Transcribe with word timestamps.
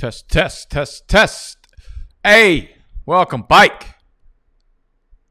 Test, 0.00 0.30
test, 0.30 0.70
test, 0.70 1.08
test. 1.08 1.58
Hey, 2.24 2.74
welcome, 3.04 3.42
Bike, 3.42 3.86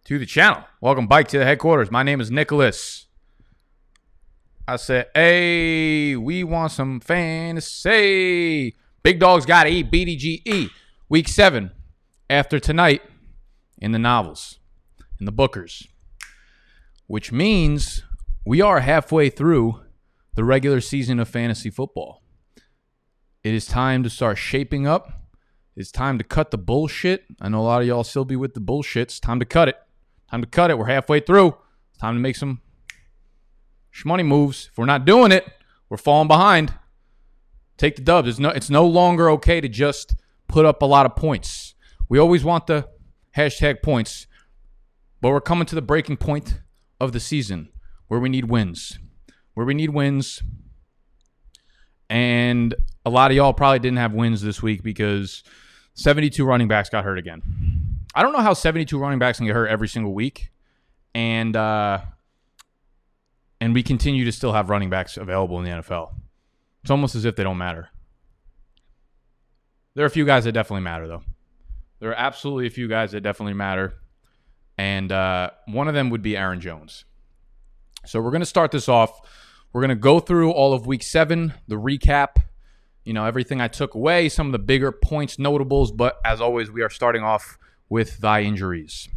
to 0.05 0.19
the 0.19 0.27
channel. 0.27 0.63
Welcome, 0.79 1.07
Bike, 1.07 1.27
to 1.29 1.39
the 1.39 1.43
headquarters. 1.43 1.89
My 1.89 2.03
name 2.03 2.21
is 2.21 2.29
Nicholas. 2.29 3.07
I 4.67 4.75
said, 4.75 5.07
hey, 5.15 6.15
we 6.15 6.43
want 6.43 6.71
some 6.71 6.99
fantasy. 6.99 8.75
Big 9.01 9.19
dogs 9.19 9.47
got 9.47 9.63
to 9.63 9.71
eat 9.71 9.89
BDGE. 9.89 10.69
Week 11.09 11.27
seven 11.27 11.71
after 12.29 12.59
tonight 12.59 13.01
in 13.79 13.91
the 13.91 13.97
novels, 13.97 14.59
in 15.19 15.25
the 15.25 15.33
bookers, 15.33 15.87
which 17.07 17.31
means 17.31 18.03
we 18.45 18.61
are 18.61 18.81
halfway 18.81 19.31
through 19.31 19.81
the 20.35 20.43
regular 20.43 20.79
season 20.79 21.19
of 21.19 21.27
fantasy 21.27 21.71
football. 21.71 22.21
It 23.41 23.53
is 23.53 23.65
time 23.65 24.03
to 24.03 24.09
start 24.09 24.37
shaping 24.37 24.85
up. 24.85 25.13
It's 25.75 25.91
time 25.91 26.17
to 26.17 26.25
cut 26.25 26.51
the 26.51 26.57
bullshit. 26.57 27.23
I 27.39 27.47
know 27.47 27.61
a 27.61 27.63
lot 27.63 27.81
of 27.81 27.87
y'all 27.87 28.03
still 28.03 28.25
be 28.25 28.35
with 28.35 28.53
the 28.53 28.59
bullshit. 28.59 29.03
It's 29.03 29.19
time 29.19 29.39
to 29.39 29.45
cut 29.45 29.69
it. 29.69 29.77
Time 30.29 30.41
to 30.41 30.47
cut 30.47 30.71
it. 30.71 30.77
We're 30.77 30.87
halfway 30.87 31.21
through. 31.21 31.55
It's 31.89 31.99
time 31.99 32.15
to 32.15 32.19
make 32.19 32.35
some 32.35 32.59
shmoney 33.93 34.25
moves. 34.25 34.67
If 34.71 34.77
we're 34.77 34.85
not 34.85 35.05
doing 35.05 35.31
it, 35.31 35.45
we're 35.87 35.95
falling 35.95 36.27
behind. 36.27 36.73
Take 37.77 37.95
the 37.95 38.01
dubs. 38.01 38.27
It's 38.27 38.39
no, 38.39 38.49
it's 38.49 38.69
no 38.69 38.85
longer 38.85 39.29
okay 39.31 39.61
to 39.61 39.69
just 39.69 40.15
put 40.49 40.65
up 40.65 40.81
a 40.81 40.85
lot 40.85 41.05
of 41.05 41.15
points. 41.15 41.75
We 42.09 42.19
always 42.19 42.43
want 42.43 42.67
the 42.67 42.89
hashtag 43.37 43.81
points, 43.81 44.27
but 45.21 45.29
we're 45.29 45.39
coming 45.39 45.65
to 45.67 45.75
the 45.75 45.81
breaking 45.81 46.17
point 46.17 46.59
of 46.99 47.13
the 47.13 47.21
season 47.21 47.69
where 48.09 48.19
we 48.19 48.27
need 48.27 48.45
wins. 48.45 48.99
Where 49.53 49.65
we 49.65 49.73
need 49.73 49.91
wins. 49.91 50.43
And 52.09 52.73
a 53.05 53.09
lot 53.09 53.31
of 53.31 53.37
y'all 53.37 53.53
probably 53.53 53.79
didn't 53.79 53.97
have 53.97 54.13
wins 54.13 54.41
this 54.41 54.61
week 54.61 54.83
because 54.83 55.43
72 55.93 56.43
running 56.43 56.67
backs 56.67 56.89
got 56.89 57.03
hurt 57.03 57.19
again. 57.19 57.41
I 58.15 58.23
don't 58.23 58.33
know 58.33 58.39
how 58.39 58.53
72 58.53 58.97
running 58.97 59.19
backs 59.19 59.37
can 59.37 59.47
get 59.47 59.55
hurt 59.55 59.67
every 59.67 59.87
single 59.87 60.13
week. 60.13 60.49
And 61.13 61.55
uh 61.55 62.01
and 63.61 63.73
we 63.73 63.83
continue 63.83 64.25
to 64.25 64.31
still 64.31 64.53
have 64.53 64.69
running 64.69 64.89
backs 64.89 65.17
available 65.17 65.59
in 65.59 65.65
the 65.65 65.71
NFL. 65.71 66.13
It's 66.81 66.91
almost 66.91 67.15
as 67.15 67.25
if 67.25 67.35
they 67.35 67.43
don't 67.43 67.57
matter. 67.57 67.89
There 69.95 70.05
are 70.05 70.07
a 70.07 70.11
few 70.11 70.25
guys 70.25 70.45
that 70.45 70.53
definitely 70.53 70.83
matter 70.83 71.07
though. 71.07 71.23
There 71.99 72.09
are 72.11 72.15
absolutely 72.15 72.67
a 72.67 72.69
few 72.69 72.87
guys 72.87 73.11
that 73.11 73.21
definitely 73.21 73.53
matter. 73.53 73.95
And 74.77 75.11
uh, 75.11 75.51
one 75.65 75.89
of 75.89 75.93
them 75.93 76.09
would 76.09 76.21
be 76.21 76.37
Aaron 76.37 76.61
Jones. 76.61 77.03
So 78.05 78.21
we're 78.21 78.31
going 78.31 78.39
to 78.41 78.45
start 78.45 78.71
this 78.71 78.87
off. 78.87 79.19
We're 79.71 79.81
going 79.81 79.89
to 79.89 79.95
go 79.95 80.19
through 80.19 80.51
all 80.51 80.73
of 80.73 80.87
week 80.87 81.03
seven, 81.03 81.53
the 81.67 81.75
recap, 81.75 82.41
you 83.03 83.13
know, 83.13 83.25
everything 83.25 83.61
I 83.61 83.67
took 83.67 83.93
away, 83.93 84.29
some 84.29 84.47
of 84.47 84.51
the 84.51 84.59
bigger 84.59 84.91
points, 84.91 85.37
notables. 85.37 85.91
But 85.91 86.17
as 86.25 86.41
always, 86.41 86.71
we 86.71 86.81
are 86.81 86.89
starting 86.89 87.23
off 87.23 87.57
with 87.87 88.13
thigh 88.13 88.41
injuries. 88.41 89.09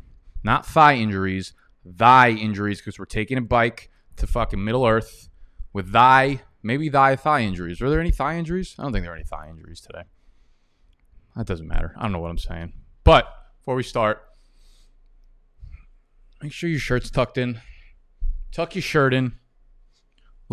Not 0.45 0.67
thigh 0.67 0.97
injuries, 0.97 1.55
thy 1.85 2.31
injuries, 2.31 2.81
because 2.81 2.99
we're 2.99 3.07
taking 3.07 3.39
a 3.39 3.43
bike 3.43 3.91
to 4.17 4.27
fucking 4.27 4.63
Middle 4.63 4.87
Earth 4.87 5.31
with 5.73 5.93
thy, 5.93 6.43
maybe 6.63 6.89
thy 6.89 7.17
thigh 7.17 7.41
injuries. 7.41 7.81
Are 7.81 7.89
there 7.89 8.01
any 8.01 8.11
thigh 8.11 8.37
injuries? 8.37 8.75
I 8.79 8.83
don't 8.83 8.93
think 8.93 9.05
there 9.05 9.13
are 9.13 9.17
any 9.17 9.25
thigh 9.25 9.49
injuries 9.49 9.81
today. 9.81 10.05
That 11.35 11.47
doesn't 11.47 11.67
matter. 11.67 11.95
I 11.97 12.03
don't 12.03 12.13
know 12.13 12.19
what 12.19 12.31
I'm 12.31 12.39
saying. 12.39 12.75
But 13.05 13.27
before 13.61 13.75
we 13.75 13.83
start, 13.83 14.23
make 16.43 16.53
sure 16.53 16.69
your 16.69 16.79
shirt's 16.79 17.11
tucked 17.11 17.39
in. 17.39 17.61
Tuck 18.51 18.75
your 18.75 18.83
shirt 18.83 19.15
in. 19.15 19.37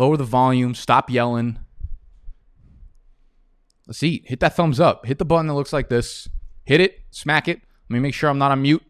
Lower 0.00 0.16
the 0.16 0.24
volume. 0.24 0.74
Stop 0.74 1.10
yelling. 1.10 1.58
Let's 3.86 4.02
eat. 4.02 4.22
Hit 4.24 4.40
that 4.40 4.56
thumbs 4.56 4.80
up. 4.80 5.04
Hit 5.04 5.18
the 5.18 5.26
button 5.26 5.46
that 5.48 5.52
looks 5.52 5.74
like 5.74 5.90
this. 5.90 6.26
Hit 6.64 6.80
it. 6.80 7.00
Smack 7.10 7.48
it. 7.48 7.60
Let 7.90 7.94
me 7.96 7.98
make 7.98 8.14
sure 8.14 8.30
I'm 8.30 8.38
not 8.38 8.50
on 8.50 8.62
mute. 8.62 8.82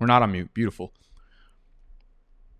We're 0.00 0.06
not 0.06 0.22
on 0.22 0.32
mute. 0.32 0.54
Beautiful. 0.54 0.94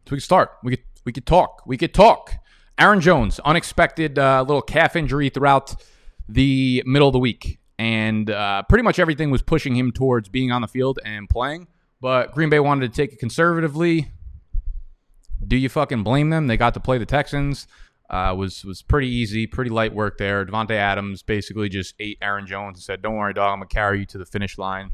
So 0.04 0.10
we 0.10 0.16
can 0.18 0.20
start. 0.20 0.50
We 0.62 0.76
could 0.76 0.84
we 1.06 1.12
could 1.12 1.24
talk. 1.24 1.62
We 1.64 1.78
could 1.78 1.94
talk. 1.94 2.30
Aaron 2.78 3.00
Jones, 3.00 3.40
unexpected 3.40 4.18
uh, 4.18 4.44
little 4.46 4.60
calf 4.60 4.94
injury 4.94 5.30
throughout 5.30 5.76
the 6.28 6.82
middle 6.84 7.08
of 7.08 7.14
the 7.14 7.18
week, 7.18 7.58
and 7.78 8.28
uh, 8.28 8.64
pretty 8.68 8.82
much 8.82 8.98
everything 8.98 9.30
was 9.30 9.40
pushing 9.40 9.74
him 9.74 9.92
towards 9.92 10.28
being 10.28 10.52
on 10.52 10.60
the 10.60 10.68
field 10.68 10.98
and 11.06 11.26
playing. 11.30 11.68
But 12.02 12.32
Green 12.34 12.50
Bay 12.50 12.60
wanted 12.60 12.92
to 12.92 12.94
take 12.94 13.14
it 13.14 13.18
conservatively. 13.18 14.12
Do 15.46 15.56
you 15.56 15.68
fucking 15.68 16.02
blame 16.02 16.30
them? 16.30 16.46
They 16.46 16.56
got 16.56 16.74
to 16.74 16.80
play 16.80 16.98
the 16.98 17.06
Texans. 17.06 17.66
Uh, 18.10 18.34
was 18.36 18.64
was 18.64 18.82
pretty 18.82 19.08
easy, 19.08 19.46
pretty 19.46 19.70
light 19.70 19.94
work 19.94 20.18
there. 20.18 20.44
Davante 20.44 20.72
Adams 20.72 21.22
basically 21.22 21.68
just 21.68 21.94
ate 21.98 22.18
Aaron 22.20 22.46
Jones 22.46 22.76
and 22.76 22.82
said, 22.82 23.00
"Don't 23.00 23.16
worry, 23.16 23.32
dog. 23.32 23.52
I'm 23.52 23.58
gonna 23.58 23.66
carry 23.66 24.00
you 24.00 24.06
to 24.06 24.18
the 24.18 24.26
finish 24.26 24.58
line." 24.58 24.90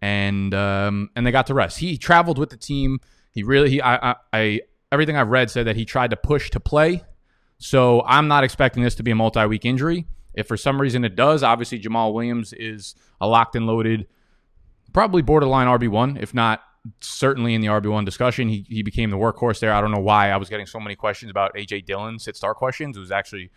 And 0.00 0.54
um, 0.54 1.10
and 1.16 1.26
they 1.26 1.32
got 1.32 1.48
to 1.48 1.54
rest. 1.54 1.78
He 1.78 1.98
traveled 1.98 2.38
with 2.38 2.50
the 2.50 2.56
team. 2.56 3.00
He 3.32 3.42
really 3.42 3.70
he 3.70 3.82
I, 3.82 4.10
I, 4.10 4.14
I 4.32 4.60
everything 4.92 5.16
I've 5.16 5.28
read 5.28 5.50
said 5.50 5.66
that 5.66 5.76
he 5.76 5.84
tried 5.84 6.10
to 6.10 6.16
push 6.16 6.50
to 6.50 6.60
play. 6.60 7.02
So 7.58 8.02
I'm 8.02 8.28
not 8.28 8.44
expecting 8.44 8.82
this 8.82 8.94
to 8.96 9.02
be 9.02 9.10
a 9.10 9.14
multi-week 9.14 9.64
injury. 9.64 10.06
If 10.34 10.46
for 10.46 10.56
some 10.56 10.80
reason 10.80 11.04
it 11.04 11.16
does, 11.16 11.42
obviously 11.42 11.80
Jamaal 11.80 12.12
Williams 12.12 12.52
is 12.52 12.94
a 13.20 13.26
locked 13.26 13.56
and 13.56 13.66
loaded, 13.66 14.06
probably 14.92 15.22
borderline 15.22 15.66
RB 15.66 15.88
one, 15.88 16.18
if 16.18 16.34
not 16.34 16.62
certainly 17.00 17.54
in 17.54 17.60
the 17.60 17.68
RB 17.68 17.90
one 17.90 18.04
discussion. 18.04 18.48
He 18.48 18.66
he 18.68 18.82
became 18.82 19.10
the 19.10 19.16
workhorse 19.16 19.60
there. 19.60 19.72
I 19.72 19.80
don't 19.80 19.90
know 19.90 20.00
why 20.00 20.30
I 20.30 20.36
was 20.36 20.48
getting 20.48 20.66
so 20.66 20.80
many 20.80 20.94
questions 20.94 21.30
about 21.30 21.54
AJ 21.54 21.86
Dillon 21.86 22.18
sit 22.18 22.36
start 22.36 22.56
questions. 22.56 22.96
It 22.96 23.00
was 23.00 23.10
actually 23.10 23.50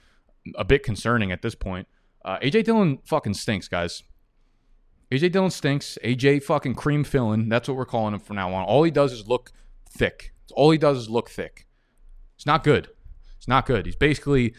a 0.55 0.63
bit 0.63 0.83
concerning 0.83 1.31
at 1.31 1.41
this 1.41 1.55
point. 1.55 1.87
Uh, 2.23 2.37
AJ 2.39 2.65
Dillon 2.65 2.99
fucking 3.05 3.33
stinks, 3.33 3.67
guys. 3.67 4.03
AJ 5.11 5.31
Dillon 5.31 5.51
stinks. 5.51 5.97
AJ 6.03 6.43
fucking 6.43 6.75
cream 6.75 7.03
filling. 7.03 7.49
That's 7.49 7.67
what 7.67 7.77
we're 7.77 7.85
calling 7.85 8.13
him 8.13 8.19
from 8.19 8.35
now 8.35 8.53
on. 8.53 8.63
All 8.65 8.83
he 8.83 8.91
does 8.91 9.11
is 9.11 9.27
look 9.27 9.51
thick. 9.89 10.33
All 10.53 10.71
he 10.71 10.77
does 10.77 10.97
is 10.97 11.09
look 11.09 11.29
thick. 11.29 11.67
It's 12.35 12.45
not 12.45 12.63
good. 12.63 12.89
It's 13.37 13.47
not 13.47 13.65
good. 13.65 13.85
He's 13.85 13.95
basically 13.95 14.53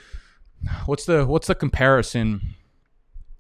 what's 0.87 1.05
the 1.05 1.25
what's 1.27 1.47
the 1.47 1.55
comparison 1.55 2.55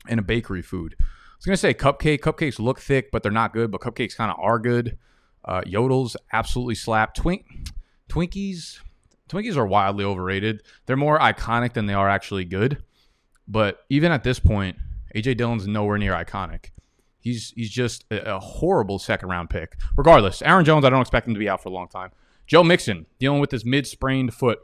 in 0.09 0.19
a 0.19 0.23
bakery 0.23 0.63
food? 0.63 0.97
I 0.99 1.05
was 1.39 1.47
gonna 1.47 1.57
say 1.57 1.75
cupcake. 1.75 2.21
Cupcakes 2.21 2.59
look 2.59 2.81
thick, 2.81 3.11
but 3.11 3.23
they're 3.23 3.33
not 3.33 3.53
good. 3.53 3.71
But 3.71 3.81
cupcakes 3.81 4.17
kind 4.17 4.31
of 4.31 4.39
are 4.41 4.59
good. 4.59 4.99
Uh, 5.45 5.63
Yodels 5.63 6.17
absolutely 6.33 6.75
slap. 6.75 7.15
Twink 7.15 7.47
Twinkies. 8.09 8.81
Twinkies 9.29 9.57
are 9.57 9.67
wildly 9.67 10.05
overrated. 10.05 10.63
They're 10.87 10.97
more 10.97 11.19
iconic 11.19 11.73
than 11.73 11.87
they 11.87 11.95
are 11.95 12.09
actually 12.09 12.45
good. 12.45 12.83
But 13.47 13.81
even 13.89 14.13
at 14.13 14.25
this 14.25 14.39
point, 14.41 14.77
AJ 15.15 15.37
Dillon's 15.37 15.67
nowhere 15.67 15.99
near 15.99 16.13
iconic. 16.13 16.71
He's 17.21 17.53
he's 17.55 17.71
just 17.71 18.05
a, 18.11 18.37
a 18.37 18.41
horrible 18.41 18.99
second 18.99 19.29
round 19.29 19.51
pick. 19.51 19.77
Regardless, 19.97 20.43
Aaron 20.43 20.65
Jones, 20.65 20.85
I 20.85 20.91
don't 20.91 21.01
expect 21.01 21.27
him 21.29 21.35
to 21.35 21.41
be 21.41 21.49
out 21.49 21.63
for 21.63 21.69
a 21.69 21.73
long 21.73 21.89
time. 21.89 22.11
Joe 22.47 22.65
Mixon 22.65 23.07
dealing 23.19 23.41
with 23.41 23.51
his 23.51 23.65
mid 23.65 23.87
sprained 23.87 24.35
foot. 24.35 24.59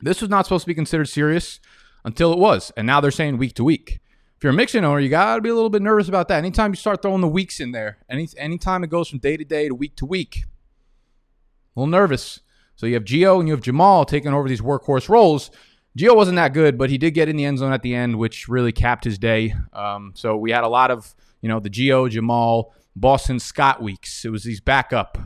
This 0.00 0.20
was 0.20 0.30
not 0.30 0.44
supposed 0.44 0.64
to 0.64 0.68
be 0.68 0.74
considered 0.74 1.08
serious 1.08 1.60
until 2.04 2.32
it 2.32 2.38
was, 2.38 2.70
and 2.76 2.86
now 2.86 3.00
they're 3.00 3.10
saying 3.10 3.38
week 3.38 3.54
to 3.54 3.64
week. 3.64 4.00
If 4.44 4.46
you're 4.48 4.52
a 4.52 4.56
Mixon 4.56 4.84
owner, 4.84 5.00
you 5.00 5.08
gotta 5.08 5.40
be 5.40 5.48
a 5.48 5.54
little 5.54 5.70
bit 5.70 5.80
nervous 5.80 6.06
about 6.06 6.28
that. 6.28 6.36
Anytime 6.36 6.72
you 6.72 6.76
start 6.76 7.00
throwing 7.00 7.22
the 7.22 7.26
weeks 7.26 7.60
in 7.60 7.72
there, 7.72 7.96
any 8.10 8.28
anytime 8.36 8.84
it 8.84 8.90
goes 8.90 9.08
from 9.08 9.18
day 9.18 9.38
to 9.38 9.44
day 9.46 9.68
to 9.68 9.74
week 9.74 9.96
to 9.96 10.04
week, 10.04 10.44
a 11.74 11.80
little 11.80 11.90
nervous. 11.90 12.40
So 12.76 12.84
you 12.84 12.92
have 12.92 13.04
Gio 13.04 13.38
and 13.38 13.48
you 13.48 13.54
have 13.54 13.62
Jamal 13.62 14.04
taking 14.04 14.34
over 14.34 14.46
these 14.46 14.60
workhorse 14.60 15.08
roles. 15.08 15.50
Gio 15.98 16.14
wasn't 16.14 16.36
that 16.36 16.52
good, 16.52 16.76
but 16.76 16.90
he 16.90 16.98
did 16.98 17.12
get 17.12 17.30
in 17.30 17.36
the 17.36 17.44
end 17.46 17.56
zone 17.56 17.72
at 17.72 17.80
the 17.80 17.94
end, 17.94 18.18
which 18.18 18.46
really 18.46 18.70
capped 18.70 19.04
his 19.04 19.16
day. 19.16 19.54
Um, 19.72 20.12
so 20.14 20.36
we 20.36 20.50
had 20.50 20.62
a 20.62 20.68
lot 20.68 20.90
of, 20.90 21.14
you 21.40 21.48
know, 21.48 21.58
the 21.58 21.70
Gio, 21.70 22.10
Jamal, 22.10 22.74
Boston 22.94 23.40
Scott 23.40 23.82
weeks. 23.82 24.26
It 24.26 24.28
was 24.28 24.44
these 24.44 24.60
backup, 24.60 25.16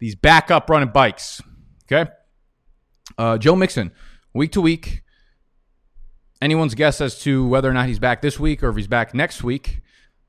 these 0.00 0.16
backup 0.16 0.68
running 0.68 0.90
bikes. 0.90 1.40
Okay. 1.90 2.10
Uh, 3.16 3.38
Joe 3.38 3.56
Mixon, 3.56 3.90
week 4.34 4.52
to 4.52 4.60
week. 4.60 5.02
Anyone's 6.40 6.74
guess 6.74 7.00
as 7.00 7.18
to 7.20 7.46
whether 7.46 7.70
or 7.70 7.72
not 7.72 7.88
he's 7.88 7.98
back 7.98 8.20
this 8.20 8.38
week 8.38 8.62
or 8.62 8.68
if 8.68 8.76
he's 8.76 8.86
back 8.86 9.14
next 9.14 9.42
week. 9.42 9.80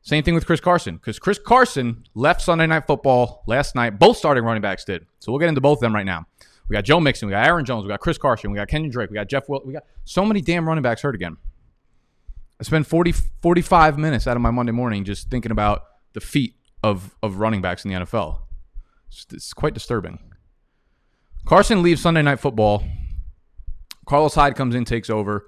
Same 0.01 0.23
thing 0.23 0.35
with 0.35 0.45
Chris 0.45 0.61
Carson, 0.61 0.95
because 0.95 1.19
Chris 1.19 1.37
Carson 1.37 2.05
left 2.15 2.41
Sunday 2.41 2.65
Night 2.65 2.87
Football 2.87 3.43
last 3.45 3.75
night. 3.75 3.99
Both 3.99 4.17
starting 4.17 4.43
running 4.45 4.61
backs 4.61 4.85
did. 4.85 5.05
So 5.19 5.31
we'll 5.31 5.39
get 5.39 5.49
into 5.49 5.59
both 5.59 5.79
of 5.79 5.81
them 5.81 5.93
right 5.93 6.05
now. 6.05 6.25
We 6.69 6.75
got 6.75 6.85
Joe 6.85 7.01
Mixon, 7.01 7.27
we 7.27 7.31
got 7.31 7.45
Aaron 7.45 7.65
Jones, 7.65 7.83
we 7.83 7.89
got 7.89 7.99
Chris 7.99 8.17
Carson, 8.17 8.51
we 8.51 8.57
got 8.57 8.69
Kenyan 8.69 8.91
Drake, 8.91 9.09
we 9.09 9.15
got 9.15 9.27
Jeff. 9.27 9.49
We 9.49 9.73
got 9.73 9.83
so 10.05 10.23
many 10.23 10.41
damn 10.41 10.67
running 10.67 10.81
backs 10.81 11.01
hurt 11.01 11.15
again. 11.15 11.35
I 12.59 12.63
spent 12.63 12.87
40, 12.87 13.11
45 13.41 13.97
minutes 13.97 14.27
out 14.27 14.35
of 14.35 14.41
my 14.41 14.49
Monday 14.51 14.71
morning 14.71 15.03
just 15.03 15.29
thinking 15.29 15.51
about 15.51 15.83
the 16.13 16.21
feet 16.21 16.55
of, 16.83 17.15
of 17.21 17.39
running 17.39 17.61
backs 17.61 17.85
in 17.85 17.91
the 17.91 17.99
NFL. 17.99 18.39
It's, 19.09 19.25
it's 19.31 19.53
quite 19.53 19.73
disturbing. 19.73 20.19
Carson 21.45 21.83
leaves 21.83 22.01
Sunday 22.01 22.21
Night 22.21 22.39
Football. 22.39 22.83
Carlos 24.05 24.35
Hyde 24.35 24.55
comes 24.55 24.73
in, 24.73 24.85
takes 24.85 25.09
over. 25.09 25.47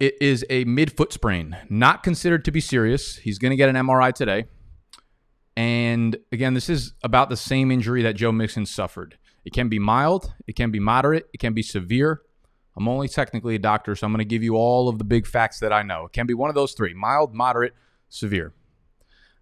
It 0.00 0.16
is 0.20 0.44
a 0.50 0.64
midfoot 0.64 1.12
sprain, 1.12 1.56
not 1.68 2.02
considered 2.02 2.44
to 2.46 2.50
be 2.50 2.60
serious. 2.60 3.16
He's 3.16 3.38
going 3.38 3.50
to 3.50 3.56
get 3.56 3.68
an 3.68 3.76
MRI 3.76 4.12
today. 4.12 4.46
And 5.56 6.16
again, 6.32 6.54
this 6.54 6.68
is 6.68 6.94
about 7.02 7.28
the 7.28 7.36
same 7.36 7.70
injury 7.70 8.02
that 8.02 8.14
Joe 8.14 8.32
Mixon 8.32 8.66
suffered. 8.66 9.18
It 9.44 9.52
can 9.52 9.68
be 9.68 9.78
mild, 9.78 10.32
it 10.46 10.56
can 10.56 10.70
be 10.70 10.80
moderate, 10.80 11.28
it 11.32 11.38
can 11.38 11.52
be 11.52 11.62
severe. 11.62 12.22
I'm 12.76 12.88
only 12.88 13.08
technically 13.08 13.54
a 13.54 13.58
doctor, 13.58 13.94
so 13.94 14.06
I'm 14.06 14.12
going 14.12 14.18
to 14.20 14.24
give 14.24 14.42
you 14.42 14.56
all 14.56 14.88
of 14.88 14.98
the 14.98 15.04
big 15.04 15.26
facts 15.26 15.60
that 15.60 15.72
I 15.72 15.82
know. 15.82 16.06
It 16.06 16.12
can 16.12 16.26
be 16.26 16.34
one 16.34 16.48
of 16.48 16.54
those 16.54 16.72
three 16.72 16.94
mild, 16.94 17.34
moderate, 17.34 17.74
severe. 18.08 18.54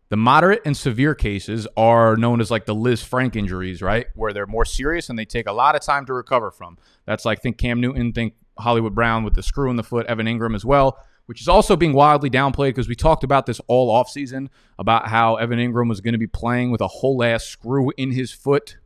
The 0.08 0.16
moderate 0.16 0.62
and 0.64 0.76
severe 0.76 1.14
cases 1.14 1.68
are 1.76 2.16
known 2.16 2.40
as 2.40 2.50
like 2.50 2.66
the 2.66 2.74
Lisfranc 2.74 3.36
injuries, 3.36 3.80
right? 3.80 4.08
Where 4.16 4.32
they're 4.32 4.46
more 4.46 4.64
serious 4.64 5.08
and 5.08 5.16
they 5.16 5.24
take 5.24 5.46
a 5.46 5.52
lot 5.52 5.76
of 5.76 5.82
time 5.82 6.04
to 6.06 6.12
recover 6.12 6.50
from. 6.50 6.78
That's 7.06 7.24
like 7.24 7.40
think 7.40 7.58
Cam 7.58 7.80
Newton, 7.80 8.12
think 8.12 8.34
Hollywood 8.58 8.94
Brown 8.94 9.24
with 9.24 9.34
the 9.34 9.42
screw 9.42 9.70
in 9.70 9.76
the 9.76 9.82
foot, 9.82 10.06
Evan 10.06 10.26
Engram 10.26 10.54
as 10.54 10.64
well, 10.64 10.98
which 11.26 11.40
is 11.40 11.48
also 11.48 11.76
being 11.76 11.92
wildly 11.92 12.30
downplayed 12.30 12.70
because 12.70 12.88
we 12.88 12.94
talked 12.94 13.24
about 13.24 13.46
this 13.46 13.60
all 13.66 13.92
offseason 13.92 14.48
about 14.78 15.08
how 15.08 15.36
Evan 15.36 15.58
Engram 15.58 15.88
was 15.88 16.00
going 16.00 16.12
to 16.12 16.18
be 16.18 16.26
playing 16.26 16.70
with 16.70 16.80
a 16.80 16.88
whole 16.88 17.22
ass 17.22 17.44
screw 17.44 17.92
in 17.96 18.12
his 18.12 18.32
foot. 18.32 18.76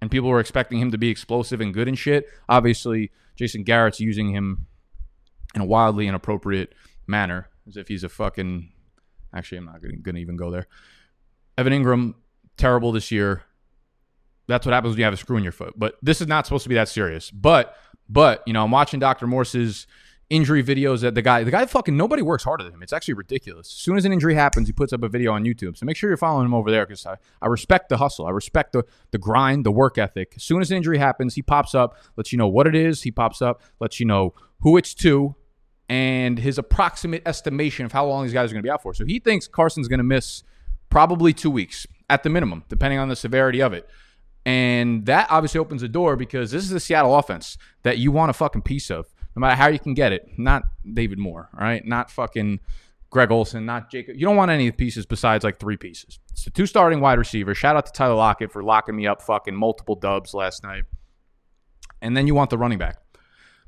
And 0.00 0.10
people 0.10 0.30
were 0.30 0.40
expecting 0.40 0.80
him 0.80 0.90
to 0.92 0.98
be 0.98 1.10
explosive 1.10 1.60
and 1.60 1.74
good 1.74 1.86
and 1.86 1.98
shit. 1.98 2.26
Obviously, 2.48 3.10
Jason 3.36 3.64
Garrett's 3.64 4.00
using 4.00 4.30
him 4.30 4.66
in 5.54 5.60
a 5.60 5.64
wildly 5.66 6.08
inappropriate 6.08 6.74
manner, 7.06 7.50
as 7.68 7.76
if 7.76 7.88
he's 7.88 8.02
a 8.02 8.08
fucking 8.08 8.72
Actually, 9.34 9.58
I'm 9.58 9.66
not 9.66 9.80
going 9.80 10.02
to 10.02 10.20
even 10.20 10.36
go 10.36 10.50
there. 10.50 10.66
Evan 11.56 11.72
Engram, 11.72 12.14
terrible 12.56 12.92
this 12.92 13.10
year. 13.10 13.42
That's 14.48 14.66
what 14.66 14.72
happens 14.72 14.92
when 14.92 14.98
you 14.98 15.04
have 15.04 15.14
a 15.14 15.18
screw 15.18 15.36
in 15.36 15.44
your 15.44 15.52
foot. 15.52 15.74
But 15.76 15.94
this 16.02 16.20
is 16.20 16.26
not 16.26 16.46
supposed 16.46 16.64
to 16.64 16.68
be 16.68 16.74
that 16.74 16.88
serious. 16.88 17.30
But, 17.30 17.76
but 18.10 18.42
you 18.46 18.52
know, 18.52 18.64
I'm 18.64 18.70
watching 18.70 19.00
Dr. 19.00 19.26
Morse's 19.26 19.86
injury 20.28 20.62
videos 20.62 21.00
that 21.00 21.14
the 21.14 21.22
guy, 21.22 21.42
the 21.42 21.50
guy 21.50 21.66
fucking 21.66 21.96
nobody 21.96 22.22
works 22.22 22.44
harder 22.44 22.62
than 22.62 22.72
him. 22.72 22.82
It's 22.82 22.92
actually 22.92 23.14
ridiculous. 23.14 23.66
As 23.68 23.72
soon 23.72 23.96
as 23.96 24.04
an 24.04 24.12
injury 24.12 24.34
happens, 24.34 24.68
he 24.68 24.72
puts 24.72 24.92
up 24.92 25.02
a 25.02 25.08
video 25.08 25.32
on 25.32 25.44
YouTube. 25.44 25.76
So 25.76 25.86
make 25.86 25.96
sure 25.96 26.08
you're 26.08 26.16
following 26.16 26.46
him 26.46 26.54
over 26.54 26.70
there 26.70 26.86
because 26.86 27.06
I, 27.06 27.16
I 27.42 27.46
respect 27.46 27.88
the 27.88 27.96
hustle. 27.96 28.26
I 28.26 28.30
respect 28.30 28.72
the 28.72 28.84
the 29.12 29.18
grind, 29.18 29.64
the 29.64 29.72
work 29.72 29.98
ethic. 29.98 30.34
As 30.36 30.42
soon 30.42 30.60
as 30.60 30.70
an 30.70 30.76
injury 30.76 30.98
happens, 30.98 31.34
he 31.34 31.42
pops 31.42 31.74
up, 31.74 31.96
lets 32.16 32.32
you 32.32 32.38
know 32.38 32.48
what 32.48 32.66
it 32.66 32.74
is. 32.74 33.02
He 33.02 33.10
pops 33.10 33.40
up, 33.40 33.62
lets 33.80 34.00
you 34.00 34.06
know 34.06 34.34
who 34.60 34.76
it's 34.76 34.94
to, 34.94 35.34
and 35.88 36.38
his 36.38 36.58
approximate 36.58 37.22
estimation 37.26 37.84
of 37.84 37.92
how 37.92 38.06
long 38.06 38.24
these 38.24 38.32
guys 38.32 38.50
are 38.50 38.54
going 38.54 38.62
to 38.62 38.66
be 38.66 38.70
out 38.70 38.82
for. 38.82 38.94
So 38.94 39.04
he 39.04 39.18
thinks 39.18 39.48
Carson's 39.48 39.88
going 39.88 39.98
to 39.98 40.04
miss 40.04 40.44
probably 40.90 41.32
two 41.32 41.50
weeks 41.50 41.86
at 42.08 42.22
the 42.22 42.28
minimum, 42.28 42.64
depending 42.68 42.98
on 42.98 43.08
the 43.08 43.16
severity 43.16 43.60
of 43.60 43.72
it. 43.72 43.88
And 44.46 45.06
that 45.06 45.26
obviously 45.30 45.60
opens 45.60 45.82
the 45.82 45.88
door 45.88 46.16
because 46.16 46.50
this 46.50 46.64
is 46.64 46.70
the 46.70 46.80
Seattle 46.80 47.16
offense 47.16 47.58
that 47.82 47.98
you 47.98 48.10
want 48.10 48.30
a 48.30 48.32
fucking 48.32 48.62
piece 48.62 48.90
of, 48.90 49.06
no 49.36 49.40
matter 49.40 49.56
how 49.56 49.68
you 49.68 49.78
can 49.78 49.94
get 49.94 50.12
it. 50.12 50.26
Not 50.38 50.62
David 50.90 51.18
Moore, 51.18 51.50
all 51.54 51.60
right? 51.60 51.84
Not 51.84 52.10
fucking 52.10 52.60
Greg 53.10 53.30
Olsen, 53.30 53.66
not 53.66 53.90
Jacob. 53.90 54.16
You 54.16 54.26
don't 54.26 54.36
want 54.36 54.50
any 54.50 54.70
pieces 54.70 55.04
besides 55.04 55.44
like 55.44 55.58
three 55.58 55.76
pieces. 55.76 56.18
It's 56.30 56.44
the 56.44 56.50
two 56.50 56.66
starting 56.66 57.00
wide 57.00 57.18
receivers. 57.18 57.58
Shout 57.58 57.76
out 57.76 57.86
to 57.86 57.92
Tyler 57.92 58.14
Lockett 58.14 58.52
for 58.52 58.62
locking 58.62 58.96
me 58.96 59.06
up 59.06 59.20
fucking 59.20 59.54
multiple 59.54 59.96
dubs 59.96 60.32
last 60.32 60.62
night. 60.62 60.84
And 62.00 62.16
then 62.16 62.26
you 62.26 62.34
want 62.34 62.50
the 62.50 62.58
running 62.58 62.78
back. 62.78 62.98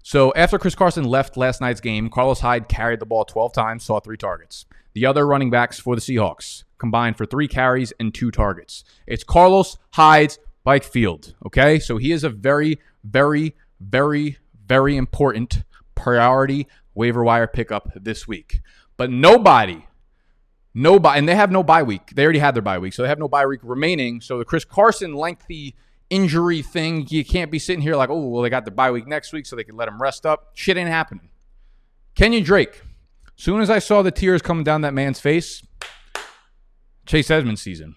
So 0.05 0.33
after 0.35 0.59
Chris 0.59 0.75
Carson 0.75 1.05
left 1.05 1.37
last 1.37 1.61
night's 1.61 1.81
game, 1.81 2.09
Carlos 2.09 2.41
Hyde 2.41 2.69
carried 2.69 3.01
the 3.01 3.07
ball 3.07 3.25
12 3.25 3.53
times, 3.53 3.85
saw 3.85 4.01
three 4.01 4.17
targets. 4.17 4.65
The 4.95 5.07
other 5.07 5.27
running 5.27 5.51
backs 5.51 5.79
for 5.79 5.95
the 5.95 6.01
Seahawks 6.01 6.65
combined 6.79 7.17
for 7.17 7.25
three 7.25 7.47
carries 7.47 7.93
and 8.01 8.13
two 8.13 8.31
targets. 8.31 8.85
It's 9.07 9.23
Carlos 9.23 9.79
Hyde's 9.93 10.39
bike 10.65 10.85
field. 10.85 11.35
Okay. 11.47 11.79
So 11.79 11.97
he 11.97 12.13
is 12.13 12.25
a 12.25 12.31
very, 12.31 12.81
very, 13.05 13.55
very, 13.81 14.39
very 14.67 14.97
important 14.97 15.65
priority 15.95 16.67
waiver 16.95 17.25
wire 17.25 17.47
pickup 17.47 17.91
this 17.95 18.29
week. 18.29 18.61
But 18.97 19.11
nobody, 19.11 19.87
nobody, 20.75 21.19
and 21.19 21.29
they 21.29 21.35
have 21.35 21.51
no 21.51 21.63
bye 21.63 21.83
week. 21.83 22.13
They 22.15 22.25
already 22.25 22.39
had 22.39 22.55
their 22.55 22.63
bye 22.63 22.79
week. 22.79 22.93
So 22.93 23.03
they 23.03 23.09
have 23.09 23.19
no 23.19 23.29
bye 23.29 23.47
week 23.47 23.61
remaining. 23.63 24.21
So 24.21 24.39
the 24.39 24.45
Chris 24.45 24.65
Carson 24.65 25.15
lengthy 25.15 25.75
injury 26.11 26.63
thing. 26.63 27.07
You 27.09 27.25
can't 27.25 27.51
be 27.51 27.59
sitting 27.59 27.83
here 27.83 27.97
like, 27.97 28.11
oh, 28.11 28.29
well, 28.29 28.43
they 28.43 28.51
got 28.51 28.65
the 28.65 28.71
bye 28.71 28.91
week 28.91 29.07
next 29.07 29.33
week, 29.33 29.47
so 29.47 29.57
they 29.57 29.65
can 29.65 29.77
let 29.77 29.89
him 29.89 30.01
rest 30.01 30.27
up. 30.27 30.51
Shit 30.55 30.77
ain't 30.77 30.89
happening. 30.89 31.31
Kenyan 32.15 32.45
Drake. 32.45 32.83
Soon 33.35 33.61
as 33.61 33.71
I 33.71 33.79
saw 33.79 34.03
the 34.03 34.11
tears 34.11 34.43
coming 34.43 34.63
down 34.63 34.83
that 34.83 34.95
man's 34.95 35.19
face, 35.19 35.63
Chase 37.07 37.31
Edmonds 37.31 37.63
season. 37.63 37.97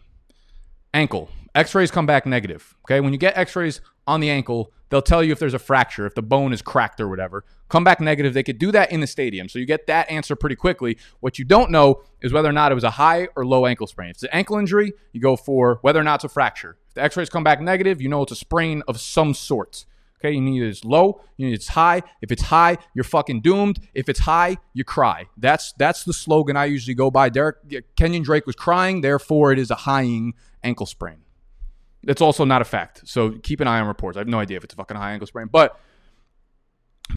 Ankle. 0.94 1.30
X-rays 1.56 1.90
come 1.90 2.06
back 2.06 2.26
negative. 2.26 2.76
Okay, 2.86 3.00
when 3.00 3.14
you 3.14 3.18
get 3.18 3.38
X-rays 3.38 3.80
on 4.06 4.20
the 4.20 4.30
ankle, 4.30 4.74
they'll 4.90 5.02
tell 5.02 5.24
you 5.24 5.32
if 5.32 5.40
there's 5.40 5.54
a 5.54 5.60
fracture, 5.60 6.06
if 6.06 6.14
the 6.14 6.22
bone 6.22 6.52
is 6.52 6.62
cracked 6.62 7.00
or 7.00 7.08
whatever. 7.08 7.46
Come 7.70 7.84
back 7.84 8.02
negative. 8.02 8.34
They 8.34 8.44
could 8.44 8.60
do 8.60 8.72
that 8.74 8.92
in 8.92 9.00
the 9.00 9.08
stadium, 9.08 9.48
so 9.48 9.58
you 9.58 9.66
get 9.66 9.88
that 9.88 10.10
answer 10.12 10.36
pretty 10.36 10.58
quickly. 10.58 10.98
What 11.22 11.40
you 11.40 11.46
don't 11.46 11.72
know 11.72 12.04
is 12.22 12.34
whether 12.34 12.50
or 12.50 12.54
not 12.54 12.72
it 12.72 12.76
was 12.76 12.84
a 12.84 12.92
high 12.92 13.30
or 13.36 13.46
low 13.46 13.66
ankle 13.66 13.88
sprain. 13.88 14.10
If 14.10 14.18
it's 14.18 14.24
an 14.24 14.30
ankle 14.34 14.58
injury, 14.58 14.94
you 15.14 15.22
go 15.22 15.36
for 15.36 15.80
whether 15.82 16.00
or 16.00 16.04
not 16.04 16.16
it's 16.16 16.26
a 16.26 16.30
fracture. 16.30 16.78
If 16.90 16.96
the 16.96 17.04
X-rays 17.04 17.30
come 17.30 17.44
back 17.44 17.62
negative, 17.62 18.02
you 18.02 18.10
know 18.10 18.22
it's 18.22 18.34
a 18.34 18.36
sprain 18.36 18.84
of 18.88 19.00
some 19.00 19.34
sort. 19.34 19.86
Okay, 20.20 20.34
you 20.34 20.42
need 20.42 20.62
it's 20.64 20.84
low, 20.84 21.22
you 21.38 21.48
need 21.48 21.54
it's 21.54 21.70
high. 21.70 22.02
If 22.22 22.32
it's 22.32 22.44
high, 22.44 22.78
you're 22.94 23.04
fucking 23.04 23.42
doomed. 23.42 23.80
If 23.94 24.10
it's 24.10 24.22
high, 24.22 24.58
you 24.74 24.84
cry. 24.84 25.28
That's 25.38 25.74
that's 25.78 26.04
the 26.04 26.14
slogan 26.14 26.58
I 26.58 26.66
usually 26.66 26.96
go 26.96 27.12
by. 27.12 27.30
Derek 27.30 27.68
Kenyan 27.96 28.24
Drake 28.24 28.46
was 28.46 28.56
crying, 28.56 29.02
therefore 29.02 29.52
it 29.52 29.60
is 29.60 29.72
a 29.72 29.76
highing 29.76 30.34
ankle 30.64 30.86
sprain. 30.86 31.25
That's 32.06 32.22
also 32.22 32.46
not 32.46 32.62
a 32.62 32.66
fact. 32.66 33.02
So 33.06 33.32
keep 33.32 33.60
an 33.60 33.68
eye 33.68 33.80
on 33.80 33.88
reports. 33.88 34.16
I 34.16 34.22
have 34.22 34.28
no 34.28 34.40
idea 34.40 34.58
if 34.58 34.64
it's 34.64 34.74
a 34.74 34.78
fucking 34.78 34.96
high 34.96 35.12
ankle 35.12 35.28
sprain, 35.28 35.48
but 35.52 35.80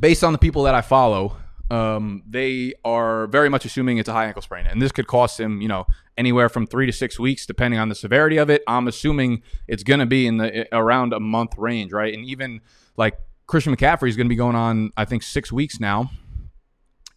based 0.01 0.25
on 0.25 0.33
the 0.33 0.39
people 0.39 0.65
that 0.65 0.75
I 0.75 0.81
follow, 0.81 1.37
um, 1.71 2.23
they 2.27 2.73
are 2.85 3.27
very 3.27 3.51
much 3.51 3.67
assuming 3.67 3.99
it's 3.99 4.09
a 4.09 4.13
high 4.13 4.27
ankle 4.27 4.41
sprain, 4.41 4.67
and 4.67 4.81
this 4.81 4.91
could 4.91 5.07
cost 5.07 5.39
him, 5.39 5.61
you 5.61 5.69
know, 5.69 5.87
anywhere 6.17 6.49
from 6.49 6.67
three 6.67 6.87
to 6.87 6.93
six 6.93 7.19
weeks, 7.19 7.45
depending 7.45 7.79
on 7.79 7.91
the 7.91 7.95
severity 7.95 8.39
of 8.39 8.49
it. 8.49 8.63
I'm 8.67 8.89
assuming 8.89 9.43
it's 9.67 9.83
going 9.83 10.01
to 10.01 10.07
be 10.07 10.27
in 10.27 10.39
the 10.39 10.67
around 10.75 11.13
a 11.13 11.21
month 11.21 11.57
range, 11.59 11.93
right? 11.93 12.13
And 12.13 12.25
even 12.25 12.63
like 12.97 13.19
Christian 13.47 13.77
McCaffrey 13.77 14.09
is 14.09 14.17
going 14.17 14.27
to 14.27 14.31
be 14.31 14.37
going 14.37 14.57
on, 14.57 14.93
I 14.97 15.05
think, 15.05 15.23
six 15.23 15.53
weeks 15.53 15.79
now. 15.79 16.11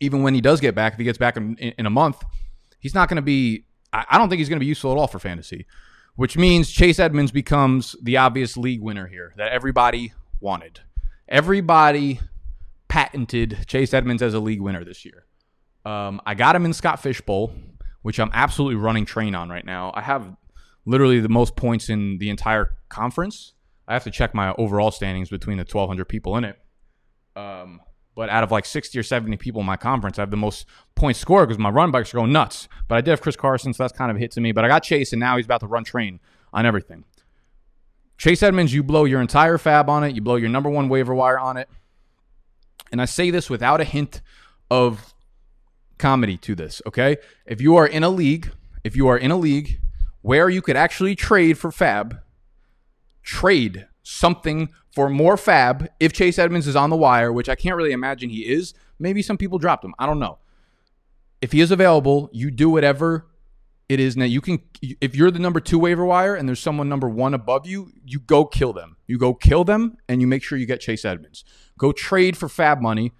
Even 0.01 0.23
when 0.23 0.33
he 0.33 0.41
does 0.41 0.59
get 0.59 0.75
back, 0.75 0.93
if 0.93 0.99
he 0.99 1.05
gets 1.05 1.17
back 1.17 1.37
in, 1.37 1.55
in 1.55 1.85
a 1.85 1.89
month, 1.89 2.21
he's 2.79 2.95
not 2.95 3.07
going 3.07 3.17
to 3.17 3.21
be. 3.21 3.65
I 3.93 4.17
don't 4.17 4.29
think 4.29 4.39
he's 4.39 4.47
going 4.47 4.57
to 4.57 4.61
be 4.61 4.67
useful 4.67 4.93
at 4.93 4.97
all 4.97 5.07
for 5.07 5.19
fantasy 5.19 5.65
which 6.21 6.37
means 6.37 6.69
Chase 6.69 6.99
Edmonds 6.99 7.31
becomes 7.31 7.95
the 7.99 8.17
obvious 8.17 8.55
league 8.55 8.79
winner 8.79 9.07
here 9.07 9.33
that 9.37 9.51
everybody 9.51 10.13
wanted. 10.39 10.81
Everybody 11.27 12.19
patented 12.87 13.65
Chase 13.65 13.91
Edmonds 13.91 14.21
as 14.21 14.35
a 14.35 14.39
league 14.39 14.61
winner 14.61 14.85
this 14.85 15.03
year. 15.03 15.25
Um, 15.83 16.21
I 16.23 16.35
got 16.35 16.55
him 16.55 16.63
in 16.63 16.73
Scott 16.73 17.01
Fish 17.01 17.21
Bowl, 17.21 17.51
which 18.03 18.19
I'm 18.19 18.29
absolutely 18.33 18.75
running 18.75 19.03
train 19.03 19.33
on 19.33 19.49
right 19.49 19.65
now. 19.65 19.93
I 19.95 20.01
have 20.01 20.35
literally 20.85 21.21
the 21.21 21.27
most 21.27 21.55
points 21.55 21.89
in 21.89 22.19
the 22.19 22.29
entire 22.29 22.75
conference. 22.87 23.53
I 23.87 23.93
have 23.93 24.03
to 24.03 24.11
check 24.11 24.35
my 24.35 24.53
overall 24.59 24.91
standings 24.91 25.31
between 25.31 25.57
the 25.57 25.63
1,200 25.63 26.05
people 26.05 26.37
in 26.37 26.43
it. 26.43 26.59
Um, 27.35 27.81
but 28.15 28.29
out 28.29 28.43
of 28.43 28.51
like 28.51 28.65
60 28.65 28.97
or 28.99 29.03
70 29.03 29.37
people 29.37 29.61
in 29.61 29.67
my 29.67 29.77
conference, 29.77 30.19
I 30.19 30.23
have 30.23 30.31
the 30.31 30.37
most 30.37 30.65
points 30.95 31.19
scored 31.19 31.47
because 31.47 31.59
my 31.59 31.69
run 31.69 31.91
bikes 31.91 32.13
are 32.13 32.17
going 32.17 32.31
nuts. 32.31 32.67
But 32.87 32.97
I 32.97 33.01
did 33.01 33.11
have 33.11 33.21
Chris 33.21 33.35
Carson, 33.35 33.73
so 33.73 33.83
that's 33.83 33.97
kind 33.97 34.11
of 34.11 34.17
a 34.17 34.19
hit 34.19 34.31
to 34.31 34.41
me. 34.41 34.51
But 34.51 34.65
I 34.65 34.67
got 34.67 34.83
Chase, 34.83 35.13
and 35.13 35.19
now 35.19 35.37
he's 35.37 35.45
about 35.45 35.61
to 35.61 35.67
run 35.67 35.83
train 35.83 36.19
on 36.51 36.65
everything. 36.65 37.05
Chase 38.17 38.43
Edmonds, 38.43 38.73
you 38.73 38.83
blow 38.83 39.05
your 39.05 39.21
entire 39.21 39.57
fab 39.57 39.89
on 39.89 40.03
it. 40.03 40.13
You 40.13 40.21
blow 40.21 40.35
your 40.35 40.49
number 40.49 40.69
one 40.69 40.89
waiver 40.89 41.15
wire 41.15 41.39
on 41.39 41.57
it. 41.57 41.69
And 42.91 43.01
I 43.01 43.05
say 43.05 43.31
this 43.31 43.49
without 43.49 43.79
a 43.79 43.85
hint 43.85 44.21
of 44.69 45.13
comedy 45.97 46.37
to 46.37 46.53
this, 46.53 46.81
okay? 46.85 47.17
If 47.45 47.61
you 47.61 47.77
are 47.77 47.87
in 47.87 48.03
a 48.03 48.09
league, 48.09 48.51
if 48.83 48.95
you 48.95 49.07
are 49.07 49.17
in 49.17 49.31
a 49.31 49.37
league 49.37 49.79
where 50.21 50.49
you 50.49 50.61
could 50.61 50.75
actually 50.75 51.15
trade 51.15 51.57
for 51.57 51.71
fab, 51.71 52.19
trade 53.23 53.87
something 54.03 54.69
for 54.91 55.09
more 55.09 55.37
fab 55.37 55.87
if 55.99 56.13
Chase 56.13 56.37
Edmonds 56.37 56.67
is 56.67 56.75
on 56.75 56.89
the 56.89 56.97
wire, 56.97 57.31
which 57.31 57.49
I 57.49 57.55
can't 57.55 57.75
really 57.75 57.91
imagine 57.91 58.29
he 58.29 58.41
is. 58.41 58.73
Maybe 58.99 59.21
some 59.21 59.37
people 59.37 59.57
dropped 59.57 59.83
him. 59.83 59.95
I 59.97 60.05
don't 60.05 60.19
know. 60.19 60.37
If 61.41 61.51
he 61.53 61.61
is 61.61 61.71
available, 61.71 62.29
you 62.31 62.51
do 62.51 62.69
whatever 62.69 63.27
it 63.89 63.99
is 63.99 64.15
now. 64.15 64.25
You 64.25 64.41
can, 64.41 64.59
if 65.01 65.15
you're 65.15 65.31
the 65.31 65.39
number 65.39 65.59
two 65.59 65.79
waiver 65.79 66.05
wire 66.05 66.35
and 66.35 66.47
there's 66.47 66.59
someone 66.59 66.87
number 66.87 67.09
one 67.09 67.33
above 67.33 67.65
you, 67.65 67.91
you 68.05 68.19
go 68.19 68.45
kill 68.45 68.73
them. 68.73 68.97
You 69.07 69.17
go 69.17 69.33
kill 69.33 69.63
them 69.63 69.97
and 70.07 70.21
you 70.21 70.27
make 70.27 70.43
sure 70.43 70.57
you 70.57 70.65
get 70.65 70.81
Chase 70.81 71.03
Edmonds. 71.03 71.43
Go 71.77 71.91
trade 71.91 72.37
for 72.37 72.47
fab 72.47 72.79
money 72.79 73.11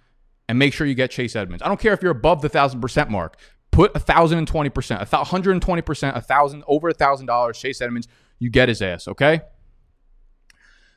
and 0.48 0.58
make 0.58 0.72
sure 0.72 0.86
you 0.86 0.94
get 0.94 1.10
Chase 1.10 1.34
Edmonds. 1.34 1.62
I 1.62 1.68
don't 1.68 1.80
care 1.80 1.92
if 1.92 2.02
you're 2.02 2.12
above 2.12 2.42
the 2.42 2.48
thousand 2.48 2.80
percent 2.80 3.10
mark. 3.10 3.38
Put 3.70 3.96
a 3.96 3.98
thousand 3.98 4.38
and 4.38 4.46
twenty 4.46 4.70
percent, 4.70 5.02
a 5.02 5.24
hundred 5.24 5.52
and 5.52 5.62
twenty 5.62 5.82
percent, 5.82 6.16
a 6.16 6.20
thousand 6.20 6.62
over 6.66 6.90
a 6.90 6.94
thousand 6.94 7.26
dollars. 7.26 7.58
Chase 7.58 7.80
Edmonds, 7.80 8.06
you 8.38 8.50
get 8.50 8.68
his 8.68 8.82
ass. 8.82 9.08
Okay. 9.08 9.40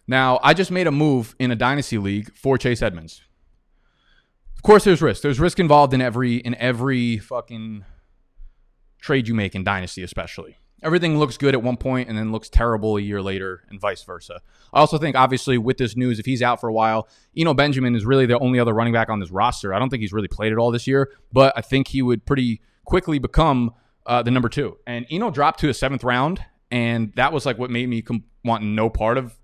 Now, 0.08 0.40
I 0.44 0.54
just 0.54 0.72
made 0.72 0.88
a 0.88 0.92
move 0.92 1.36
in 1.40 1.52
a 1.52 1.56
dynasty 1.56 1.98
league 1.98 2.34
for 2.36 2.58
Chase 2.58 2.82
Edmonds. 2.82 3.22
Of 4.56 4.62
course, 4.62 4.84
there's 4.84 5.02
risk. 5.02 5.22
There's 5.22 5.40
risk 5.40 5.60
involved 5.60 5.94
in 5.94 6.02
every 6.02 6.38
in 6.38 6.56
every 6.56 7.18
fucking 7.18 7.86
trade 9.00 9.28
you 9.28 9.34
make 9.34 9.56
in 9.56 9.64
dynasty, 9.64 10.04
especially. 10.04 10.58
Everything 10.84 11.18
looks 11.18 11.38
good 11.38 11.56
at 11.56 11.64
one 11.64 11.78
point 11.78 12.10
and 12.10 12.18
then 12.18 12.32
looks 12.32 12.50
terrible 12.50 12.98
a 12.98 13.02
year 13.02 13.22
later, 13.22 13.64
and 13.70 13.80
vice 13.80 14.04
versa. 14.04 14.42
I 14.74 14.80
also 14.80 14.98
think, 14.98 15.16
obviously, 15.16 15.58
with 15.58 15.78
this 15.78 15.96
news, 15.96 16.20
if 16.20 16.26
he's 16.26 16.44
out 16.44 16.60
for 16.60 16.68
a 16.68 16.74
while, 16.74 17.08
Eno 17.36 17.54
Benjamin 17.54 17.96
is 17.96 18.06
really 18.06 18.26
the 18.26 18.38
only 18.40 18.60
other 18.60 18.74
running 18.74 18.94
back 18.94 19.10
on 19.10 19.20
this 19.20 19.32
roster. 19.32 19.74
I 19.74 19.80
don't 19.80 19.90
think 19.90 20.02
he's 20.02 20.14
really 20.14 20.28
played 20.28 20.52
it 20.52 20.58
all 20.58 20.72
this 20.72 20.86
year, 20.86 21.12
but 21.32 21.54
I 21.56 21.62
think 21.62 21.88
he 21.88 22.02
would 22.02 22.26
pretty 22.26 22.62
quickly 22.84 23.18
become 23.18 23.74
uh, 24.06 24.22
the 24.22 24.32
number 24.32 24.50
two. 24.50 24.78
And 24.86 25.08
Eno 25.10 25.32
dropped 25.32 25.60
to 25.62 25.70
a 25.70 25.74
seventh 25.74 26.04
round, 26.04 26.44
and 26.70 27.14
that 27.16 27.34
was 27.34 27.46
like 27.46 27.58
what 27.58 27.72
made 27.72 27.90
me 27.90 28.02
com- 28.02 28.26
want 28.44 28.64
no 28.64 28.90
part 28.90 29.18
of 29.18 29.36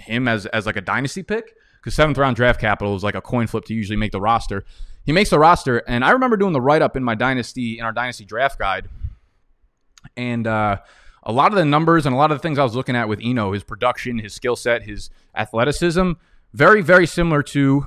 him 0.00 0.28
as 0.28 0.46
as 0.46 0.66
like 0.66 0.76
a 0.76 0.80
dynasty 0.80 1.22
pick 1.22 1.54
because 1.80 1.94
seventh 1.94 2.18
round 2.18 2.36
draft 2.36 2.60
capital 2.60 2.94
is 2.96 3.02
like 3.02 3.14
a 3.14 3.20
coin 3.20 3.46
flip 3.46 3.64
to 3.66 3.74
usually 3.74 3.96
make 3.96 4.12
the 4.12 4.20
roster. 4.20 4.64
He 5.04 5.12
makes 5.12 5.30
the 5.30 5.38
roster, 5.38 5.78
and 5.78 6.04
I 6.04 6.10
remember 6.10 6.36
doing 6.36 6.52
the 6.52 6.60
write 6.60 6.82
up 6.82 6.96
in 6.96 7.02
my 7.02 7.14
dynasty 7.14 7.78
in 7.78 7.84
our 7.84 7.92
dynasty 7.92 8.24
draft 8.24 8.58
guide, 8.58 8.88
and 10.16 10.46
uh, 10.46 10.78
a 11.22 11.32
lot 11.32 11.52
of 11.52 11.56
the 11.56 11.64
numbers 11.64 12.06
and 12.06 12.14
a 12.14 12.18
lot 12.18 12.30
of 12.30 12.38
the 12.38 12.42
things 12.42 12.58
I 12.58 12.64
was 12.64 12.74
looking 12.74 12.96
at 12.96 13.08
with 13.08 13.20
Eno, 13.22 13.52
his 13.52 13.64
production, 13.64 14.18
his 14.18 14.34
skill 14.34 14.56
set, 14.56 14.82
his 14.82 15.10
athleticism, 15.34 16.12
very 16.52 16.82
very 16.82 17.06
similar 17.06 17.42
to 17.44 17.86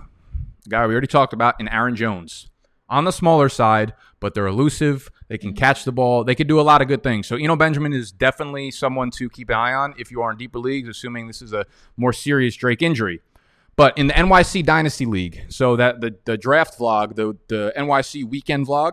the 0.63 0.69
guy 0.69 0.87
we 0.87 0.93
already 0.93 1.07
talked 1.07 1.33
about 1.33 1.59
in 1.59 1.67
Aaron 1.67 1.95
Jones 1.95 2.49
on 2.89 3.05
the 3.05 3.11
smaller 3.11 3.49
side, 3.49 3.93
but 4.19 4.33
they're 4.33 4.47
elusive. 4.47 5.09
They 5.33 5.39
can 5.39 5.49
mm-hmm. 5.49 5.57
catch 5.57 5.83
the 5.83 5.91
ball. 5.91 6.23
They 6.23 6.35
could 6.35 6.47
do 6.47 6.59
a 6.59 6.61
lot 6.61 6.83
of 6.83 6.87
good 6.87 7.01
things. 7.01 7.25
So 7.25 7.35
Eno 7.35 7.55
Benjamin 7.55 7.91
is 7.91 8.11
definitely 8.11 8.69
someone 8.69 9.09
to 9.15 9.31
keep 9.31 9.49
an 9.49 9.55
eye 9.55 9.73
on 9.73 9.95
if 9.97 10.11
you 10.11 10.21
are 10.21 10.29
in 10.29 10.37
deeper 10.37 10.59
leagues, 10.59 10.87
assuming 10.87 11.25
this 11.25 11.41
is 11.41 11.53
a 11.53 11.65
more 11.97 12.13
serious 12.13 12.55
Drake 12.55 12.83
injury. 12.83 13.19
But 13.75 13.97
in 13.97 14.05
the 14.05 14.13
NYC 14.13 14.63
Dynasty 14.63 15.07
League, 15.07 15.45
so 15.49 15.75
that 15.75 16.01
the, 16.01 16.15
the 16.25 16.37
draft 16.37 16.77
vlog, 16.77 17.15
the, 17.15 17.35
the 17.47 17.73
NYC 17.75 18.25
weekend 18.25 18.67
vlog, 18.67 18.91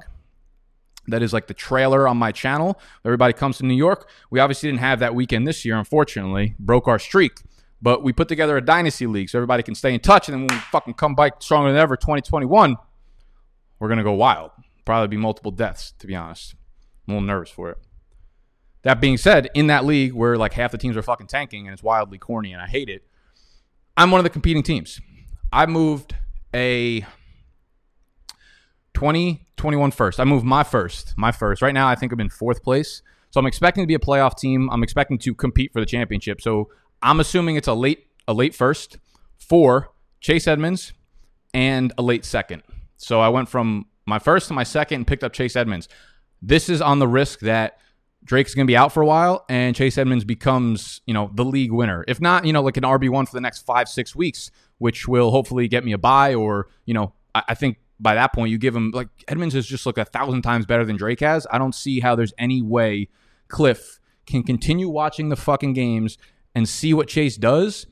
that 1.08 1.20
is 1.20 1.34
like 1.34 1.46
the 1.46 1.52
trailer 1.52 2.08
on 2.08 2.16
my 2.16 2.32
channel. 2.32 2.80
Everybody 3.04 3.34
comes 3.34 3.58
to 3.58 3.66
New 3.66 3.74
York. 3.74 4.08
We 4.30 4.40
obviously 4.40 4.70
didn't 4.70 4.80
have 4.80 5.00
that 5.00 5.14
weekend 5.14 5.46
this 5.46 5.66
year, 5.66 5.76
unfortunately. 5.76 6.54
Broke 6.58 6.88
our 6.88 6.98
streak. 6.98 7.32
But 7.82 8.02
we 8.02 8.14
put 8.14 8.28
together 8.28 8.56
a 8.56 8.64
dynasty 8.64 9.06
league 9.06 9.28
so 9.28 9.36
everybody 9.36 9.62
can 9.62 9.74
stay 9.74 9.92
in 9.92 10.00
touch. 10.00 10.30
And 10.30 10.34
then 10.34 10.46
when 10.46 10.56
we 10.56 10.62
fucking 10.72 10.94
come 10.94 11.14
back 11.14 11.42
stronger 11.42 11.70
than 11.70 11.78
ever 11.78 11.98
2021, 11.98 12.78
we're 13.78 13.88
going 13.88 13.98
to 13.98 14.04
go 14.04 14.12
wild. 14.12 14.52
Probably 14.84 15.08
be 15.08 15.16
multiple 15.16 15.50
deaths, 15.50 15.92
to 15.98 16.06
be 16.06 16.14
honest. 16.14 16.54
I'm 17.06 17.14
a 17.14 17.16
little 17.16 17.26
nervous 17.26 17.50
for 17.50 17.70
it. 17.70 17.78
That 18.82 19.00
being 19.00 19.18
said, 19.18 19.50
in 19.54 19.66
that 19.66 19.84
league 19.84 20.14
where 20.14 20.36
like 20.36 20.54
half 20.54 20.72
the 20.72 20.78
teams 20.78 20.96
are 20.96 21.02
fucking 21.02 21.26
tanking 21.26 21.66
and 21.66 21.74
it's 21.74 21.82
wildly 21.82 22.18
corny 22.18 22.52
and 22.52 22.62
I 22.62 22.66
hate 22.66 22.88
it, 22.88 23.04
I'm 23.96 24.10
one 24.10 24.18
of 24.18 24.24
the 24.24 24.30
competing 24.30 24.62
teams. 24.62 25.00
I 25.52 25.66
moved 25.66 26.14
a 26.54 27.00
2021 28.94 29.90
first. 29.90 30.18
I 30.18 30.24
moved 30.24 30.44
my 30.44 30.62
first, 30.62 31.14
my 31.16 31.32
first. 31.32 31.60
Right 31.60 31.74
now, 31.74 31.88
I 31.88 31.94
think 31.94 32.12
I'm 32.12 32.20
in 32.20 32.30
fourth 32.30 32.62
place. 32.62 33.02
So 33.30 33.38
I'm 33.38 33.46
expecting 33.46 33.82
to 33.82 33.86
be 33.86 33.94
a 33.94 33.98
playoff 33.98 34.36
team. 34.36 34.70
I'm 34.70 34.82
expecting 34.82 35.18
to 35.18 35.34
compete 35.34 35.72
for 35.72 35.80
the 35.80 35.86
championship. 35.86 36.40
So 36.40 36.70
I'm 37.02 37.20
assuming 37.20 37.56
it's 37.56 37.68
a 37.68 37.74
late, 37.74 38.06
a 38.26 38.32
late 38.32 38.54
first 38.54 38.98
for 39.38 39.92
Chase 40.20 40.48
Edmonds 40.48 40.92
and 41.54 41.92
a 41.96 42.02
late 42.02 42.24
second. 42.24 42.62
So 42.96 43.20
I 43.20 43.28
went 43.28 43.48
from 43.48 43.86
my 44.10 44.18
first 44.18 44.48
to 44.48 44.54
my 44.54 44.64
second 44.64 44.96
and 44.96 45.06
picked 45.06 45.24
up 45.24 45.32
Chase 45.32 45.56
Edmonds. 45.56 45.88
This 46.42 46.68
is 46.68 46.82
on 46.82 46.98
the 46.98 47.08
risk 47.08 47.40
that 47.40 47.78
Drake's 48.24 48.54
going 48.54 48.66
to 48.66 48.70
be 48.70 48.76
out 48.76 48.92
for 48.92 49.02
a 49.02 49.06
while 49.06 49.44
and 49.48 49.74
Chase 49.74 49.96
Edmonds 49.96 50.24
becomes, 50.24 51.00
you 51.06 51.14
know, 51.14 51.30
the 51.34 51.44
league 51.44 51.72
winner. 51.72 52.04
If 52.06 52.20
not, 52.20 52.44
you 52.44 52.52
know, 52.52 52.62
like 52.62 52.76
an 52.76 52.82
RB1 52.82 53.28
for 53.28 53.34
the 53.34 53.40
next 53.40 53.64
five, 53.64 53.88
six 53.88 54.14
weeks, 54.14 54.50
which 54.78 55.08
will 55.08 55.30
hopefully 55.30 55.68
get 55.68 55.84
me 55.84 55.92
a 55.92 55.98
buy 55.98 56.34
or, 56.34 56.68
you 56.84 56.92
know, 56.92 57.14
I, 57.34 57.42
I 57.48 57.54
think 57.54 57.78
by 57.98 58.14
that 58.14 58.32
point 58.32 58.50
you 58.50 58.58
give 58.58 58.74
him 58.74 58.90
like 58.92 59.08
Edmonds 59.28 59.54
is 59.54 59.66
just 59.66 59.86
like 59.86 59.98
a 59.98 60.04
thousand 60.04 60.42
times 60.42 60.66
better 60.66 60.84
than 60.84 60.96
Drake 60.96 61.20
has. 61.20 61.46
I 61.50 61.58
don't 61.58 61.74
see 61.74 62.00
how 62.00 62.14
there's 62.14 62.34
any 62.38 62.60
way 62.60 63.08
Kliff 63.48 63.98
can 64.26 64.42
continue 64.42 64.88
watching 64.88 65.28
the 65.28 65.36
fucking 65.36 65.72
games 65.72 66.18
and 66.54 66.68
see 66.68 66.92
what 66.92 67.08
Chase 67.08 67.36
does 67.36 67.86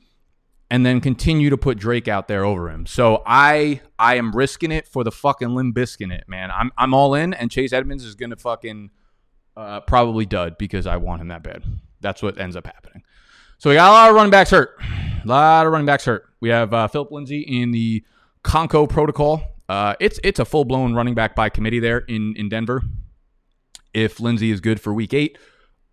and 0.71 0.85
then 0.85 1.01
continue 1.01 1.49
to 1.49 1.57
put 1.57 1.77
Drake 1.77 2.07
out 2.07 2.27
there 2.27 2.45
over 2.45 2.69
him. 2.69 2.85
So 2.85 3.23
I 3.25 3.81
I 3.97 4.15
am 4.15 4.31
risking 4.31 4.71
it 4.71 4.87
for 4.87 5.03
the 5.03 5.11
fucking 5.11 5.49
Limb 5.49 5.71
Biscuit 5.71 6.11
it, 6.11 6.25
man. 6.27 6.51
I'm 6.51 6.71
I'm 6.77 6.93
all 6.93 7.15
in 7.15 7.33
and 7.33 7.49
Chase 7.49 7.73
Edmonds 7.73 8.03
is 8.03 8.15
gonna 8.15 8.35
fucking 8.35 8.91
uh, 9.57 9.81
probably 9.81 10.25
dud 10.25 10.57
because 10.57 10.87
I 10.87 10.97
want 10.97 11.21
him 11.21 11.29
that 11.29 11.43
bad. 11.43 11.63
That's 12.01 12.21
what 12.21 12.37
ends 12.39 12.55
up 12.55 12.65
happening. 12.65 13.03
So 13.57 13.69
we 13.69 13.75
got 13.75 13.89
a 13.89 13.91
lot 13.91 14.09
of 14.09 14.15
running 14.15 14.31
backs 14.31 14.51
hurt. 14.51 14.77
A 14.81 15.27
lot 15.27 15.65
of 15.65 15.71
running 15.71 15.85
backs 15.85 16.05
hurt. 16.05 16.29
We 16.39 16.49
have 16.49 16.73
uh, 16.73 16.87
Philip 16.87 17.11
Lindsay 17.11 17.41
in 17.41 17.71
the 17.71 18.03
Conco 18.43 18.87
protocol. 18.87 19.41
Uh, 19.67 19.95
it's 19.99 20.19
it's 20.23 20.39
a 20.39 20.45
full 20.45 20.65
blown 20.65 20.93
running 20.93 21.13
back 21.13 21.35
by 21.35 21.49
committee 21.49 21.79
there 21.79 21.99
in 21.99 22.35
in 22.37 22.47
Denver. 22.47 22.83
If 23.93 24.19
Lindsay 24.19 24.51
is 24.51 24.61
good 24.61 24.79
for 24.79 24.93
week 24.93 25.13
eight, 25.13 25.37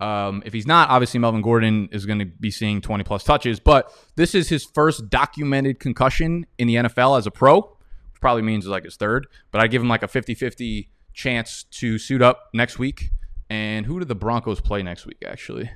um, 0.00 0.42
if 0.44 0.52
he's 0.52 0.66
not, 0.66 0.90
obviously 0.90 1.20
Melvin 1.20 1.42
Gordon 1.42 1.88
is 1.90 2.04
going 2.04 2.18
to 2.18 2.26
be 2.26 2.50
seeing 2.50 2.80
20 2.80 3.04
plus 3.04 3.24
touches. 3.24 3.60
But 3.60 3.90
this 4.16 4.34
is 4.34 4.48
his 4.48 4.64
first 4.64 5.08
documented 5.08 5.80
concussion 5.80 6.46
in 6.58 6.68
the 6.68 6.76
NFL 6.76 7.18
as 7.18 7.26
a 7.26 7.30
pro, 7.30 7.60
which 7.60 8.20
probably 8.20 8.42
means 8.42 8.66
like 8.66 8.84
his 8.84 8.96
third. 8.96 9.26
But 9.50 9.60
I 9.60 9.66
give 9.66 9.80
him 9.80 9.88
like 9.88 10.02
a 10.02 10.08
50 10.08 10.34
50 10.34 10.90
chance 11.14 11.64
to 11.64 11.98
suit 11.98 12.22
up 12.22 12.50
next 12.52 12.78
week. 12.78 13.10
And 13.48 13.86
who 13.86 13.98
do 13.98 14.04
the 14.04 14.14
Broncos 14.14 14.60
play 14.60 14.82
next 14.82 15.06
week, 15.06 15.22
actually? 15.26 15.70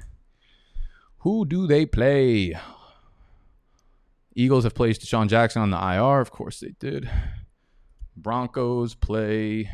Who 1.19 1.45
do 1.45 1.67
they 1.67 1.87
play? 1.87 2.55
Eagles 4.35 4.65
have 4.65 4.75
placed 4.75 5.03
DeSean 5.03 5.29
Jackson 5.29 5.63
on 5.63 5.71
the 5.71 5.77
IR. 5.77 6.21
Of 6.21 6.31
course 6.31 6.61
they 6.61 6.75
did. 6.79 7.09
Broncos 8.17 8.95
play. 8.95 9.71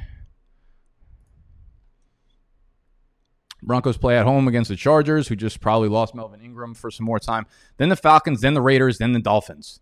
Broncos 3.66 3.96
play 3.96 4.16
at 4.16 4.24
home 4.24 4.46
against 4.48 4.68
the 4.68 4.76
Chargers, 4.76 5.28
who 5.28 5.36
just 5.36 5.60
probably 5.60 5.88
lost 5.88 6.14
Melvin 6.14 6.40
Ingram 6.40 6.74
for 6.74 6.90
some 6.90 7.04
more 7.04 7.18
time. 7.18 7.46
Then 7.76 7.88
the 7.88 7.96
Falcons, 7.96 8.40
then 8.40 8.54
the 8.54 8.62
Raiders, 8.62 8.98
then 8.98 9.12
the 9.12 9.20
Dolphins. 9.20 9.80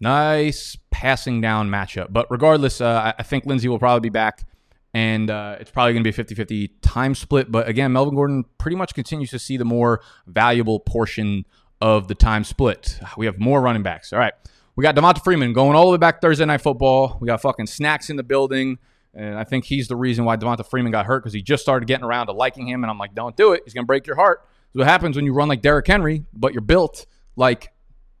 Nice 0.00 0.76
passing 0.90 1.40
down 1.40 1.68
matchup. 1.68 2.12
But 2.12 2.30
regardless, 2.30 2.80
uh, 2.80 3.12
I 3.18 3.22
think 3.22 3.46
Lindsay 3.46 3.68
will 3.68 3.78
probably 3.78 4.08
be 4.08 4.12
back, 4.12 4.46
and 4.92 5.30
uh, 5.30 5.56
it's 5.60 5.70
probably 5.70 5.92
going 5.92 6.04
to 6.04 6.08
be 6.08 6.10
a 6.10 6.14
50 6.14 6.34
50 6.34 6.68
time 6.80 7.14
split. 7.14 7.50
But 7.50 7.68
again, 7.68 7.92
Melvin 7.92 8.14
Gordon 8.14 8.44
pretty 8.58 8.76
much 8.76 8.94
continues 8.94 9.30
to 9.30 9.38
see 9.38 9.56
the 9.56 9.64
more 9.64 10.00
valuable 10.26 10.78
portion 10.80 11.44
of 11.80 12.08
the 12.08 12.14
time 12.14 12.44
split. 12.44 12.98
We 13.16 13.26
have 13.26 13.38
more 13.38 13.60
running 13.60 13.82
backs. 13.82 14.12
All 14.12 14.18
right. 14.18 14.34
We 14.76 14.82
got 14.82 14.96
Devonta 14.96 15.22
Freeman 15.22 15.52
going 15.52 15.76
all 15.76 15.86
the 15.86 15.92
way 15.92 15.98
back 15.98 16.20
Thursday 16.20 16.44
Night 16.44 16.60
Football. 16.60 17.18
We 17.20 17.26
got 17.26 17.40
fucking 17.40 17.66
snacks 17.66 18.10
in 18.10 18.16
the 18.16 18.24
building. 18.24 18.78
And 19.14 19.38
I 19.38 19.44
think 19.44 19.64
he's 19.64 19.88
the 19.88 19.96
reason 19.96 20.24
why 20.24 20.36
Devonta 20.36 20.66
Freeman 20.68 20.92
got 20.92 21.06
hurt 21.06 21.20
because 21.20 21.32
he 21.32 21.42
just 21.42 21.62
started 21.62 21.86
getting 21.86 22.04
around 22.04 22.26
to 22.26 22.32
liking 22.32 22.68
him. 22.68 22.82
And 22.82 22.90
I'm 22.90 22.98
like, 22.98 23.14
don't 23.14 23.36
do 23.36 23.52
it. 23.52 23.62
He's 23.64 23.74
going 23.74 23.84
to 23.84 23.86
break 23.86 24.06
your 24.06 24.16
heart. 24.16 24.46
So 24.72 24.80
what 24.80 24.88
happens 24.88 25.14
when 25.16 25.24
you 25.24 25.32
run 25.32 25.48
like 25.48 25.62
Derrick 25.62 25.86
Henry, 25.86 26.24
but 26.32 26.52
you're 26.52 26.62
built 26.62 27.06
like 27.36 27.72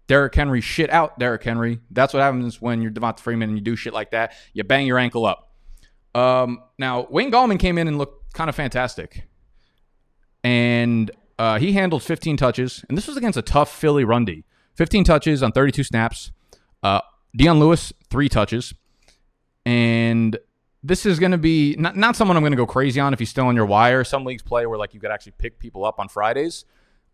Derrick 0.06 0.34
Henry 0.34 0.60
shit 0.60 0.90
out 0.90 1.18
Derrick 1.18 1.42
Henry. 1.42 1.80
That's 1.90 2.14
what 2.14 2.20
happens 2.20 2.60
when 2.60 2.80
you're 2.80 2.92
Devonta 2.92 3.18
Freeman 3.18 3.48
and 3.48 3.58
you 3.58 3.64
do 3.64 3.74
shit 3.74 3.92
like 3.92 4.12
that. 4.12 4.34
You 4.52 4.62
bang 4.62 4.86
your 4.86 4.98
ankle 4.98 5.26
up. 5.26 5.50
Um, 6.14 6.62
now, 6.78 7.06
Wayne 7.10 7.32
Gallman 7.32 7.58
came 7.58 7.76
in 7.76 7.88
and 7.88 7.98
looked 7.98 8.32
kind 8.34 8.48
of 8.48 8.54
fantastic. 8.54 9.26
And 10.44 11.10
uh, 11.38 11.58
he 11.58 11.72
handled 11.72 12.02
15 12.02 12.36
touches. 12.36 12.84
And 12.88 12.96
this 12.96 13.08
was 13.08 13.16
against 13.16 13.38
a 13.38 13.42
tough 13.42 13.74
Philly 13.74 14.04
run 14.04 14.24
D. 14.24 14.44
15 14.76 15.04
touches 15.04 15.42
on 15.42 15.52
32 15.52 15.84
snaps. 15.84 16.30
Uh, 16.82 17.00
Dion 17.36 17.58
Lewis, 17.58 17.92
three 18.10 18.28
touches. 18.28 18.74
And 19.64 20.38
this 20.84 21.06
is 21.06 21.18
going 21.18 21.32
to 21.32 21.38
be 21.38 21.74
not, 21.78 21.96
not 21.96 22.14
someone 22.14 22.36
I'm 22.36 22.42
going 22.42 22.52
to 22.52 22.56
go 22.56 22.66
crazy 22.66 23.00
on 23.00 23.14
if 23.14 23.18
he's 23.18 23.30
still 23.30 23.46
on 23.46 23.56
your 23.56 23.64
wire. 23.64 24.04
Some 24.04 24.24
leagues 24.24 24.42
play 24.42 24.66
where 24.66 24.78
like 24.78 24.92
you 24.92 25.00
could 25.00 25.10
actually 25.10 25.32
pick 25.38 25.58
people 25.58 25.82
up 25.84 25.98
on 25.98 26.08
Fridays. 26.08 26.66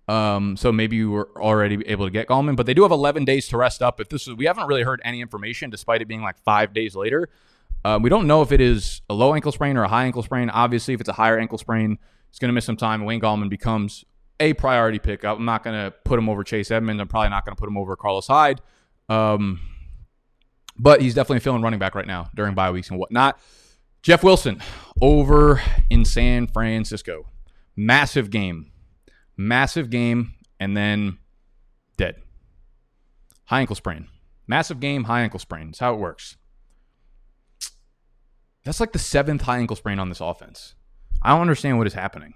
Um, 0.08 0.56
so 0.56 0.72
maybe 0.72 0.96
you 0.96 1.12
were 1.12 1.30
already 1.36 1.80
able 1.86 2.04
to 2.04 2.10
get 2.10 2.26
Gallman, 2.26 2.56
but 2.56 2.66
they 2.66 2.74
do 2.74 2.82
have 2.82 2.90
11 2.90 3.24
days 3.24 3.46
to 3.48 3.56
rest 3.56 3.80
up. 3.80 4.00
If 4.00 4.08
this 4.08 4.26
is, 4.26 4.34
we 4.34 4.46
haven't 4.46 4.66
really 4.66 4.82
heard 4.82 5.00
any 5.04 5.20
information, 5.20 5.70
despite 5.70 6.02
it 6.02 6.08
being 6.08 6.20
like 6.20 6.36
five 6.40 6.74
days 6.74 6.96
later. 6.96 7.28
Uh, 7.84 8.00
we 8.02 8.10
don't 8.10 8.26
know 8.26 8.42
if 8.42 8.50
it 8.50 8.60
is 8.60 9.02
a 9.08 9.14
low 9.14 9.34
ankle 9.34 9.52
sprain 9.52 9.76
or 9.76 9.84
a 9.84 9.88
high 9.88 10.04
ankle 10.04 10.24
sprain. 10.24 10.50
Obviously, 10.50 10.94
if 10.94 11.00
it's 11.00 11.08
a 11.08 11.14
higher 11.14 11.38
ankle 11.38 11.58
sprain, 11.58 11.96
it's 12.28 12.40
going 12.40 12.48
to 12.48 12.52
miss 12.52 12.64
some 12.64 12.76
time. 12.76 13.04
Wayne 13.04 13.20
Gallman 13.20 13.48
becomes 13.48 14.04
a 14.40 14.52
priority 14.54 14.98
pick. 14.98 15.24
I'm 15.24 15.44
not 15.44 15.62
going 15.62 15.76
to 15.76 15.92
put 16.04 16.18
him 16.18 16.28
over 16.28 16.42
Chase 16.42 16.72
Edmonds. 16.72 17.00
I'm 17.00 17.06
probably 17.06 17.28
not 17.28 17.44
going 17.44 17.54
to 17.54 17.60
put 17.60 17.68
him 17.68 17.78
over 17.78 17.94
Carlos 17.94 18.26
Hyde. 18.26 18.60
Um, 19.08 19.60
but 20.76 21.00
he's 21.00 21.14
definitely 21.14 21.40
feeling 21.40 21.62
running 21.62 21.78
back 21.78 21.94
right 21.94 22.06
now 22.06 22.30
during 22.34 22.54
bye 22.54 22.72
weeks 22.72 22.90
and 22.90 22.98
whatnot. 22.98 23.38
Jeff 24.02 24.24
Wilson 24.24 24.62
over 25.00 25.60
in 25.90 26.04
San 26.04 26.46
Francisco. 26.46 27.26
Massive 27.76 28.30
game. 28.30 28.72
Massive 29.36 29.90
game, 29.90 30.34
and 30.58 30.76
then 30.76 31.18
dead. 31.96 32.16
High 33.46 33.60
ankle 33.60 33.76
sprain. 33.76 34.08
Massive 34.46 34.80
game, 34.80 35.04
high 35.04 35.22
ankle 35.22 35.40
sprain. 35.40 35.72
How 35.78 35.94
it 35.94 36.00
works. 36.00 36.36
That's 38.64 38.80
like 38.80 38.92
the 38.92 38.98
seventh 38.98 39.42
high 39.42 39.58
ankle 39.58 39.76
sprain 39.76 39.98
on 39.98 40.08
this 40.08 40.20
offense. 40.20 40.74
I 41.22 41.30
don't 41.30 41.42
understand 41.42 41.78
what 41.78 41.86
is 41.86 41.94
happening. 41.94 42.34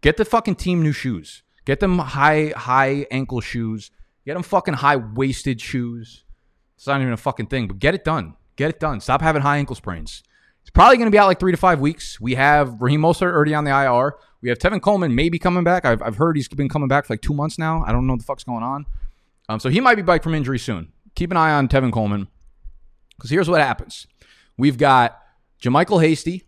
Get 0.00 0.16
the 0.16 0.24
fucking 0.24 0.56
team 0.56 0.82
new 0.82 0.92
shoes. 0.92 1.42
Get 1.64 1.80
them 1.80 1.98
high 1.98 2.52
high 2.56 3.06
ankle 3.10 3.40
shoes. 3.40 3.90
Get 4.24 4.34
them 4.34 4.42
fucking 4.42 4.74
high 4.74 4.96
waisted 4.96 5.60
shoes. 5.60 6.24
It's 6.76 6.86
not 6.86 7.00
even 7.00 7.12
a 7.12 7.18
fucking 7.18 7.46
thing, 7.46 7.66
but 7.66 7.78
get 7.78 7.94
it 7.94 8.04
done. 8.04 8.36
Get 8.56 8.70
it 8.70 8.80
done. 8.80 9.00
Stop 9.00 9.20
having 9.20 9.42
high 9.42 9.58
ankle 9.58 9.76
sprains. 9.76 10.22
It's 10.68 10.74
probably 10.74 10.98
going 10.98 11.06
to 11.06 11.10
be 11.10 11.16
out 11.16 11.28
like 11.28 11.40
three 11.40 11.50
to 11.50 11.56
five 11.56 11.80
weeks. 11.80 12.20
We 12.20 12.34
have 12.34 12.82
Raheem 12.82 13.00
Mostert 13.00 13.32
already 13.32 13.54
on 13.54 13.64
the 13.64 13.70
IR. 13.70 14.16
We 14.42 14.50
have 14.50 14.58
Tevin 14.58 14.82
Coleman 14.82 15.14
maybe 15.14 15.38
coming 15.38 15.64
back. 15.64 15.86
I've, 15.86 16.02
I've 16.02 16.16
heard 16.16 16.36
he's 16.36 16.46
been 16.46 16.68
coming 16.68 16.88
back 16.88 17.06
for 17.06 17.14
like 17.14 17.22
two 17.22 17.32
months 17.32 17.58
now. 17.58 17.82
I 17.86 17.92
don't 17.92 18.06
know 18.06 18.12
what 18.12 18.18
the 18.18 18.26
fuck's 18.26 18.44
going 18.44 18.62
on. 18.62 18.84
Um, 19.48 19.60
so 19.60 19.70
he 19.70 19.80
might 19.80 19.94
be 19.94 20.02
back 20.02 20.22
from 20.22 20.34
injury 20.34 20.58
soon. 20.58 20.92
Keep 21.14 21.30
an 21.30 21.38
eye 21.38 21.52
on 21.52 21.68
Tevin 21.68 21.90
Coleman 21.90 22.28
because 23.16 23.30
here's 23.30 23.48
what 23.48 23.62
happens. 23.62 24.06
We've 24.58 24.76
got 24.76 25.18
JaMycal 25.62 26.02
Hasty 26.02 26.44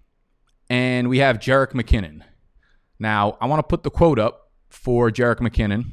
and 0.68 1.08
we 1.08 1.20
have 1.20 1.38
Jerick 1.38 1.72
McKinnon. 1.72 2.20
Now, 2.98 3.38
I 3.40 3.46
want 3.46 3.60
to 3.60 3.62
put 3.66 3.84
the 3.84 3.90
quote 3.90 4.18
up 4.18 4.50
for 4.68 5.10
Jerick 5.10 5.38
McKinnon. 5.38 5.84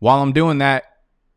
While 0.00 0.20
I'm 0.20 0.32
doing 0.32 0.58
that, 0.58 0.84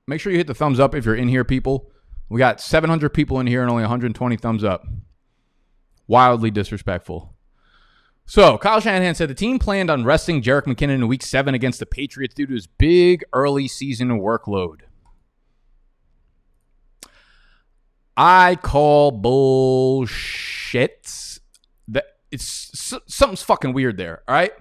make 0.07 0.19
sure 0.19 0.33
you 0.33 0.39
hit 0.39 0.47
the 0.47 0.53
thumbs 0.53 0.77
up 0.77 0.93
if 0.93 1.05
you're 1.05 1.15
in 1.15 1.29
here, 1.29 1.45
people. 1.45 1.89
We 2.27 2.37
got 2.37 2.59
700 2.59 3.11
people 3.11 3.39
in 3.39 3.47
here 3.47 3.61
and 3.61 3.71
only 3.71 3.83
120 3.83 4.35
thumbs 4.35 4.65
up. 4.65 4.85
Wildly 6.11 6.51
disrespectful. 6.51 7.33
So, 8.25 8.57
Kyle 8.57 8.81
Shanahan 8.81 9.15
said 9.15 9.29
the 9.29 9.33
team 9.33 9.59
planned 9.59 9.89
on 9.89 10.03
resting 10.03 10.41
Jerick 10.41 10.63
McKinnon 10.63 10.95
in 10.95 11.07
week 11.07 11.23
seven 11.23 11.55
against 11.55 11.79
the 11.79 11.85
Patriots 11.85 12.33
due 12.33 12.45
to 12.47 12.53
his 12.53 12.67
big 12.67 13.23
early 13.31 13.69
season 13.69 14.19
workload. 14.19 14.81
I 18.17 18.57
call 18.61 19.11
bullshit. 19.11 21.09
That 21.87 22.03
it's 22.29 22.93
something's 23.07 23.43
fucking 23.43 23.71
weird 23.71 23.95
there. 23.95 24.23
All 24.27 24.35
right, 24.35 24.51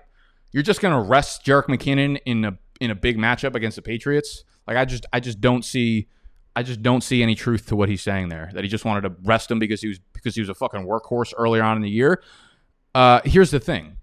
you're 0.52 0.62
just 0.62 0.80
gonna 0.80 1.02
rest 1.02 1.44
Jerick 1.44 1.64
McKinnon 1.64 2.20
in 2.24 2.44
a 2.44 2.58
in 2.80 2.92
a 2.92 2.94
big 2.94 3.18
matchup 3.18 3.56
against 3.56 3.74
the 3.74 3.82
Patriots. 3.82 4.44
Like 4.68 4.76
I 4.76 4.84
just 4.84 5.04
I 5.12 5.18
just 5.18 5.40
don't 5.40 5.64
see 5.64 6.06
I 6.54 6.62
just 6.62 6.80
don't 6.80 7.02
see 7.02 7.24
any 7.24 7.34
truth 7.34 7.66
to 7.66 7.76
what 7.76 7.88
he's 7.88 8.02
saying 8.02 8.28
there. 8.28 8.50
That 8.54 8.62
he 8.62 8.70
just 8.70 8.84
wanted 8.84 9.00
to 9.00 9.16
rest 9.24 9.50
him 9.50 9.58
because 9.58 9.80
he 9.80 9.88
was 9.88 9.98
because 10.20 10.34
he 10.34 10.40
was 10.40 10.48
a 10.48 10.54
fucking 10.54 10.86
workhorse 10.86 11.32
earlier 11.36 11.62
on 11.62 11.76
in 11.76 11.82
the 11.82 11.90
year. 11.90 12.22
Uh, 12.94 13.20
here's 13.24 13.50
the 13.50 13.60
thing: 13.60 13.96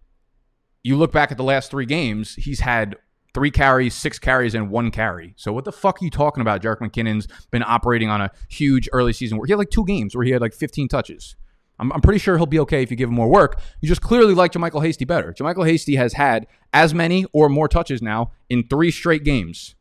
you 0.83 0.95
look 0.95 1.11
back 1.11 1.31
at 1.31 1.37
the 1.37 1.43
last 1.43 1.71
three 1.71 1.85
games, 1.85 2.35
he's 2.35 2.61
had 2.61 2.95
three 3.33 3.51
carries, 3.51 3.93
six 3.93 4.17
carries, 4.17 4.55
and 4.55 4.71
one 4.71 4.89
carry. 4.89 5.33
So 5.37 5.53
what 5.53 5.65
the 5.65 5.71
fuck 5.71 6.01
are 6.01 6.05
you 6.05 6.09
talking 6.09 6.41
about? 6.41 6.61
Jerick 6.61 6.79
McKinnon's 6.79 7.27
been 7.51 7.63
operating 7.63 8.09
on 8.09 8.21
a 8.21 8.31
huge 8.49 8.89
early 8.91 9.13
season 9.13 9.37
where 9.37 9.45
he 9.45 9.51
had 9.51 9.59
like 9.59 9.69
two 9.69 9.85
games 9.85 10.15
where 10.15 10.25
he 10.25 10.31
had 10.31 10.41
like 10.41 10.53
15 10.53 10.87
touches. 10.87 11.35
I'm, 11.77 11.91
I'm 11.91 12.01
pretty 12.01 12.19
sure 12.19 12.37
he'll 12.37 12.45
be 12.45 12.59
okay 12.61 12.81
if 12.81 12.89
you 12.89 12.97
give 12.97 13.09
him 13.09 13.15
more 13.15 13.29
work. 13.29 13.59
You 13.81 13.87
just 13.87 14.01
clearly 14.01 14.33
like 14.33 14.53
JaMycal 14.53 14.83
Hasty 14.83 15.05
better. 15.05 15.33
JaMycal 15.33 15.67
Hasty 15.67 15.97
has 15.97 16.13
had 16.13 16.47
as 16.73 16.93
many 16.93 17.25
or 17.33 17.49
more 17.49 17.67
touches 17.67 18.01
now 18.01 18.31
in 18.49 18.67
three 18.67 18.89
straight 18.89 19.23
games 19.23 19.75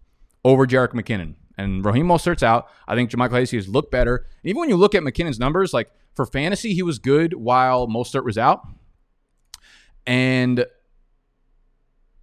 over 0.45 0.67
Jerick 0.67 0.93
McKinnon. 0.93 1.37
And 1.59 1.85
Raheem 1.85 2.07
Mostert's 2.07 2.43
out. 2.43 2.69
I 2.87 2.95
think 2.95 3.11
JaMycal 3.11 3.33
Hasty 3.33 3.57
has 3.57 3.69
looked 3.69 3.91
better. 3.91 4.17
And 4.17 4.51
even 4.51 4.61
when 4.61 4.69
you 4.69 4.77
look 4.77 4.95
at 4.95 5.03
McKinnon's 5.03 5.39
numbers, 5.39 5.73
like 5.73 5.91
for 6.15 6.27
fantasy, 6.27 6.75
he 6.75 6.83
was 6.83 6.99
good 6.99 7.35
while 7.35 7.89
Mostert 7.89 8.25
was 8.25 8.37
out. 8.37 8.67
And 10.07 10.67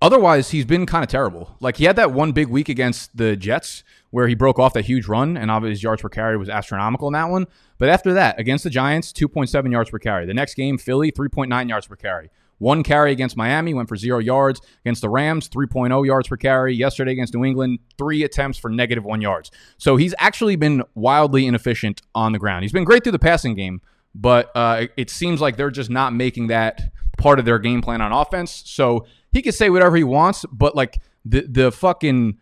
otherwise, 0.02 0.52
he's 0.52 0.66
been 0.66 0.86
kind 0.86 1.04
of 1.04 1.10
terrible. 1.10 1.56
Like 1.60 1.78
he 1.78 1.86
had 1.86 1.96
that 1.96 2.12
one 2.12 2.32
big 2.32 2.48
week 2.48 2.70
against 2.70 3.18
the 3.18 3.36
Jets 3.36 3.84
where 4.12 4.28
he 4.28 4.36
broke 4.36 4.60
off 4.60 4.74
that 4.74 4.86
huge 4.86 5.08
run, 5.08 5.36
and 5.36 5.50
obviously 5.50 5.72
his 5.72 5.84
yards 5.84 6.02
per 6.04 6.10
carry 6.10 6.38
was 6.38 6.48
astronomical 6.48 7.08
in 7.08 7.14
that 7.14 7.30
one. 7.30 7.48
But 7.80 7.90
after 7.90 8.14
that, 8.14 8.40
against 8.40 8.64
the 8.64 8.70
Giants, 8.70 9.12
2.7 9.12 9.72
yards 9.72 9.90
per 9.90 9.98
carry. 9.98 10.28
The 10.28 10.36
next 10.36 10.54
game, 10.54 10.78
Philly, 10.78 11.12
3.9 11.12 11.68
yards 11.68 11.88
per 11.88 11.96
carry. 11.96 12.30
One 12.64 12.82
carry 12.82 13.12
against 13.12 13.36
Miami 13.36 13.74
went 13.74 13.90
for 13.90 13.98
zero 13.98 14.20
yards. 14.20 14.62
Against 14.86 15.02
the 15.02 15.10
Rams, 15.10 15.50
3.0 15.50 16.06
yards 16.06 16.30
per 16.30 16.38
carry. 16.38 16.74
Yesterday 16.74 17.12
against 17.12 17.34
New 17.34 17.44
England, 17.44 17.80
three 17.98 18.24
attempts 18.24 18.58
for 18.58 18.70
negative 18.70 19.04
one 19.04 19.22
yards. 19.22 19.52
So 19.78 19.98
he's 19.98 20.16
actually 20.18 20.56
been 20.56 20.82
wildly 20.96 21.46
inefficient 21.46 22.02
on 22.16 22.32
the 22.32 22.40
ground. 22.40 22.64
He's 22.64 22.72
been 22.72 22.86
great 22.86 23.04
through 23.04 23.12
the 23.12 23.20
passing 23.20 23.54
game, 23.54 23.82
but 24.16 24.50
uh, 24.56 24.88
it 24.96 25.10
seems 25.10 25.42
like 25.42 25.58
they're 25.58 25.72
just 25.72 25.90
not 25.90 26.14
making 26.14 26.48
that 26.48 26.82
part 27.18 27.38
of 27.38 27.44
their 27.44 27.60
game 27.60 27.82
plan 27.82 28.00
on 28.00 28.14
offense. 28.14 28.64
So 28.66 29.08
he 29.34 29.42
can 29.42 29.52
say 29.52 29.70
whatever 29.70 29.98
he 29.98 30.06
wants, 30.06 30.46
but 30.52 30.74
like 30.74 31.02
the 31.26 31.42
the 31.42 31.72
fucking 31.72 32.38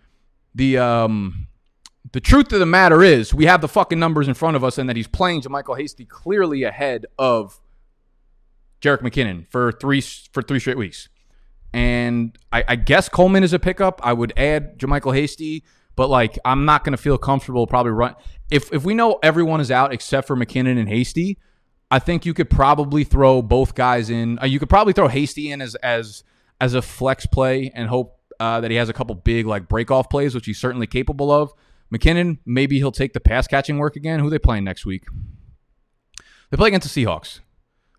the 0.53 0.77
um 0.77 1.47
the 2.11 2.19
truth 2.19 2.51
of 2.51 2.59
the 2.59 2.65
matter 2.65 3.03
is 3.03 3.33
we 3.33 3.45
have 3.45 3.61
the 3.61 3.67
fucking 3.67 3.99
numbers 3.99 4.27
in 4.27 4.33
front 4.33 4.55
of 4.55 4.63
us 4.63 4.77
and 4.77 4.89
that 4.89 4.95
he's 4.95 5.07
playing 5.07 5.41
JaMycal 5.41 5.79
Hasty 5.79 6.05
clearly 6.05 6.63
ahead 6.63 7.05
of 7.17 7.60
Jerick 8.81 9.01
McKinnon 9.01 9.47
for 9.49 9.71
three 9.71 10.01
for 10.01 10.41
three 10.41 10.59
straight 10.59 10.77
weeks. 10.77 11.09
And 11.73 12.37
I, 12.51 12.63
I 12.67 12.75
guess 12.75 13.07
Coleman 13.07 13.43
is 13.43 13.53
a 13.53 13.59
pickup. 13.59 14.01
I 14.03 14.11
would 14.11 14.33
add 14.35 14.77
JaMycal 14.77 15.15
Hasty, 15.15 15.63
but 15.95 16.09
like 16.09 16.37
I'm 16.43 16.65
not 16.65 16.83
going 16.83 16.91
to 16.91 17.01
feel 17.01 17.17
comfortable 17.17 17.65
probably 17.67 17.93
run 17.93 18.15
if 18.49 18.71
if 18.73 18.83
we 18.83 18.93
know 18.93 19.19
everyone 19.23 19.61
is 19.61 19.71
out 19.71 19.93
except 19.93 20.27
for 20.27 20.35
McKinnon 20.35 20.77
and 20.77 20.89
Hasty. 20.89 21.37
I 21.89 21.99
think 21.99 22.25
you 22.25 22.33
could 22.33 22.49
probably 22.49 23.03
throw 23.03 23.41
both 23.41 23.75
guys 23.75 24.09
in. 24.09 24.39
Uh, 24.39 24.45
you 24.45 24.59
could 24.59 24.69
probably 24.69 24.93
throw 24.93 25.07
Hasty 25.07 25.51
in 25.51 25.61
as 25.61 25.75
as 25.75 26.23
as 26.59 26.73
a 26.73 26.81
flex 26.81 27.25
play 27.25 27.71
and 27.73 27.89
hope 27.89 28.17
uh, 28.39 28.61
that 28.61 28.71
he 28.71 28.77
has 28.77 28.89
a 28.89 28.93
couple 28.93 29.13
big 29.15 29.45
like 29.45 29.67
break 29.67 29.91
off 29.91 30.09
plays, 30.09 30.33
which 30.33 30.45
he's 30.45 30.59
certainly 30.59 30.87
capable 30.87 31.31
of. 31.31 31.53
McKinnon, 31.93 32.39
maybe 32.45 32.77
he'll 32.77 32.91
take 32.91 33.13
the 33.13 33.19
pass 33.19 33.47
catching 33.47 33.77
work 33.77 33.95
again. 33.95 34.19
Who 34.19 34.29
they 34.29 34.39
playing 34.39 34.63
next 34.63 34.85
week? 34.85 35.03
They 36.49 36.57
play 36.57 36.69
against 36.69 36.93
the 36.93 37.05
Seahawks. 37.05 37.39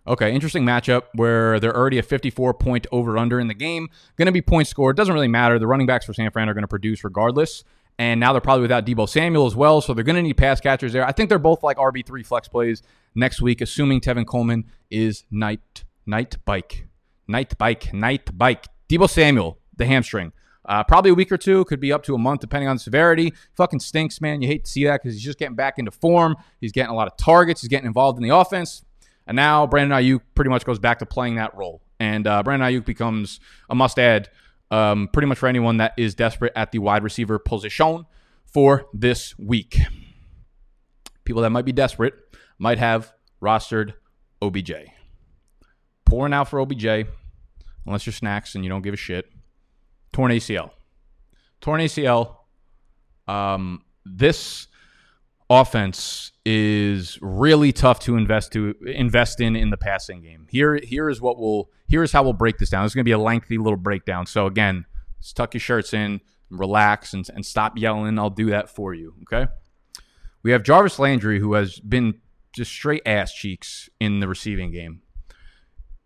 Okay, 0.07 0.35
interesting 0.35 0.65
matchup 0.65 1.03
where 1.15 1.61
they're 1.61 1.77
already 1.77 1.99
a 1.99 2.03
54 2.03 2.55
point 2.55 2.87
over 2.91 3.17
under 3.17 3.39
in 3.39 3.47
the 3.47 3.55
game. 3.55 3.89
Going 4.17 4.27
to 4.27 4.33
be 4.33 4.43
points 4.43 4.71
scored. 4.71 4.97
Doesn't 4.97 5.15
really 5.15 5.29
matter. 5.29 5.59
The 5.59 5.67
running 5.67 5.87
backs 5.87 6.07
for 6.07 6.13
San 6.13 6.31
Fran 6.31 6.49
are 6.49 6.55
going 6.55 6.63
to 6.63 6.69
produce 6.69 7.05
regardless. 7.05 7.63
And 7.99 8.19
now 8.19 8.33
they're 8.33 8.41
probably 8.41 8.63
without 8.63 8.85
Deebo 8.85 9.09
Samuel 9.09 9.47
as 9.47 9.55
well. 9.55 9.81
So 9.81 9.95
they're 9.95 10.03
going 10.03 10.17
to 10.17 10.23
need 10.23 10.37
pass 10.37 10.61
catchers 10.61 10.93
there. 10.93 11.07
I 11.07 11.13
think 11.13 11.29
they're 11.29 11.39
both 11.39 11.63
like 11.63 11.77
RB3 11.77 12.27
flex 12.27 12.49
plays 12.49 12.83
next 13.15 13.41
week, 13.41 13.61
assuming 13.61 14.01
Tevin 14.01 14.27
Coleman 14.27 14.65
is 14.91 15.25
night, 15.31 15.85
night 16.05 16.37
bike. 16.45 16.89
Night 17.29 17.57
bike, 17.57 17.95
night 17.95 18.37
bike. 18.37 18.67
Deebo 18.89 19.09
Samuel, 19.09 19.59
the 19.77 19.87
hamstring. 19.87 20.33
Uh, 20.65 20.83
probably 20.85 21.11
a 21.11 21.15
week 21.15 21.31
or 21.31 21.37
two, 21.37 21.65
could 21.65 21.81
be 21.81 21.93
up 21.93 22.03
to 22.05 22.15
a 22.15 22.19
month, 22.19 22.41
depending 22.41 22.69
on 22.69 22.77
the 22.77 22.81
severity. 22.81 23.33
Fucking 23.55 23.81
stinks, 23.81 24.21
man. 24.21 24.43
You 24.43 24.49
hate 24.49 24.65
to 24.65 24.71
see 24.71 24.85
that 24.85 25.03
because 25.03 25.15
he's 25.15 25.25
just 25.25 25.39
getting 25.39 25.57
back 25.57 25.79
into 25.79 25.91
form. 25.91 26.37
He's 26.61 26.73
getting 26.73 26.91
a 26.91 26.95
lot 26.95 27.09
of 27.09 27.17
targets. 27.17 27.61
He's 27.61 27.69
getting 27.69 27.87
involved 27.87 28.19
in 28.19 28.23
the 28.23 28.35
offense. 28.35 28.85
And 29.27 29.37
now 29.37 29.67
Brandon 29.67 29.99
Aiyuk 29.99 30.21
pretty 30.35 30.51
much 30.51 30.65
goes 30.65 30.79
back 30.79 30.99
to 30.99 31.07
playing 31.07 31.37
that 31.37 31.57
role. 31.57 31.83
And 32.01 32.27
uh, 32.27 32.43
Brandon 32.43 32.69
Aiyuk 32.69 32.85
becomes 32.85 33.41
a 33.71 33.75
must 33.75 33.99
add 33.99 34.29
um, 34.71 35.09
pretty 35.13 35.27
much 35.27 35.39
for 35.39 35.49
anyone 35.49 35.77
that 35.77 35.93
is 35.97 36.15
desperate 36.15 36.53
at 36.57 36.73
the 36.73 36.79
wide 36.79 37.05
receiver 37.05 37.39
position 37.39 38.07
for 38.47 38.87
this 38.93 39.39
week. 39.39 39.79
People 41.25 41.43
that 41.43 41.51
might 41.51 41.65
be 41.65 41.73
desperate 41.73 42.15
might 42.59 42.79
have 42.79 43.13
rostered 43.41 43.95
OBJ. 44.41 44.73
Pouring 46.05 46.33
out 46.33 46.49
for 46.49 46.61
OBJ, 46.61 47.07
unless 47.87 48.07
you're 48.07 48.13
snacks 48.13 48.55
and 48.55 48.65
you 48.65 48.71
don't 48.71 48.83
give 48.83 48.95
a 48.95 48.97
shit. 48.97 49.27
Torn 50.13 50.33
ACL. 50.33 50.71
Torn 51.61 51.81
ACL. 51.81 52.37
Um, 53.29 53.85
this 54.05 54.67
offense 55.61 56.33
is 56.47 57.19
really 57.21 57.73
tough 57.73 58.01
to 58.01 58.17
invest 58.17 58.53
to 58.53 58.75
invest 58.87 59.41
in 59.41 59.55
in 59.55 59.71
the 59.71 59.77
passing 59.77 60.23
game. 60.23 60.47
Here 60.51 60.81
here 60.83 61.11
is 61.11 61.21
what 61.21 61.39
we'll 61.39 61.71
here 61.87 62.03
is 62.03 62.13
how 62.13 62.23
we'll 62.23 62.33
break 62.33 62.59
this 62.59 62.71
down. 62.71 62.85
It's 62.85 62.95
going 62.95 63.05
to 63.05 63.09
be 63.09 63.13
a 63.13 63.19
lengthy 63.19 63.59
little 63.59 63.77
breakdown. 63.77 64.27
So 64.27 64.47
again, 64.47 64.87
just 65.21 65.37
tuck 65.37 65.53
your 65.53 65.61
shirts 65.61 65.93
in, 65.93 66.21
relax, 66.51 67.13
and, 67.13 67.29
and 67.35 67.45
stop 67.45 67.77
yelling. 67.77 68.19
I'll 68.19 68.31
do 68.31 68.51
that 68.51 68.71
for 68.71 68.95
you. 68.95 69.15
Okay. 69.23 69.51
We 70.43 70.53
have 70.53 70.63
Jarvis 70.63 70.99
Landry, 70.99 71.39
who 71.39 71.53
has 71.55 71.79
been 71.79 72.15
just 72.55 72.73
straight 72.73 73.03
ass 73.07 73.33
cheeks 73.33 73.89
in 74.01 74.21
the 74.21 74.29
receiving 74.29 74.73
game. 74.73 75.03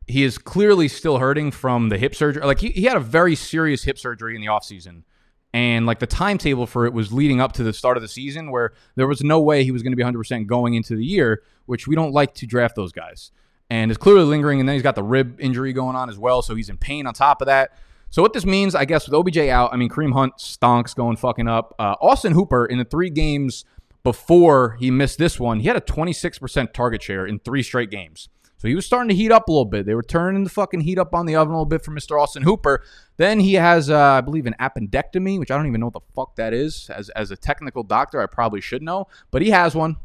He 0.07 0.25
is 0.25 0.39
clearly 0.39 0.89
still 0.89 1.19
hurting 1.19 1.53
from 1.53 1.89
the 1.89 1.99
hip 1.99 2.15
surgery. 2.15 2.43
Like 2.45 2.61
he, 2.61 2.71
he 2.71 2.85
had 2.85 2.97
a 2.97 3.01
very 3.01 3.35
serious 3.35 3.85
hip 3.85 3.99
surgery 3.99 4.35
in 4.35 4.41
the 4.41 4.49
offseason 4.49 5.05
and 5.53 5.87
like 5.87 6.01
the 6.01 6.07
timetable 6.07 6.67
for 6.67 6.87
it 6.87 6.93
was 6.93 7.13
leading 7.13 7.41
up 7.41 7.53
to 7.53 7.63
the 7.63 7.73
start 7.73 7.97
of 7.97 8.03
the 8.03 8.09
season 8.09 8.51
where 8.51 8.73
there 8.95 9.07
was 9.07 9.23
no 9.23 9.41
way 9.41 9.65
he 9.65 9.71
was 9.71 9.83
going 9.83 9.93
to 9.93 9.97
be 9.97 10.03
100% 10.03 10.47
going 10.47 10.75
into 10.75 10.97
the 10.97 11.05
year 11.05 11.43
which 11.67 11.87
we 11.87 11.97
don't 11.97 12.13
like 12.13 12.35
to 12.35 12.47
draft 12.47 12.77
those 12.77 12.93
guys. 12.93 13.33
And 13.69 13.91
it's 13.91 13.99
clearly 13.99 14.25
lingering 14.25 14.61
and 14.61 14.69
then 14.69 14.75
he's 14.75 14.83
got 14.83 14.95
the 14.95 15.03
rib 15.03 15.41
injury 15.41 15.73
going 15.73 15.97
on 15.97 16.09
as 16.09 16.19
well 16.19 16.43
so 16.43 16.55
he's 16.55 16.69
in 16.69 16.77
pain 16.77 17.07
on 17.07 17.15
top 17.15 17.41
of 17.41 17.47
that. 17.47 17.73
So 18.11 18.23
what 18.23 18.33
this 18.33 18.47
means 18.47 18.75
i 18.75 18.85
guess 18.85 19.09
with 19.09 19.15
obj 19.15 19.37
out 19.37 19.73
i 19.73 19.77
mean 19.77 19.89
kareem 19.89 20.13
hunt 20.13 20.37
stonks 20.37 20.95
going 20.95 21.17
fucking 21.17 21.49
up. 21.49 21.75
Uh, 21.79 21.97
austin 22.01 22.33
hooper 22.33 22.67
in 22.67 22.79
the 22.79 22.85
three 22.85 23.11
games 23.11 23.65
before 24.05 24.77
he 24.79 24.91
missed 24.91 25.19
this 25.19 25.41
one 25.41 25.61
he 25.61 25.67
had 25.67 25.77
a 25.77 25.81
26% 25.81 26.73
target 26.73 27.03
share 27.03 27.27
in 27.27 27.41
three 27.41 27.63
straight 27.63 27.91
games 27.91 28.29
so 28.59 28.69
he 28.69 28.75
was 28.75 28.87
starting 28.87 29.09
to 29.11 29.15
heat 29.15 29.31
up 29.31 29.49
a 29.49 29.53
little 29.53 29.67
bit. 29.67 29.85
They 29.85 29.95
were 29.95 30.03
turning 30.03 30.45
the 30.45 30.51
fucking 30.51 30.81
heat 30.81 30.99
up 30.99 31.15
on 31.15 31.27
the 31.27 31.37
oven 31.37 31.53
a 31.53 31.57
little 31.57 31.67
bit 31.67 31.85
for 31.85 31.91
Mr. 31.91 32.21
Austin 32.21 32.43
Hooper. 32.43 32.83
Then 33.19 33.41
he 33.41 33.55
has, 33.55 33.91
uh, 33.91 33.99
I 33.99 34.21
believe, 34.23 34.47
an 34.47 34.55
appendectomy, 34.59 35.39
which 35.39 35.51
I 35.51 35.57
don't 35.57 35.67
even 35.67 35.81
know 35.81 35.87
what 35.89 35.95
the 35.95 36.13
fuck 36.15 36.37
that 36.37 36.55
is. 36.55 36.89
As, 36.91 37.11
as 37.11 37.31
a 37.31 37.37
technical 37.37 37.83
doctor, 37.83 38.21
I 38.21 38.27
probably 38.27 38.61
should 38.61 38.83
know, 38.83 39.09
but 39.31 39.43
he 39.43 39.51
has 39.51 39.75
one, 39.75 39.97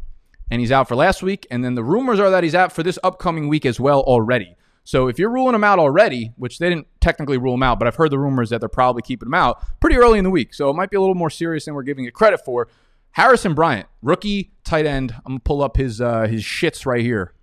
and 0.50 0.60
he's 0.60 0.72
out 0.72 0.88
for 0.88 0.96
last 0.96 1.24
week. 1.24 1.48
And 1.50 1.64
then 1.64 1.76
the 1.76 1.84
rumors 1.84 2.20
are 2.20 2.30
that 2.30 2.44
he's 2.44 2.56
out 2.56 2.74
for 2.74 2.84
this 2.84 3.00
upcoming 3.04 3.48
week 3.48 3.66
as 3.66 3.80
well 3.80 4.02
already. 4.02 4.58
So 4.84 5.08
if 5.08 5.20
you're 5.20 5.30
ruling 5.30 5.56
him 5.56 5.64
out 5.64 5.80
already, 5.80 6.34
which 6.36 6.60
they 6.60 6.68
didn't 6.68 6.88
technically 7.00 7.38
rule 7.38 7.54
him 7.54 7.64
out, 7.64 7.80
but 7.80 7.88
I've 7.88 7.96
heard 7.96 8.12
the 8.12 8.20
rumors 8.20 8.50
that 8.50 8.60
they're 8.60 8.70
probably 8.70 9.02
keeping 9.04 9.28
him 9.28 9.34
out 9.34 9.64
pretty 9.80 9.96
early 9.96 10.18
in 10.18 10.24
the 10.24 10.32
week. 10.32 10.54
So 10.54 10.70
it 10.70 10.74
might 10.74 10.90
be 10.90 10.98
a 10.98 11.02
little 11.02 11.16
more 11.16 11.30
serious 11.30 11.66
than 11.66 11.76
we're 11.76 11.84
giving 11.84 12.06
it 12.06 12.14
credit 12.14 12.44
for. 12.44 12.68
Harrison 13.12 13.54
Bryant, 13.54 13.88
rookie 14.02 14.52
tight 14.64 14.86
end. 14.86 15.14
I'm 15.26 15.34
gonna 15.34 15.40
pull 15.42 15.62
up 15.62 15.78
his 15.78 16.02
uh, 16.02 16.28
his 16.28 16.44
shits 16.44 16.86
right 16.86 17.02
here. 17.02 17.34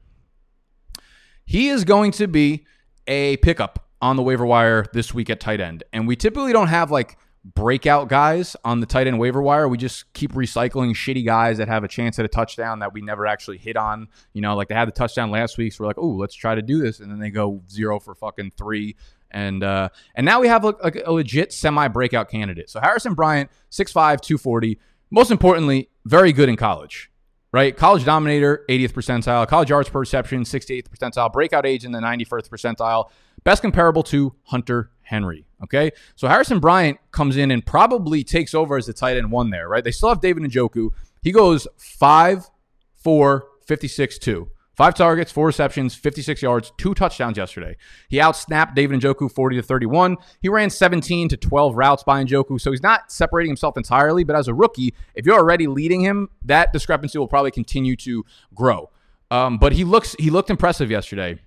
He 1.48 1.70
is 1.70 1.84
going 1.84 2.10
to 2.12 2.28
be 2.28 2.66
a 3.06 3.38
pickup 3.38 3.88
on 4.02 4.16
the 4.16 4.22
waiver 4.22 4.44
wire 4.44 4.84
this 4.92 5.14
week 5.14 5.30
at 5.30 5.40
tight 5.40 5.62
end. 5.62 5.82
And 5.94 6.06
we 6.06 6.14
typically 6.14 6.52
don't 6.52 6.68
have 6.68 6.90
like 6.90 7.16
breakout 7.42 8.10
guys 8.10 8.54
on 8.66 8.80
the 8.80 8.86
tight 8.86 9.06
end 9.06 9.18
waiver 9.18 9.40
wire. 9.40 9.66
We 9.66 9.78
just 9.78 10.12
keep 10.12 10.32
recycling 10.32 10.90
shitty 10.90 11.24
guys 11.24 11.56
that 11.56 11.66
have 11.68 11.84
a 11.84 11.88
chance 11.88 12.18
at 12.18 12.26
a 12.26 12.28
touchdown 12.28 12.80
that 12.80 12.92
we 12.92 13.00
never 13.00 13.26
actually 13.26 13.56
hit 13.56 13.78
on. 13.78 14.08
You 14.34 14.42
know, 14.42 14.54
like 14.56 14.68
they 14.68 14.74
had 14.74 14.88
the 14.88 14.92
touchdown 14.92 15.30
last 15.30 15.56
week, 15.56 15.72
so 15.72 15.84
we're 15.84 15.88
like, 15.88 15.96
oh, 15.96 16.08
let's 16.08 16.34
try 16.34 16.54
to 16.54 16.60
do 16.60 16.82
this, 16.82 17.00
and 17.00 17.10
then 17.10 17.18
they 17.18 17.30
go 17.30 17.62
zero 17.70 17.98
for 17.98 18.14
fucking 18.14 18.52
three. 18.58 18.96
And 19.30 19.64
uh, 19.64 19.88
and 20.14 20.26
now 20.26 20.42
we 20.42 20.48
have 20.48 20.66
a, 20.66 20.74
a, 20.84 20.92
a 21.06 21.12
legit 21.12 21.54
semi 21.54 21.88
breakout 21.88 22.28
candidate. 22.28 22.68
So 22.68 22.78
Harrison 22.78 23.14
Bryant, 23.14 23.50
6'5", 23.70 24.20
240. 24.20 24.78
Most 25.10 25.30
importantly, 25.30 25.88
very 26.04 26.34
good 26.34 26.50
in 26.50 26.56
college. 26.56 27.07
Right? 27.52 27.76
College 27.76 28.04
dominator, 28.04 28.64
80th 28.68 28.92
percentile. 28.92 29.46
College 29.48 29.70
yards 29.70 29.88
per 29.88 30.00
reception, 30.00 30.42
68th 30.42 30.88
percentile. 30.88 31.32
Breakout 31.32 31.66
age 31.66 31.84
in 31.84 31.92
the 31.92 32.00
91st 32.00 32.48
percentile. 32.48 33.10
Best 33.44 33.62
comparable 33.62 34.02
to 34.04 34.34
Hunter 34.44 34.90
Henry. 35.02 35.46
Okay. 35.64 35.90
So 36.16 36.28
Harrison 36.28 36.60
Bryant 36.60 36.98
comes 37.10 37.36
in 37.36 37.50
and 37.50 37.64
probably 37.64 38.22
takes 38.22 38.54
over 38.54 38.76
as 38.76 38.86
the 38.86 38.92
tight 38.92 39.16
end 39.16 39.32
one 39.32 39.50
there, 39.50 39.68
right? 39.68 39.82
They 39.82 39.90
still 39.90 40.10
have 40.10 40.20
David 40.20 40.42
Njoku. 40.42 40.90
He 41.22 41.32
goes 41.32 41.66
5, 41.76 42.50
4, 42.96 43.48
56, 43.66 44.18
2. 44.18 44.50
Five 44.78 44.94
targets, 44.94 45.32
four 45.32 45.46
receptions, 45.46 45.96
56 45.96 46.40
yards, 46.40 46.72
two 46.76 46.94
touchdowns 46.94 47.36
yesterday. 47.36 47.76
He 48.08 48.18
outsnapped 48.18 48.76
David 48.76 49.00
Njoku 49.00 49.28
40 49.28 49.56
to 49.56 49.62
31. 49.64 50.18
He 50.40 50.48
ran 50.48 50.70
17 50.70 51.30
to 51.30 51.36
12 51.36 51.76
routes 51.76 52.04
by 52.04 52.22
Njoku, 52.22 52.60
so 52.60 52.70
he's 52.70 52.80
not 52.80 53.10
separating 53.10 53.50
himself 53.50 53.76
entirely. 53.76 54.22
But 54.22 54.36
as 54.36 54.46
a 54.46 54.54
rookie, 54.54 54.94
if 55.16 55.26
you're 55.26 55.36
already 55.36 55.66
leading 55.66 56.00
him, 56.02 56.28
that 56.44 56.72
discrepancy 56.72 57.18
will 57.18 57.26
probably 57.26 57.50
continue 57.50 57.96
to 57.96 58.24
grow. 58.54 58.88
Um, 59.32 59.58
but 59.58 59.72
he 59.72 59.82
looks 59.82 60.14
he 60.16 60.30
looked 60.30 60.48
impressive 60.48 60.92
yesterday. 60.92 61.40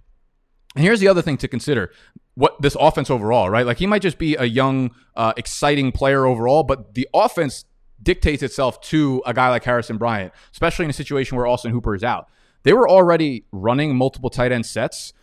And 0.75 0.83
here's 0.83 0.99
the 0.99 1.07
other 1.07 1.21
thing 1.21 1.37
to 1.37 1.47
consider: 1.47 1.93
what 2.33 2.61
this 2.61 2.75
offense 2.77 3.09
overall, 3.09 3.49
right? 3.49 3.65
Like 3.65 3.77
he 3.77 3.87
might 3.87 4.01
just 4.01 4.17
be 4.17 4.35
a 4.35 4.43
young, 4.43 4.91
uh, 5.15 5.31
exciting 5.37 5.93
player 5.93 6.25
overall, 6.25 6.63
but 6.63 6.95
the 6.95 7.07
offense 7.13 7.63
dictates 8.03 8.43
itself 8.43 8.81
to 8.81 9.23
a 9.25 9.33
guy 9.33 9.47
like 9.47 9.63
Harrison 9.63 9.95
Bryant, 9.95 10.33
especially 10.51 10.83
in 10.83 10.89
a 10.89 10.93
situation 10.93 11.37
where 11.37 11.47
Austin 11.47 11.71
Hooper 11.71 11.95
is 11.95 12.03
out. 12.03 12.27
They 12.63 12.73
were 12.73 12.89
already 12.89 13.45
running 13.51 13.95
multiple 13.95 14.29
tight 14.29 14.51
end 14.51 14.65
sets 14.65 15.13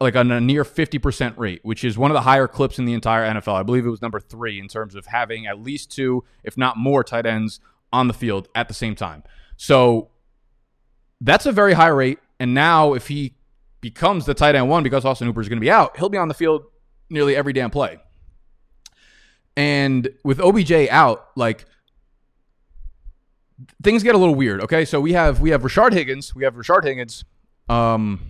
like 0.00 0.14
on 0.14 0.30
a 0.30 0.40
near 0.40 0.64
50% 0.64 1.38
rate, 1.38 1.60
which 1.62 1.82
is 1.82 1.96
one 1.96 2.10
of 2.10 2.14
the 2.14 2.20
higher 2.22 2.46
clips 2.46 2.78
in 2.78 2.84
the 2.84 2.92
entire 2.92 3.24
NFL. 3.34 3.54
I 3.54 3.62
believe 3.62 3.86
it 3.86 3.90
was 3.90 4.02
number 4.02 4.20
three 4.20 4.58
in 4.58 4.68
terms 4.68 4.94
of 4.94 5.06
having 5.06 5.46
at 5.46 5.60
least 5.60 5.90
two, 5.90 6.24
if 6.44 6.58
not 6.58 6.76
more, 6.76 7.02
tight 7.02 7.24
ends 7.24 7.60
on 7.92 8.08
the 8.08 8.14
field 8.14 8.48
at 8.54 8.68
the 8.68 8.74
same 8.74 8.94
time. 8.94 9.22
So 9.56 10.10
that's 11.20 11.46
a 11.46 11.52
very 11.52 11.72
high 11.72 11.88
rate. 11.88 12.18
And 12.38 12.52
now, 12.52 12.92
if 12.92 13.08
he 13.08 13.34
becomes 13.80 14.26
the 14.26 14.34
tight 14.34 14.54
end 14.54 14.68
one 14.68 14.82
because 14.82 15.04
Austin 15.04 15.26
Hooper 15.26 15.40
is 15.40 15.48
going 15.48 15.58
to 15.58 15.64
be 15.64 15.70
out, 15.70 15.96
he'll 15.96 16.10
be 16.10 16.18
on 16.18 16.28
the 16.28 16.34
field 16.34 16.64
nearly 17.08 17.34
every 17.34 17.54
damn 17.54 17.70
play. 17.70 17.98
And 19.56 20.10
with 20.22 20.38
OBJ 20.38 20.72
out, 20.90 21.28
like 21.36 21.64
things 23.82 24.02
get 24.02 24.14
a 24.14 24.18
little 24.18 24.34
weird. 24.34 24.60
Okay, 24.62 24.84
so 24.84 25.00
we 25.00 25.12
have 25.12 25.40
we 25.40 25.50
have 25.50 25.62
Rashard 25.62 25.92
Higgins, 25.92 26.34
we 26.34 26.44
have 26.44 26.54
Rashard 26.54 26.84
Higgins, 26.84 27.24
um, 27.68 28.20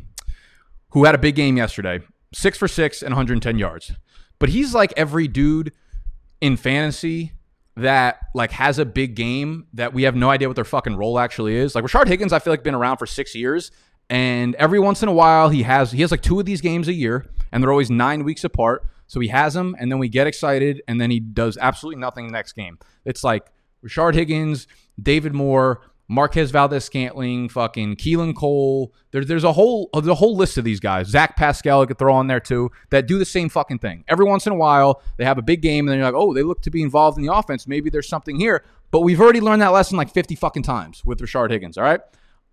who 0.91 1.05
had 1.05 1.15
a 1.15 1.19
big 1.19 1.35
game 1.35 1.57
yesterday, 1.57 2.01
six 2.35 2.59
for 2.59 2.69
six 2.69 3.03
and 3.03 3.11
110 3.11 3.59
yards. 3.59 3.93
But 4.39 4.51
he's 4.51 4.75
like 4.75 4.93
every 4.97 5.29
dude 5.29 5.73
in 6.41 6.57
fantasy 6.57 7.33
that 7.77 8.19
like 8.35 8.51
has 8.53 8.79
a 8.79 8.85
big 8.85 9.15
game 9.15 9.67
that 9.75 9.93
we 9.93 10.05
have 10.05 10.17
no 10.17 10.31
idea 10.31 10.49
what 10.49 10.55
their 10.55 10.65
fucking 10.65 10.97
role 10.97 11.19
actually 11.19 11.57
is. 11.57 11.75
Like 11.75 11.85
Rashard 11.85 12.09
Higgins, 12.09 12.33
I 12.33 12.39
feel 12.39 12.53
like 12.53 12.63
been 12.63 12.75
around 12.75 12.97
for 12.99 13.07
six 13.07 13.35
years, 13.35 13.71
and 14.09 14.55
every 14.57 14.79
once 14.79 15.03
in 15.03 15.09
a 15.09 15.13
while 15.13 15.49
he 15.49 15.63
has 15.63 15.93
he 15.93 16.01
has 16.01 16.11
like 16.11 16.23
two 16.23 16.39
of 16.41 16.47
these 16.47 16.61
games 16.61 16.89
a 16.89 16.93
year, 16.93 17.27
and 17.53 17.63
they're 17.63 17.71
always 17.71 17.91
nine 17.91 18.25
weeks 18.25 18.45
apart. 18.45 18.85
So 19.09 19.21
he 19.21 19.29
has 19.29 19.55
them, 19.55 19.77
and 19.79 19.91
then 19.91 20.01
we 20.01 20.09
get 20.09 20.27
excited, 20.27 20.83
and 20.89 21.01
then 21.01 21.13
he 21.13 21.21
does 21.21 21.57
absolutely 21.57 22.01
nothing 22.01 22.27
the 22.27 22.33
next 22.33 22.55
game. 22.55 22.79
It's 23.05 23.23
like 23.23 23.47
Rashard 23.85 24.15
Higgins, 24.15 24.67
David 25.01 25.35
Moore, 25.35 25.81
Marquez 26.09 26.51
Valdes 26.51 26.85
Scantling, 26.85 27.49
fucking 27.49 27.97
Keelan 27.97 28.35
Cole. 28.35 28.95
There's 29.11 29.27
there's 29.27 29.45
a 29.45 29.53
whole 29.53 29.91
there's 29.93 30.07
a 30.07 30.15
whole 30.15 30.37
list 30.37 30.57
of 30.57 30.65
these 30.65 30.81
guys. 30.81 31.09
Zach 31.09 31.37
Pascal 31.37 31.83
I 31.83 31.87
could 31.87 31.99
throw 31.99 32.15
on 32.15 32.27
there 32.29 32.41
too 32.41 32.71
that 32.91 33.07
do 33.07 33.19
the 33.19 33.25
same 33.25 33.49
fucking 33.49 33.81
thing. 33.81 34.05
Every 34.09 34.25
once 34.25 34.47
in 34.47 34.53
a 34.53 34.57
while 34.57 35.03
they 35.17 35.25
have 35.25 35.39
a 35.39 35.43
big 35.43 35.63
game 35.63 35.87
and 35.87 35.93
then 35.93 35.99
you're 35.99 36.07
like, 36.07 36.21
oh, 36.21 36.33
they 36.33 36.43
look 36.43 36.63
to 36.63 36.71
be 36.71 36.83
involved 36.83 37.19
in 37.19 37.27
the 37.27 37.35
offense. 37.35 37.67
Maybe 37.67 37.91
there's 37.91 38.09
something 38.09 38.39
here. 38.39 38.65
But 38.91 39.01
we've 39.01 39.21
already 39.21 39.41
learned 39.41 39.63
that 39.63 39.73
lesson 39.73 39.97
like 39.97 40.13
50 40.13 40.37
fucking 40.37 40.63
times 40.63 41.05
with 41.05 41.19
Rashard 41.21 41.51
Higgins. 41.51 41.77
All 41.77 41.85
right. 41.85 42.01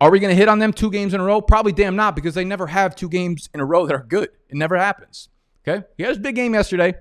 Are 0.01 0.09
we 0.09 0.19
going 0.19 0.31
to 0.31 0.35
hit 0.35 0.49
on 0.49 0.59
them 0.59 0.73
two 0.73 0.91
games 0.91 1.13
in 1.13 1.21
a 1.21 1.23
row? 1.23 1.39
Probably 1.39 1.71
damn 1.71 1.95
not 1.95 2.15
because 2.15 2.33
they 2.33 2.43
never 2.43 2.67
have 2.67 2.95
two 2.95 3.07
games 3.07 3.49
in 3.53 3.59
a 3.59 3.65
row 3.65 3.85
that 3.85 3.93
are 3.93 4.03
good. 4.03 4.29
It 4.49 4.55
never 4.55 4.75
happens. 4.75 5.29
Okay. 5.65 5.85
He 5.95 6.03
had 6.03 6.09
his 6.09 6.17
big 6.17 6.35
game 6.35 6.53
yesterday. 6.53 6.95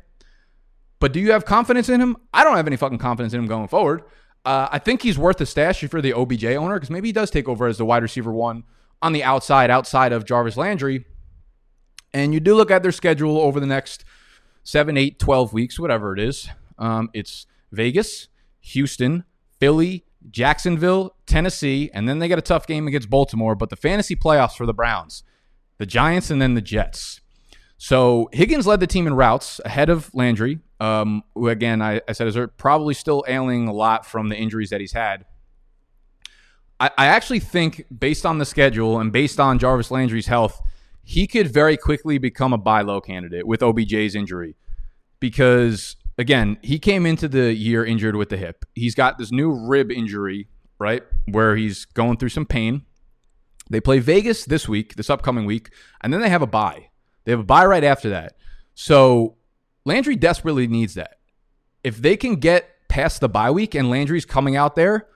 But 1.00 1.12
do 1.12 1.18
you 1.18 1.32
have 1.32 1.44
confidence 1.44 1.88
in 1.88 2.00
him? 2.00 2.16
I 2.32 2.44
don't 2.44 2.56
have 2.56 2.68
any 2.68 2.76
fucking 2.76 2.98
confidence 2.98 3.32
in 3.32 3.40
him 3.40 3.48
going 3.48 3.66
forward. 3.66 4.02
Uh, 4.44 4.68
I 4.70 4.78
think 4.78 5.02
he's 5.02 5.18
worth 5.18 5.40
a 5.40 5.46
stash 5.46 5.82
if 5.84 5.92
you're 5.92 6.02
the 6.02 6.14
OBJ 6.14 6.44
owner 6.44 6.74
because 6.74 6.90
maybe 6.90 7.08
he 7.08 7.12
does 7.12 7.30
take 7.30 7.48
over 7.48 7.66
as 7.66 7.78
the 7.78 7.84
wide 7.84 8.02
receiver 8.02 8.32
one 8.32 8.64
on 9.00 9.12
the 9.12 9.22
outside, 9.22 9.70
outside 9.70 10.12
of 10.12 10.24
Jarvis 10.24 10.56
Landry. 10.56 11.04
And 12.12 12.34
you 12.34 12.40
do 12.40 12.54
look 12.54 12.70
at 12.70 12.82
their 12.82 12.92
schedule 12.92 13.38
over 13.38 13.60
the 13.60 13.66
next 13.66 14.04
seven, 14.64 14.96
eight, 14.96 15.18
12 15.18 15.52
weeks, 15.52 15.78
whatever 15.78 16.12
it 16.12 16.20
is. 16.20 16.48
Um, 16.78 17.10
it's 17.12 17.46
Vegas, 17.70 18.28
Houston, 18.60 19.24
Philly, 19.60 20.04
Jacksonville, 20.30 21.16
Tennessee, 21.26 21.90
and 21.94 22.08
then 22.08 22.18
they 22.18 22.28
get 22.28 22.38
a 22.38 22.42
tough 22.42 22.66
game 22.66 22.86
against 22.86 23.10
Baltimore. 23.10 23.54
But 23.54 23.70
the 23.70 23.76
fantasy 23.76 24.16
playoffs 24.16 24.56
for 24.56 24.66
the 24.66 24.74
Browns, 24.74 25.22
the 25.78 25.86
Giants, 25.86 26.30
and 26.30 26.40
then 26.40 26.54
the 26.54 26.60
Jets. 26.60 27.20
So 27.78 28.28
Higgins 28.32 28.66
led 28.66 28.80
the 28.80 28.86
team 28.86 29.06
in 29.06 29.14
routes 29.14 29.60
ahead 29.64 29.88
of 29.88 30.14
Landry, 30.14 30.60
um, 30.82 31.22
who 31.36 31.48
again 31.48 31.80
I, 31.80 32.00
I 32.08 32.12
said 32.12 32.26
is 32.26 32.36
probably 32.56 32.94
still 32.94 33.24
ailing 33.28 33.68
a 33.68 33.72
lot 33.72 34.04
from 34.04 34.28
the 34.28 34.36
injuries 34.36 34.70
that 34.70 34.80
he's 34.80 34.92
had. 34.92 35.24
I, 36.80 36.90
I 36.98 37.06
actually 37.06 37.38
think, 37.38 37.86
based 37.96 38.26
on 38.26 38.38
the 38.38 38.44
schedule 38.44 38.98
and 38.98 39.12
based 39.12 39.38
on 39.38 39.60
Jarvis 39.60 39.92
Landry's 39.92 40.26
health, 40.26 40.60
he 41.04 41.28
could 41.28 41.46
very 41.46 41.76
quickly 41.76 42.18
become 42.18 42.52
a 42.52 42.58
buy 42.58 42.82
low 42.82 43.00
candidate 43.00 43.46
with 43.46 43.60
OBJ's 43.60 44.16
injury, 44.16 44.56
because 45.20 45.94
again 46.18 46.58
he 46.62 46.80
came 46.80 47.06
into 47.06 47.28
the 47.28 47.54
year 47.54 47.84
injured 47.84 48.16
with 48.16 48.28
the 48.28 48.36
hip. 48.36 48.64
He's 48.74 48.96
got 48.96 49.18
this 49.18 49.30
new 49.30 49.52
rib 49.52 49.92
injury, 49.92 50.48
right, 50.80 51.04
where 51.26 51.54
he's 51.54 51.84
going 51.84 52.16
through 52.16 52.30
some 52.30 52.46
pain. 52.46 52.82
They 53.70 53.80
play 53.80 54.00
Vegas 54.00 54.46
this 54.46 54.68
week, 54.68 54.96
this 54.96 55.08
upcoming 55.08 55.44
week, 55.44 55.70
and 56.00 56.12
then 56.12 56.20
they 56.20 56.28
have 56.28 56.42
a 56.42 56.46
bye. 56.48 56.88
They 57.22 57.30
have 57.30 57.40
a 57.40 57.44
bye 57.44 57.66
right 57.66 57.84
after 57.84 58.10
that. 58.10 58.32
So 58.74 59.36
Landry 59.84 60.16
desperately 60.16 60.66
needs 60.66 60.94
that. 60.94 61.18
If 61.82 61.98
they 61.98 62.16
can 62.16 62.36
get 62.36 62.68
past 62.88 63.20
the 63.20 63.28
bye 63.28 63.50
week 63.50 63.74
and 63.74 63.90
Landry's 63.90 64.24
coming 64.24 64.56
out 64.56 64.76
there 64.76 65.08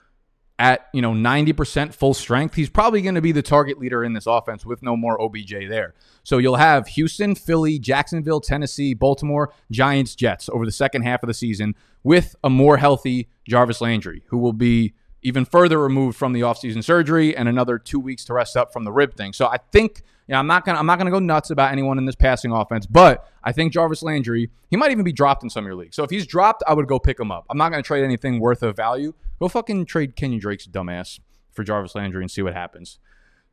at, 0.59 0.89
you 0.93 1.03
know, 1.03 1.13
90% 1.13 1.95
full 1.95 2.15
strength, 2.15 2.55
he's 2.55 2.71
probably 2.71 3.03
going 3.03 3.15
to 3.15 3.21
be 3.21 3.33
the 3.33 3.43
target 3.43 3.79
leader 3.79 4.03
in 4.03 4.15
this 4.15 4.27
offense 4.27 4.65
with 4.65 4.83
no 4.83 4.97
more 4.97 5.21
OBJ 5.21 5.69
there. 5.69 5.95
So 6.23 6.39
you'll 6.39 6.57
have 6.57 6.89
Houston, 6.89 7.35
Philly, 7.35 7.79
Jacksonville, 7.79 8.41
Tennessee, 8.41 8.95
Baltimore, 8.95 9.53
Giants, 9.71 10.15
Jets 10.15 10.49
over 10.49 10.65
the 10.65 10.73
second 10.73 11.03
half 11.03 11.23
of 11.23 11.27
the 11.27 11.35
season 11.35 11.75
with 12.03 12.35
a 12.43 12.51
more 12.51 12.79
healthy 12.79 13.29
Jarvis 13.47 13.81
Landry, 13.81 14.23
who 14.29 14.39
will 14.39 14.55
be 14.55 14.95
even 15.23 15.45
further 15.45 15.79
removed 15.79 16.17
from 16.17 16.33
the 16.33 16.41
offseason 16.41 16.83
surgery 16.83 17.37
and 17.37 17.49
another 17.49 17.79
two 17.79 18.01
weeks 18.01 18.25
to 18.25 18.33
rest 18.33 18.57
up 18.57 18.73
from 18.73 18.85
the 18.85 18.93
rib 18.93 19.15
thing. 19.15 19.33
So 19.33 19.47
I 19.47 19.59
think 19.73 20.03
you 20.27 20.33
know, 20.33 20.39
I'm 20.39 20.47
not 20.47 20.65
gonna 20.65 20.79
I'm 20.79 20.87
not 20.87 20.99
gonna 20.99 21.11
go 21.11 21.19
nuts 21.19 21.51
about 21.51 21.73
anyone 21.73 21.99
in 21.99 22.05
this 22.05 22.17
passing 22.17 22.53
offense, 22.53 22.87
but 22.87 23.29
I 23.45 23.53
think 23.53 23.73
Jarvis 23.73 24.03
Landry, 24.03 24.51
he 24.69 24.77
might 24.77 24.91
even 24.91 25.05
be 25.05 25.13
dropped 25.13 25.45
in 25.45 25.51
some 25.51 25.65
of 25.65 25.67
your 25.67 25.77
leagues. 25.77 25.95
So 25.95 26.03
if 26.03 26.11
he's 26.11 26.27
dropped, 26.27 26.65
I 26.67 26.75
would 26.75 26.89
go 26.89 26.99
pick 26.99 27.21
him 27.21 27.31
up. 27.31 27.47
I'm 27.49 27.59
not 27.59 27.71
gonna 27.71 27.83
trade 27.83 28.05
anything 28.05 28.41
worth 28.41 28.63
of 28.63 28.77
value. 28.77 29.15
Go 29.39 29.49
fucking 29.49 29.87
trade 29.87 30.17
Kenyan 30.17 30.41
Drake's 30.41 30.67
dumbass 30.67 31.21
for 31.53 31.63
Jarvis 31.63 31.95
Landry 31.95 32.23
and 32.23 32.31
see 32.31 32.43
what 32.43 32.55
happens. 32.55 32.99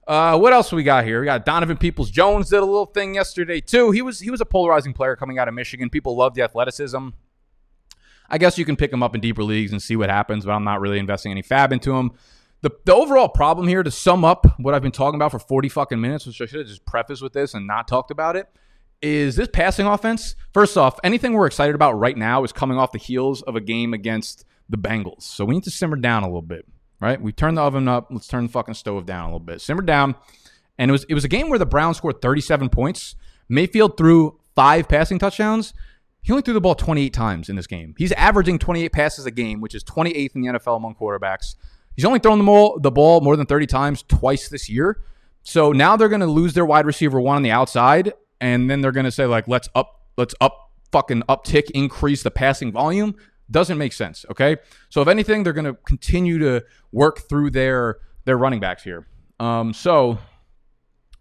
Uh, 0.07 0.37
what 0.37 0.51
else 0.51 0.71
we 0.71 0.83
got 0.83 1.05
here? 1.05 1.21
We 1.21 1.25
got 1.25 1.45
Donovan 1.45 1.77
Peoples 1.77 2.11
Jones 2.11 2.49
did 2.49 2.59
a 2.59 2.65
little 2.65 2.87
thing 2.87 3.15
yesterday 3.15 3.61
too. 3.61 3.91
He 3.91 4.01
was 4.01 4.19
he 4.19 4.31
was 4.31 4.41
a 4.41 4.45
polarizing 4.45 4.93
player 4.93 5.15
coming 5.15 5.37
out 5.39 5.47
of 5.47 5.53
Michigan. 5.53 5.89
People 5.89 6.15
love 6.15 6.33
the 6.33 6.41
athleticism. 6.41 7.09
I 8.29 8.37
guess 8.37 8.57
you 8.57 8.65
can 8.65 8.75
pick 8.75 8.91
him 8.91 9.03
up 9.03 9.13
in 9.15 9.21
deeper 9.21 9.43
leagues 9.43 9.71
and 9.71 9.81
see 9.81 9.95
what 9.95 10.09
happens, 10.09 10.45
but 10.45 10.51
I'm 10.53 10.63
not 10.63 10.81
really 10.81 10.97
investing 10.97 11.31
any 11.31 11.41
fab 11.41 11.71
into 11.71 11.95
him. 11.95 12.11
The, 12.63 12.71
the 12.85 12.95
overall 12.95 13.27
problem 13.27 13.67
here, 13.67 13.83
to 13.83 13.91
sum 13.91 14.23
up 14.23 14.45
what 14.57 14.73
I've 14.73 14.81
been 14.81 14.93
talking 14.93 15.17
about 15.17 15.31
for 15.31 15.39
40 15.39 15.67
fucking 15.67 15.99
minutes, 15.99 16.25
which 16.25 16.39
I 16.39 16.45
should 16.45 16.59
have 16.59 16.67
just 16.67 16.85
prefaced 16.85 17.21
with 17.21 17.33
this 17.33 17.53
and 17.53 17.67
not 17.67 17.89
talked 17.89 18.09
about 18.09 18.37
it, 18.37 18.47
is 19.01 19.35
this 19.35 19.49
passing 19.51 19.85
offense. 19.85 20.37
First 20.53 20.77
off, 20.77 20.97
anything 21.03 21.33
we're 21.33 21.45
excited 21.45 21.75
about 21.75 21.99
right 21.99 22.15
now 22.15 22.45
is 22.45 22.53
coming 22.53 22.77
off 22.77 22.93
the 22.93 22.99
heels 22.99 23.41
of 23.41 23.57
a 23.57 23.59
game 23.59 23.93
against 23.93 24.45
the 24.69 24.77
Bengals. 24.77 25.23
So 25.23 25.43
we 25.43 25.55
need 25.55 25.65
to 25.65 25.71
simmer 25.71 25.97
down 25.97 26.23
a 26.23 26.27
little 26.27 26.41
bit, 26.41 26.65
right? 27.01 27.21
We 27.21 27.33
turn 27.33 27.55
the 27.55 27.61
oven 27.61 27.89
up. 27.89 28.07
Let's 28.09 28.29
turn 28.29 28.45
the 28.45 28.51
fucking 28.53 28.75
stove 28.75 29.05
down 29.05 29.25
a 29.25 29.27
little 29.27 29.39
bit. 29.41 29.59
Simmer 29.59 29.81
down. 29.81 30.15
And 30.77 30.89
it 30.89 30.93
was 30.93 31.03
it 31.09 31.13
was 31.13 31.25
a 31.25 31.29
game 31.29 31.49
where 31.49 31.59
the 31.59 31.65
Browns 31.65 31.97
scored 31.97 32.21
37 32.21 32.69
points. 32.69 33.15
Mayfield 33.49 33.97
threw 33.97 34.39
five 34.55 34.87
passing 34.87 35.19
touchdowns. 35.19 35.73
He 36.21 36.31
only 36.31 36.43
threw 36.43 36.53
the 36.53 36.61
ball 36.61 36.75
28 36.75 37.11
times 37.11 37.49
in 37.49 37.57
this 37.57 37.67
game. 37.67 37.93
He's 37.97 38.13
averaging 38.13 38.57
28 38.57 38.93
passes 38.93 39.25
a 39.25 39.31
game, 39.31 39.59
which 39.59 39.75
is 39.75 39.83
28th 39.83 40.35
in 40.35 40.41
the 40.41 40.47
NFL 40.47 40.77
among 40.77 40.95
quarterbacks. 40.95 41.55
He's 41.95 42.05
only 42.05 42.19
thrown 42.19 42.39
the 42.39 42.43
ball, 42.43 42.79
the 42.79 42.91
ball 42.91 43.21
more 43.21 43.35
than 43.35 43.45
30 43.45 43.67
times 43.67 44.03
twice 44.03 44.49
this 44.49 44.69
year. 44.69 45.01
So 45.43 45.71
now 45.71 45.95
they're 45.97 46.09
going 46.09 46.21
to 46.21 46.27
lose 46.27 46.53
their 46.53 46.65
wide 46.65 46.85
receiver 46.85 47.19
one 47.19 47.35
on 47.35 47.43
the 47.43 47.51
outside, 47.51 48.13
and 48.39 48.69
then 48.69 48.81
they're 48.81 48.91
going 48.91 49.05
to 49.05 49.11
say 49.11 49.25
like, 49.25 49.47
let's 49.47 49.69
up, 49.75 50.01
let's 50.17 50.33
up, 50.41 50.71
fucking 50.91 51.23
uptick, 51.23 51.69
increase 51.71 52.23
the 52.23 52.31
passing 52.31 52.71
volume. 52.71 53.15
Doesn't 53.51 53.77
make 53.77 53.93
sense. 53.93 54.25
Okay, 54.31 54.57
so 54.89 55.01
if 55.01 55.07
anything, 55.07 55.43
they're 55.43 55.53
going 55.53 55.65
to 55.65 55.75
continue 55.85 56.39
to 56.39 56.63
work 56.91 57.27
through 57.27 57.51
their 57.51 57.97
their 58.25 58.37
running 58.37 58.61
backs 58.61 58.83
here. 58.83 59.05
Um, 59.39 59.73
so 59.73 60.17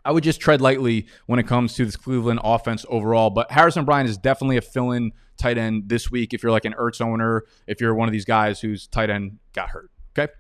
I 0.05 0.13
would 0.13 0.25
just 0.25 0.41
tread 0.41 0.61
lightly 0.61 1.07
when 1.27 1.39
it 1.39 1.47
comes 1.47 1.75
to 1.75 1.85
this 1.85 1.97
Cleveland 1.97 2.41
offense 2.43 2.87
overall. 2.89 3.31
But 3.31 3.51
Harrison 3.51 3.85
Bryant 3.85 4.09
is 4.09 4.17
definitely 4.17 4.57
a 4.57 4.61
fill 4.61 4.93
in 4.93 5.13
tight 5.37 5.59
end 5.59 5.89
this 5.89 6.11
week 6.11 6.33
if 6.33 6.43
you're 6.43 6.53
like 6.53 6.65
an 6.65 6.75
Ertz 6.75 7.01
owner, 7.01 7.45
if 7.67 7.81
you're 7.81 7.95
one 7.95 8.09
of 8.09 8.13
these 8.13 8.25
guys 8.25 8.61
whose 8.61 8.87
tight 8.87 9.11
end 9.11 9.39
got 9.53 9.71
hurt. 9.71 9.91
Okay. 10.17 10.33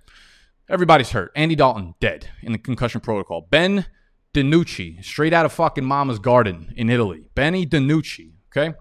Everybody's 0.72 1.10
hurt. 1.10 1.32
Andy 1.36 1.54
Dalton, 1.54 1.94
dead 2.00 2.30
in 2.42 2.52
the 2.52 2.58
concussion 2.58 3.02
protocol. 3.02 3.46
Ben 3.50 3.84
DiNucci, 4.32 5.04
straight 5.04 5.34
out 5.34 5.44
of 5.44 5.52
fucking 5.52 5.84
mama's 5.84 6.18
garden 6.18 6.72
in 6.78 6.88
Italy. 6.88 7.26
Benny 7.34 7.66
DiNucci, 7.66 8.32
okay? 8.50 8.74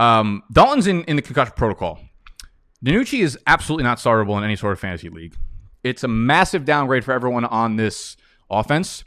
Um, 0.00 0.42
Dalton's 0.52 0.88
in, 0.88 1.04
in 1.04 1.14
the 1.14 1.22
concussion 1.22 1.54
protocol. 1.56 2.00
DiNucci 2.84 3.20
is 3.20 3.38
absolutely 3.46 3.84
not 3.84 3.98
startable 3.98 4.36
in 4.36 4.42
any 4.42 4.56
sort 4.56 4.72
of 4.72 4.80
fantasy 4.80 5.08
league. 5.08 5.36
It's 5.84 6.02
a 6.02 6.08
massive 6.08 6.64
downgrade 6.64 7.04
for 7.04 7.12
everyone 7.12 7.44
on 7.44 7.76
this 7.76 8.16
offense. 8.50 9.04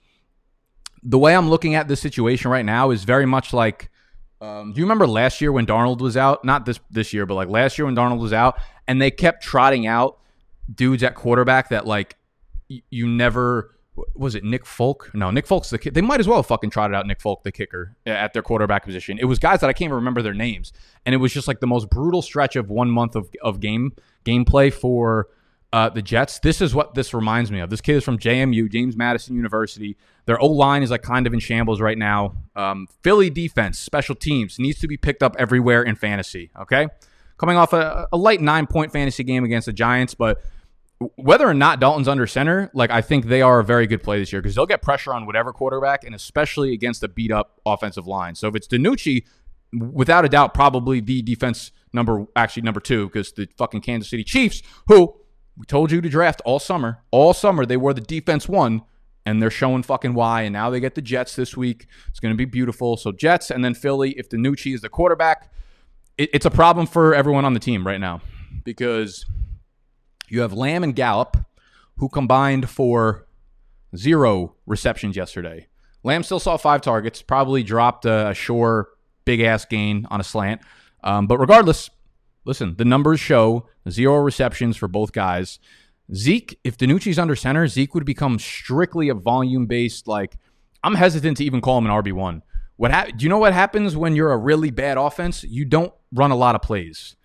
The 1.03 1.17
way 1.17 1.35
I'm 1.35 1.49
looking 1.49 1.75
at 1.75 1.89
this 1.89 1.99
situation 1.99 2.49
right 2.49 2.65
now 2.65 2.91
is 2.91 3.03
very 3.03 3.25
much 3.25 3.51
like 3.51 3.91
um, 4.39 4.71
do 4.71 4.79
you 4.79 4.85
remember 4.85 5.07
last 5.07 5.41
year 5.41 5.51
when 5.51 5.65
Darnold 5.65 5.99
was 5.99 6.15
out? 6.15 6.45
Not 6.45 6.65
this 6.65 6.79
this 6.91 7.11
year, 7.11 7.25
but 7.25 7.33
like 7.33 7.49
last 7.49 7.77
year 7.77 7.85
when 7.85 7.95
Darnold 7.95 8.19
was 8.19 8.33
out, 8.33 8.59
and 8.87 9.01
they 9.01 9.09
kept 9.09 9.43
trotting 9.43 9.87
out 9.87 10.19
dudes 10.73 11.03
at 11.03 11.15
quarterback 11.15 11.69
that 11.69 11.85
like 11.85 12.17
you 12.67 13.07
never 13.07 13.77
was 14.15 14.35
it 14.35 14.43
Nick 14.43 14.65
Folk? 14.65 15.09
No, 15.13 15.31
Nick 15.31 15.47
Folk's 15.47 15.69
the 15.69 15.77
kid. 15.77 15.93
They 15.93 16.01
might 16.01 16.19
as 16.19 16.27
well 16.27 16.37
have 16.37 16.45
fucking 16.45 16.69
trotted 16.69 16.95
out 16.95 17.07
Nick 17.07 17.19
Folk, 17.19 17.43
the 17.43 17.51
kicker, 17.51 17.95
at 18.05 18.33
their 18.33 18.43
quarterback 18.43 18.85
position. 18.85 19.17
It 19.19 19.25
was 19.25 19.39
guys 19.39 19.61
that 19.61 19.69
I 19.69 19.73
can't 19.73 19.87
even 19.87 19.95
remember 19.95 20.21
their 20.21 20.33
names, 20.33 20.71
and 21.05 21.15
it 21.15 21.17
was 21.17 21.33
just 21.33 21.47
like 21.47 21.59
the 21.59 21.67
most 21.67 21.89
brutal 21.89 22.21
stretch 22.21 22.55
of 22.55 22.69
one 22.69 22.91
month 22.91 23.15
of 23.15 23.29
of 23.41 23.59
game 23.59 23.93
gameplay 24.25 24.71
for 24.71 25.29
uh, 25.73 25.89
the 25.89 26.01
Jets. 26.01 26.39
This 26.39 26.61
is 26.61 26.73
what 26.73 26.93
this 26.93 27.13
reminds 27.13 27.51
me 27.51 27.59
of. 27.59 27.69
This 27.69 27.81
kid 27.81 27.95
is 27.95 28.03
from 28.03 28.17
JMU, 28.17 28.69
James 28.71 28.95
Madison 28.95 29.35
University. 29.35 29.97
Their 30.25 30.39
O 30.39 30.47
line 30.47 30.83
is 30.83 30.91
like 30.91 31.01
kind 31.01 31.27
of 31.27 31.33
in 31.33 31.39
shambles 31.39 31.81
right 31.81 31.97
now. 31.97 32.37
Um, 32.55 32.87
Philly 33.01 33.29
defense, 33.29 33.79
special 33.79 34.15
teams 34.15 34.59
needs 34.59 34.79
to 34.79 34.87
be 34.87 34.97
picked 34.97 35.23
up 35.23 35.35
everywhere 35.39 35.83
in 35.83 35.95
fantasy. 35.95 36.51
Okay, 36.59 36.87
coming 37.37 37.57
off 37.57 37.73
a, 37.73 38.07
a 38.11 38.17
light 38.17 38.41
nine 38.41 38.67
point 38.67 38.91
fantasy 38.91 39.23
game 39.23 39.43
against 39.43 39.65
the 39.65 39.73
Giants, 39.73 40.13
but 40.13 40.41
whether 41.15 41.47
or 41.47 41.53
not 41.53 41.79
Dalton's 41.79 42.07
under 42.07 42.25
center, 42.25 42.71
like 42.73 42.89
I 42.89 43.01
think 43.01 43.25
they 43.25 43.41
are 43.41 43.59
a 43.59 43.63
very 43.63 43.85
good 43.85 44.01
play 44.01 44.19
this 44.19 44.31
year 44.31 44.41
because 44.41 44.55
they'll 44.55 44.65
get 44.65 44.81
pressure 44.81 45.13
on 45.13 45.25
whatever 45.25 45.53
quarterback, 45.53 46.03
and 46.03 46.15
especially 46.15 46.73
against 46.73 47.03
a 47.03 47.07
beat 47.07 47.31
up 47.31 47.61
offensive 47.65 48.07
line. 48.07 48.35
So 48.35 48.47
if 48.47 48.55
it's 48.55 48.67
DiNucci, 48.67 49.23
without 49.73 50.25
a 50.25 50.29
doubt, 50.29 50.53
probably 50.53 50.99
the 50.99 51.21
defense 51.21 51.71
number, 51.93 52.25
actually 52.35 52.63
number 52.63 52.79
two, 52.79 53.07
because 53.07 53.31
the 53.31 53.47
fucking 53.57 53.81
Kansas 53.81 54.09
City 54.09 54.23
Chiefs, 54.23 54.63
who 54.87 55.15
we 55.55 55.65
told 55.65 55.91
you 55.91 56.01
to 56.01 56.09
draft 56.09 56.41
all 56.45 56.59
summer, 56.59 57.03
all 57.11 57.33
summer 57.33 57.65
they 57.65 57.77
were 57.77 57.93
the 57.93 58.01
defense 58.01 58.49
one, 58.49 58.81
and 59.25 59.41
they're 59.41 59.51
showing 59.51 59.83
fucking 59.83 60.13
why. 60.13 60.43
And 60.43 60.53
now 60.53 60.69
they 60.69 60.79
get 60.79 60.95
the 60.95 61.01
Jets 61.01 61.35
this 61.35 61.55
week. 61.55 61.85
It's 62.07 62.19
going 62.19 62.33
to 62.33 62.37
be 62.37 62.45
beautiful. 62.45 62.97
So 62.97 63.11
Jets 63.11 63.51
and 63.51 63.63
then 63.63 63.73
Philly. 63.73 64.11
If 64.11 64.29
DiNucci 64.29 64.73
is 64.73 64.81
the 64.81 64.89
quarterback, 64.89 65.51
it, 66.17 66.29
it's 66.33 66.45
a 66.45 66.51
problem 66.51 66.87
for 66.87 67.13
everyone 67.13 67.43
on 67.43 67.53
the 67.53 67.59
team 67.59 67.85
right 67.85 67.99
now 67.99 68.21
because 68.63 69.25
you 70.29 70.41
have 70.41 70.53
Lamb 70.53 70.83
and 70.83 70.95
Gallup, 70.95 71.37
who 71.97 72.09
combined 72.09 72.69
for 72.69 73.27
zero 73.95 74.55
receptions 74.65 75.15
yesterday. 75.15 75.67
Lamb 76.03 76.23
still 76.23 76.39
saw 76.39 76.57
five 76.57 76.81
targets, 76.81 77.21
probably 77.21 77.63
dropped 77.63 78.05
a, 78.05 78.33
sure 78.33 78.89
big 79.25 79.41
ass 79.41 79.65
gain 79.65 80.07
on 80.09 80.21
a 80.21 80.23
slant. 80.23 80.61
Um, 81.03 81.27
but 81.27 81.37
regardless, 81.37 81.89
listen, 82.45 82.75
the 82.77 82.85
numbers 82.85 83.19
show 83.19 83.67
zero 83.89 84.17
receptions 84.17 84.77
for 84.77 84.87
both 84.87 85.11
guys. 85.11 85.59
Zeke, 86.13 86.57
if 86.63 86.77
DiNucci's 86.77 87.19
under 87.19 87.35
center, 87.35 87.67
Zeke 87.67 87.93
would 87.93 88.05
become 88.05 88.39
strictly 88.39 89.09
a 89.09 89.13
volume 89.13 89.65
based. 89.65 90.07
Like, 90.07 90.37
I'm 90.83 90.95
hesitant 90.95 91.37
to 91.37 91.43
even 91.43 91.59
call 91.59 91.77
him 91.77 91.85
an 91.85 91.91
RB 91.91 92.13
one. 92.13 92.43
What 92.77 92.91
ha- 92.91 93.07
do 93.15 93.23
you 93.23 93.29
know 93.29 93.39
what 93.39 93.53
happens 93.53 93.97
when 93.97 94.15
you're 94.15 94.31
a 94.31 94.37
really 94.37 94.71
bad 94.71 94.97
offense? 94.97 95.43
You 95.43 95.65
don't 95.65 95.93
run 96.13 96.31
a 96.31 96.35
lot 96.35 96.55
of 96.55 96.61
plays 96.61 97.17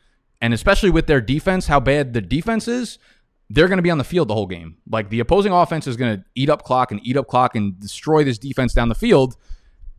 and 0.43 0.53
especially 0.53 0.91
with 0.91 1.07
their 1.07 1.21
defense, 1.21 1.69
how 1.69 1.79
bad 1.79 2.13
the 2.13 2.21
defense 2.21 2.67
is, 2.67 2.99
they're 3.49 3.69
going 3.69 3.79
to 3.79 3.83
be 3.83 3.93
on 3.93 3.99
the 3.99 4.05
field 4.05 4.27
the 4.27 4.35
whole 4.35 4.49
game. 4.49 4.77
Like 4.91 5.09
the 5.09 5.21
opposing 5.21 5.53
offense 5.53 5.87
is 5.87 5.97
going 5.97 6.19
to 6.19 6.25
eat 6.35 6.51
up 6.51 6.65
clock 6.65 6.91
and 6.91 7.01
eat 7.05 7.17
up 7.17 7.29
clock 7.29 7.55
and 7.55 7.79
destroy 7.79 8.25
this 8.25 8.39
defense 8.39 8.75
down 8.75 8.89
the 8.89 8.97
field. 8.97 9.37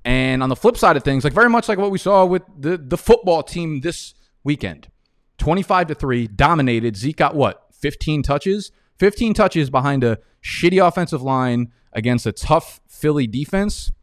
And 0.04 0.44
on 0.44 0.50
the 0.50 0.56
flip 0.58 0.76
side 0.76 0.98
of 0.98 1.04
things, 1.04 1.24
like 1.24 1.32
very 1.32 1.50
much 1.50 1.70
like 1.70 1.78
what 1.78 1.92
we 1.92 1.98
saw 1.98 2.26
with 2.26 2.44
the 2.60 2.78
the 2.78 2.98
football 2.98 3.42
team 3.42 3.80
this 3.80 4.14
weekend, 4.44 4.90
twenty 5.38 5.64
five 5.64 5.88
to 5.88 5.96
three, 5.96 6.28
dominated. 6.28 6.98
Zeke 6.98 7.16
got 7.16 7.36
what 7.36 7.68
fifteen 7.72 8.22
touches, 8.22 8.74
fifteen 9.00 9.34
touches 9.34 9.70
behind 9.70 10.04
a 10.04 10.18
shitty 10.44 10.86
offensive 10.86 11.22
line 11.22 11.72
against 11.94 12.26
a 12.26 12.34
tough 12.34 12.82
Philly 12.90 13.28
defense. 13.28 13.94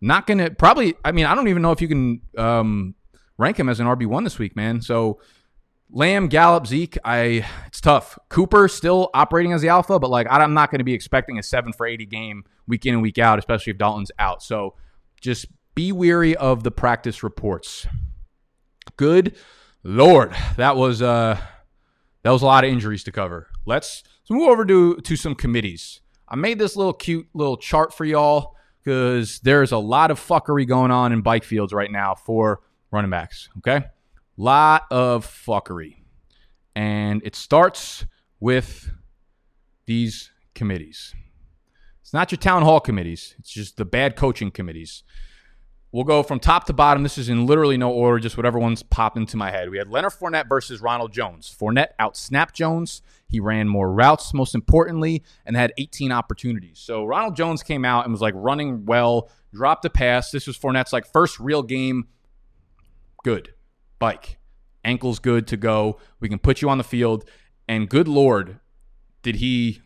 Not 0.00 0.26
going 0.26 0.38
to 0.38 0.50
probably. 0.50 0.96
I 1.04 1.12
mean, 1.12 1.26
I 1.26 1.36
don't 1.36 1.46
even 1.46 1.62
know 1.62 1.70
if 1.70 1.80
you 1.80 1.86
can 1.86 2.20
um, 2.36 2.96
rank 3.38 3.56
him 3.56 3.68
as 3.68 3.78
an 3.78 3.86
RB 3.86 4.06
one 4.06 4.24
this 4.24 4.40
week, 4.40 4.56
man. 4.56 4.80
So 4.82 5.20
Lamb, 5.94 6.26
Gallup, 6.26 6.66
Zeke, 6.66 6.98
I 7.04 7.46
it's 7.68 7.80
tough. 7.80 8.18
Cooper 8.28 8.66
still 8.66 9.10
operating 9.14 9.52
as 9.52 9.62
the 9.62 9.68
alpha, 9.68 10.00
but 10.00 10.10
like 10.10 10.26
I'm 10.28 10.52
not 10.52 10.72
going 10.72 10.80
to 10.80 10.84
be 10.84 10.92
expecting 10.92 11.38
a 11.38 11.42
seven 11.42 11.72
for 11.72 11.86
80 11.86 12.06
game 12.06 12.44
week 12.66 12.84
in 12.84 12.94
and 12.94 13.02
week 13.02 13.18
out, 13.18 13.38
especially 13.38 13.70
if 13.70 13.78
Dalton's 13.78 14.10
out. 14.18 14.42
So 14.42 14.74
just 15.20 15.46
be 15.76 15.92
weary 15.92 16.34
of 16.34 16.64
the 16.64 16.72
practice 16.72 17.22
reports. 17.22 17.86
Good 18.96 19.36
lord, 19.84 20.34
that 20.56 20.76
was 20.76 21.00
uh 21.00 21.38
that 22.24 22.30
was 22.30 22.42
a 22.42 22.46
lot 22.46 22.64
of 22.64 22.70
injuries 22.70 23.04
to 23.04 23.12
cover. 23.12 23.46
Let's, 23.64 24.02
let's 24.22 24.30
move 24.30 24.48
over 24.48 24.64
to 24.64 24.96
to 24.96 25.16
some 25.16 25.36
committees. 25.36 26.00
I 26.28 26.34
made 26.34 26.58
this 26.58 26.74
little 26.74 26.92
cute 26.92 27.28
little 27.34 27.56
chart 27.56 27.94
for 27.94 28.04
y'all 28.04 28.56
because 28.82 29.38
there's 29.40 29.70
a 29.70 29.78
lot 29.78 30.10
of 30.10 30.18
fuckery 30.18 30.66
going 30.66 30.90
on 30.90 31.12
in 31.12 31.22
bike 31.22 31.44
fields 31.44 31.72
right 31.72 31.90
now 31.90 32.16
for 32.16 32.62
running 32.90 33.12
backs. 33.12 33.48
Okay. 33.58 33.84
Lot 34.36 34.82
of 34.90 35.26
fuckery. 35.26 35.96
And 36.74 37.22
it 37.24 37.36
starts 37.36 38.04
with 38.40 38.90
these 39.86 40.30
committees. 40.54 41.14
It's 42.02 42.12
not 42.12 42.32
your 42.32 42.38
town 42.38 42.62
hall 42.62 42.80
committees, 42.80 43.34
it's 43.38 43.50
just 43.50 43.76
the 43.76 43.84
bad 43.84 44.16
coaching 44.16 44.50
committees. 44.50 45.04
We'll 45.92 46.02
go 46.02 46.24
from 46.24 46.40
top 46.40 46.64
to 46.64 46.72
bottom. 46.72 47.04
This 47.04 47.18
is 47.18 47.28
in 47.28 47.46
literally 47.46 47.76
no 47.76 47.88
order, 47.88 48.18
just 48.18 48.36
whatever 48.36 48.58
one's 48.58 48.82
popped 48.82 49.16
into 49.16 49.36
my 49.36 49.52
head. 49.52 49.70
We 49.70 49.78
had 49.78 49.88
Leonard 49.88 50.14
Fournette 50.14 50.48
versus 50.48 50.80
Ronald 50.80 51.12
Jones. 51.12 51.54
Fournette 51.56 51.90
outsnapped 52.00 52.52
Jones. 52.52 53.00
He 53.28 53.38
ran 53.38 53.68
more 53.68 53.92
routes, 53.92 54.34
most 54.34 54.56
importantly, 54.56 55.22
and 55.46 55.56
had 55.56 55.72
18 55.78 56.10
opportunities. 56.10 56.80
So 56.80 57.04
Ronald 57.04 57.36
Jones 57.36 57.62
came 57.62 57.84
out 57.84 58.06
and 58.06 58.12
was 58.12 58.20
like 58.20 58.34
running 58.36 58.86
well, 58.86 59.30
dropped 59.52 59.84
a 59.84 59.90
pass. 59.90 60.32
This 60.32 60.48
was 60.48 60.58
Fournette's 60.58 60.92
like 60.92 61.06
first 61.06 61.38
real 61.38 61.62
game. 61.62 62.08
Good 63.22 63.54
bike. 63.98 64.38
Ankle's 64.84 65.18
good 65.18 65.46
to 65.48 65.56
go. 65.56 65.98
We 66.20 66.28
can 66.28 66.38
put 66.38 66.60
you 66.60 66.68
on 66.68 66.78
the 66.78 66.84
field. 66.84 67.24
And 67.68 67.88
good 67.88 68.08
Lord, 68.08 68.60
did 69.22 69.36
he 69.36 69.80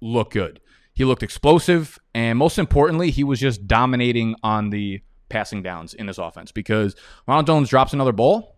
look 0.00 0.30
good. 0.32 0.60
He 0.94 1.04
looked 1.04 1.22
explosive. 1.22 1.98
And 2.14 2.38
most 2.38 2.58
importantly, 2.58 3.10
he 3.10 3.24
was 3.24 3.40
just 3.40 3.66
dominating 3.66 4.34
on 4.42 4.70
the 4.70 5.02
passing 5.28 5.62
downs 5.62 5.94
in 5.94 6.06
this 6.06 6.18
offense 6.18 6.52
because 6.52 6.94
Ronald 7.26 7.46
Jones 7.46 7.68
drops 7.68 7.92
another 7.92 8.12
ball 8.12 8.56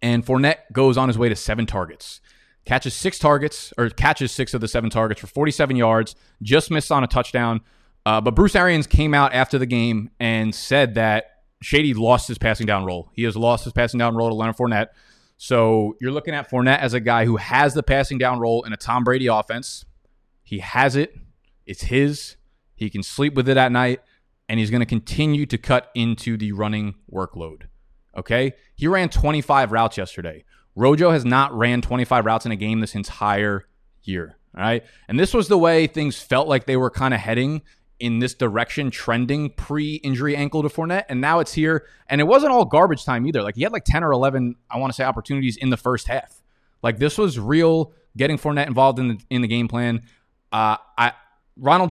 and 0.00 0.24
Fournette 0.24 0.58
goes 0.72 0.96
on 0.96 1.08
his 1.08 1.16
way 1.16 1.28
to 1.28 1.36
seven 1.36 1.66
targets. 1.66 2.20
Catches 2.64 2.94
six 2.94 3.18
targets, 3.18 3.72
or 3.76 3.88
catches 3.90 4.30
six 4.30 4.54
of 4.54 4.60
the 4.60 4.68
seven 4.68 4.88
targets 4.88 5.20
for 5.20 5.26
47 5.26 5.74
yards, 5.74 6.14
just 6.42 6.70
missed 6.70 6.92
on 6.92 7.02
a 7.02 7.08
touchdown. 7.08 7.60
Uh, 8.06 8.20
but 8.20 8.36
Bruce 8.36 8.54
Arians 8.54 8.86
came 8.86 9.14
out 9.14 9.32
after 9.32 9.58
the 9.58 9.66
game 9.66 10.10
and 10.20 10.54
said 10.54 10.94
that 10.94 11.31
Shady 11.62 11.94
lost 11.94 12.28
his 12.28 12.38
passing 12.38 12.66
down 12.66 12.84
role. 12.84 13.10
He 13.14 13.22
has 13.24 13.36
lost 13.36 13.64
his 13.64 13.72
passing 13.72 13.98
down 13.98 14.14
role 14.14 14.28
to 14.28 14.34
Leonard 14.34 14.56
Fournette. 14.56 14.88
So 15.36 15.96
you're 16.00 16.12
looking 16.12 16.34
at 16.34 16.50
Fournette 16.50 16.78
as 16.78 16.94
a 16.94 17.00
guy 17.00 17.24
who 17.24 17.36
has 17.36 17.74
the 17.74 17.82
passing 17.82 18.18
down 18.18 18.38
role 18.38 18.62
in 18.64 18.72
a 18.72 18.76
Tom 18.76 19.04
Brady 19.04 19.26
offense. 19.26 19.84
He 20.42 20.58
has 20.58 20.96
it. 20.96 21.16
It's 21.66 21.82
his. 21.82 22.36
He 22.74 22.90
can 22.90 23.02
sleep 23.02 23.34
with 23.34 23.48
it 23.48 23.56
at 23.56 23.72
night, 23.72 24.00
and 24.48 24.58
he's 24.58 24.70
going 24.70 24.80
to 24.80 24.86
continue 24.86 25.46
to 25.46 25.58
cut 25.58 25.90
into 25.94 26.36
the 26.36 26.52
running 26.52 26.94
workload. 27.12 27.62
Okay? 28.16 28.52
He 28.74 28.86
ran 28.86 29.08
25 29.08 29.72
routes 29.72 29.96
yesterday. 29.96 30.44
Rojo 30.74 31.10
has 31.10 31.24
not 31.24 31.56
ran 31.56 31.82
25 31.82 32.24
routes 32.24 32.46
in 32.46 32.52
a 32.52 32.56
game 32.56 32.80
this 32.80 32.94
entire 32.94 33.64
year. 34.02 34.36
All 34.56 34.62
right. 34.62 34.84
And 35.08 35.18
this 35.18 35.32
was 35.32 35.48
the 35.48 35.58
way 35.58 35.86
things 35.86 36.20
felt 36.20 36.48
like 36.48 36.66
they 36.66 36.76
were 36.76 36.90
kind 36.90 37.14
of 37.14 37.20
heading 37.20 37.62
in 38.02 38.18
this 38.18 38.34
direction, 38.34 38.90
trending 38.90 39.50
pre-injury 39.50 40.36
ankle 40.36 40.62
to 40.62 40.68
Fournette, 40.68 41.04
and 41.08 41.20
now 41.20 41.38
it's 41.38 41.52
here. 41.52 41.86
And 42.08 42.20
it 42.20 42.24
wasn't 42.24 42.52
all 42.52 42.64
garbage 42.64 43.04
time 43.04 43.26
either. 43.26 43.42
Like 43.42 43.54
he 43.54 43.62
had 43.62 43.72
like 43.72 43.84
ten 43.84 44.02
or 44.02 44.12
eleven, 44.12 44.56
I 44.68 44.78
want 44.78 44.92
to 44.92 44.96
say, 44.96 45.04
opportunities 45.04 45.56
in 45.56 45.70
the 45.70 45.76
first 45.76 46.08
half. 46.08 46.42
Like 46.82 46.98
this 46.98 47.16
was 47.16 47.38
real, 47.38 47.92
getting 48.16 48.36
Fournette 48.36 48.66
involved 48.66 48.98
in 48.98 49.08
the 49.08 49.18
in 49.30 49.40
the 49.40 49.48
game 49.48 49.68
plan. 49.68 50.02
Uh, 50.50 50.76
I 50.98 51.12
Ronald 51.56 51.90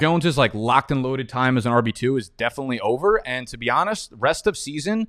Jones's 0.00 0.38
like 0.38 0.54
locked 0.54 0.90
and 0.90 1.02
loaded 1.02 1.28
time 1.28 1.56
as 1.56 1.66
an 1.66 1.72
RB2 1.72 2.18
is 2.18 2.28
definitely 2.28 2.80
over. 2.80 3.26
And 3.26 3.46
to 3.48 3.56
be 3.56 3.70
honest, 3.70 4.12
rest 4.16 4.46
of 4.46 4.56
season, 4.56 5.08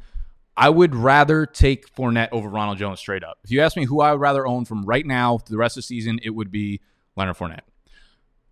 I 0.58 0.70
would 0.70 0.94
rather 0.94 1.46
take 1.46 1.94
Fournette 1.96 2.30
over 2.32 2.50
Ronald 2.50 2.78
Jones 2.78 3.00
straight 3.00 3.24
up. 3.24 3.40
If 3.44 3.52
you 3.52 3.62
ask 3.62 3.78
me 3.78 3.86
who 3.86 4.02
I 4.02 4.12
would 4.12 4.22
rather 4.22 4.46
own 4.46 4.66
from 4.66 4.86
right 4.86 5.06
now 5.06 5.38
to 5.38 5.52
the 5.52 5.58
rest 5.58 5.78
of 5.78 5.84
the 5.84 5.88
season, 5.88 6.20
it 6.22 6.32
would 6.32 6.52
be 6.52 6.82
Leonard 7.16 7.38
Fournette. 7.38 7.62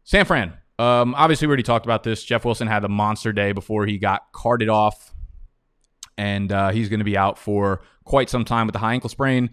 San 0.03 0.25
Fran. 0.25 0.53
Um, 0.79 1.15
obviously, 1.15 1.47
we 1.47 1.49
already 1.49 1.63
talked 1.63 1.85
about 1.85 2.03
this. 2.03 2.23
Jeff 2.23 2.45
Wilson 2.45 2.67
had 2.67 2.83
a 2.85 2.87
monster 2.87 3.33
day 3.33 3.51
before 3.51 3.85
he 3.85 3.97
got 3.97 4.31
carted 4.31 4.69
off, 4.69 5.13
and 6.17 6.51
uh, 6.51 6.69
he's 6.69 6.87
going 6.87 6.99
to 6.99 7.05
be 7.05 7.17
out 7.17 7.37
for 7.37 7.81
quite 8.05 8.29
some 8.29 8.45
time 8.45 8.67
with 8.67 8.73
the 8.73 8.79
high 8.79 8.93
ankle 8.93 9.09
sprain. 9.09 9.49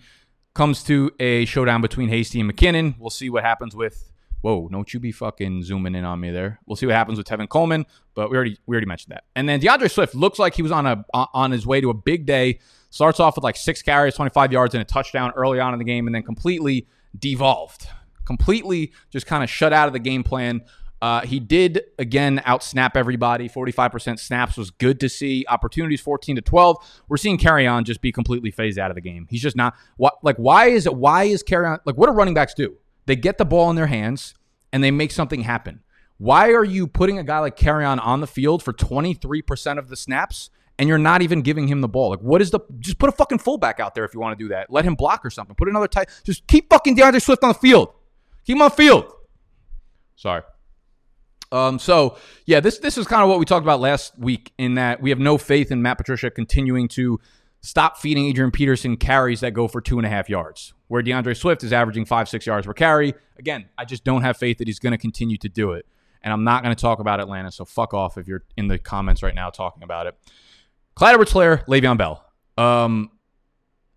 Comes 0.54 0.84
to 0.84 1.10
a 1.18 1.46
showdown 1.46 1.80
between 1.80 2.08
Hasty 2.08 2.40
and 2.40 2.52
McKinnon. 2.52 2.94
We'll 2.98 3.10
see 3.10 3.30
what 3.30 3.42
happens 3.42 3.74
with 3.74 4.12
Whoa, 4.44 4.68
don't 4.68 4.92
you 4.92 5.00
be 5.00 5.10
fucking 5.10 5.62
zooming 5.62 5.94
in 5.94 6.04
on 6.04 6.20
me 6.20 6.30
there. 6.30 6.60
We'll 6.66 6.76
see 6.76 6.84
what 6.84 6.94
happens 6.94 7.16
with 7.16 7.26
Tevin 7.26 7.48
Coleman, 7.48 7.86
but 8.12 8.30
we 8.30 8.36
already 8.36 8.58
we 8.66 8.74
already 8.74 8.86
mentioned 8.86 9.12
that. 9.12 9.24
And 9.34 9.48
then 9.48 9.58
D'Andre 9.58 9.88
Swift 9.88 10.14
looks 10.14 10.38
like 10.38 10.54
he 10.54 10.60
was 10.60 10.70
on 10.70 10.84
a 10.84 11.02
on 11.14 11.50
his 11.50 11.66
way 11.66 11.80
to 11.80 11.88
a 11.88 11.94
big 11.94 12.26
day. 12.26 12.58
Starts 12.90 13.20
off 13.20 13.36
with 13.36 13.42
like 13.42 13.56
six 13.56 13.80
carries, 13.80 14.16
25 14.16 14.52
yards, 14.52 14.74
and 14.74 14.82
a 14.82 14.84
touchdown 14.84 15.32
early 15.34 15.60
on 15.60 15.72
in 15.72 15.78
the 15.78 15.84
game, 15.86 16.06
and 16.06 16.14
then 16.14 16.22
completely 16.22 16.86
devolved. 17.18 17.88
Completely 18.26 18.92
just 19.10 19.24
kind 19.24 19.42
of 19.42 19.48
shut 19.48 19.72
out 19.72 19.86
of 19.86 19.94
the 19.94 19.98
game 19.98 20.22
plan. 20.22 20.60
Uh, 21.00 21.22
he 21.22 21.40
did 21.40 21.80
again 21.98 22.42
outsnap 22.44 22.96
everybody. 22.96 23.48
45% 23.48 24.18
snaps 24.18 24.58
was 24.58 24.70
good 24.70 25.00
to 25.00 25.08
see. 25.08 25.46
Opportunities 25.48 26.02
14 26.02 26.36
to 26.36 26.42
12. 26.42 27.02
We're 27.08 27.16
seeing 27.16 27.38
Kerryon 27.38 27.84
just 27.84 28.02
be 28.02 28.12
completely 28.12 28.50
phased 28.50 28.78
out 28.78 28.90
of 28.90 28.94
the 28.94 29.00
game. 29.00 29.26
He's 29.30 29.40
just 29.40 29.56
not 29.56 29.74
what 29.96 30.18
like 30.22 30.36
why 30.36 30.66
is 30.66 30.84
it 30.84 30.94
why 30.94 31.24
is 31.24 31.42
Kerryon 31.42 31.78
like 31.86 31.96
what 31.96 32.08
do 32.08 32.12
running 32.12 32.34
backs 32.34 32.52
do? 32.52 32.76
They 33.06 33.16
get 33.16 33.38
the 33.38 33.44
ball 33.44 33.70
in 33.70 33.76
their 33.76 33.86
hands 33.86 34.34
and 34.72 34.82
they 34.82 34.90
make 34.90 35.12
something 35.12 35.42
happen. 35.42 35.82
Why 36.18 36.50
are 36.52 36.64
you 36.64 36.86
putting 36.86 37.18
a 37.18 37.24
guy 37.24 37.40
like 37.40 37.56
Kerryon 37.56 38.04
on 38.04 38.20
the 38.20 38.26
field 38.26 38.62
for 38.62 38.72
23% 38.72 39.78
of 39.78 39.88
the 39.88 39.96
snaps 39.96 40.50
and 40.78 40.88
you're 40.88 40.98
not 40.98 41.22
even 41.22 41.42
giving 41.42 41.68
him 41.68 41.80
the 41.80 41.88
ball? 41.88 42.10
Like, 42.10 42.20
what 42.20 42.40
is 42.40 42.50
the 42.50 42.60
just 42.78 42.98
put 42.98 43.08
a 43.08 43.12
fucking 43.12 43.38
fullback 43.38 43.80
out 43.80 43.94
there 43.94 44.04
if 44.04 44.14
you 44.14 44.20
want 44.20 44.38
to 44.38 44.44
do 44.44 44.48
that? 44.48 44.70
Let 44.70 44.84
him 44.84 44.94
block 44.94 45.24
or 45.24 45.30
something. 45.30 45.54
Put 45.56 45.68
another 45.68 45.88
tight. 45.88 46.08
Just 46.24 46.46
keep 46.46 46.70
fucking 46.70 46.94
D'Andre 46.94 47.20
Swift 47.20 47.42
on 47.42 47.48
the 47.48 47.54
field. 47.54 47.92
Keep 48.46 48.56
him 48.56 48.62
on 48.62 48.68
the 48.70 48.76
field. 48.76 49.12
Sorry. 50.16 50.42
Um, 51.50 51.78
so 51.78 52.16
yeah, 52.46 52.60
this 52.60 52.78
this 52.78 52.98
is 52.98 53.06
kind 53.06 53.22
of 53.22 53.28
what 53.28 53.38
we 53.38 53.44
talked 53.44 53.64
about 53.64 53.80
last 53.80 54.18
week 54.18 54.52
in 54.58 54.74
that 54.74 55.00
we 55.00 55.10
have 55.10 55.18
no 55.18 55.38
faith 55.38 55.70
in 55.70 55.82
Matt 55.82 55.98
Patricia 55.98 56.30
continuing 56.30 56.88
to 56.88 57.20
stop 57.64 57.96
feeding 57.96 58.26
Adrian 58.26 58.50
Peterson 58.50 58.96
carries 58.96 59.40
that 59.40 59.52
go 59.52 59.66
for 59.66 59.80
two 59.80 59.98
and 59.98 60.06
a 60.06 60.10
half 60.10 60.28
yards, 60.28 60.74
where 60.88 61.02
D'Andre 61.02 61.32
Swift 61.32 61.64
is 61.64 61.72
averaging 61.72 62.04
five, 62.04 62.28
six 62.28 62.46
yards 62.46 62.66
per 62.66 62.74
carry. 62.74 63.14
Again, 63.38 63.70
I 63.78 63.86
just 63.86 64.04
don't 64.04 64.20
have 64.20 64.36
faith 64.36 64.58
that 64.58 64.68
he's 64.68 64.78
going 64.78 64.92
to 64.92 64.98
continue 64.98 65.38
to 65.38 65.48
do 65.48 65.72
it. 65.72 65.86
And 66.22 66.32
I'm 66.32 66.44
not 66.44 66.62
going 66.62 66.74
to 66.74 66.80
talk 66.80 67.00
about 67.00 67.20
Atlanta, 67.20 67.50
so 67.50 67.64
fuck 67.64 67.94
off 67.94 68.18
if 68.18 68.28
you're 68.28 68.44
in 68.56 68.68
the 68.68 68.78
comments 68.78 69.22
right 69.22 69.34
now 69.34 69.48
talking 69.48 69.82
about 69.82 70.06
it. 70.06 70.14
Clyde 70.94 71.14
Edwards 71.14 71.32
Helaire, 71.32 71.64
Le'Veon 71.66 71.96
Bell. 71.96 72.24
Um, 72.56 73.10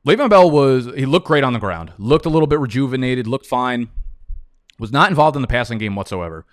Le'Veon 0.06 0.30
Bell 0.30 0.50
was, 0.50 0.86
he 0.86 1.06
looked 1.06 1.28
great 1.28 1.44
on 1.44 1.52
the 1.52 1.60
ground, 1.60 1.92
looked 1.98 2.26
a 2.26 2.30
little 2.30 2.48
bit 2.48 2.60
rejuvenated, 2.60 3.28
looked 3.28 3.46
fine, 3.46 3.90
was 4.80 4.92
not 4.92 5.10
involved 5.10 5.36
in 5.36 5.42
the 5.42 5.48
passing 5.48 5.78
game 5.78 5.96
whatsoever. 5.96 6.46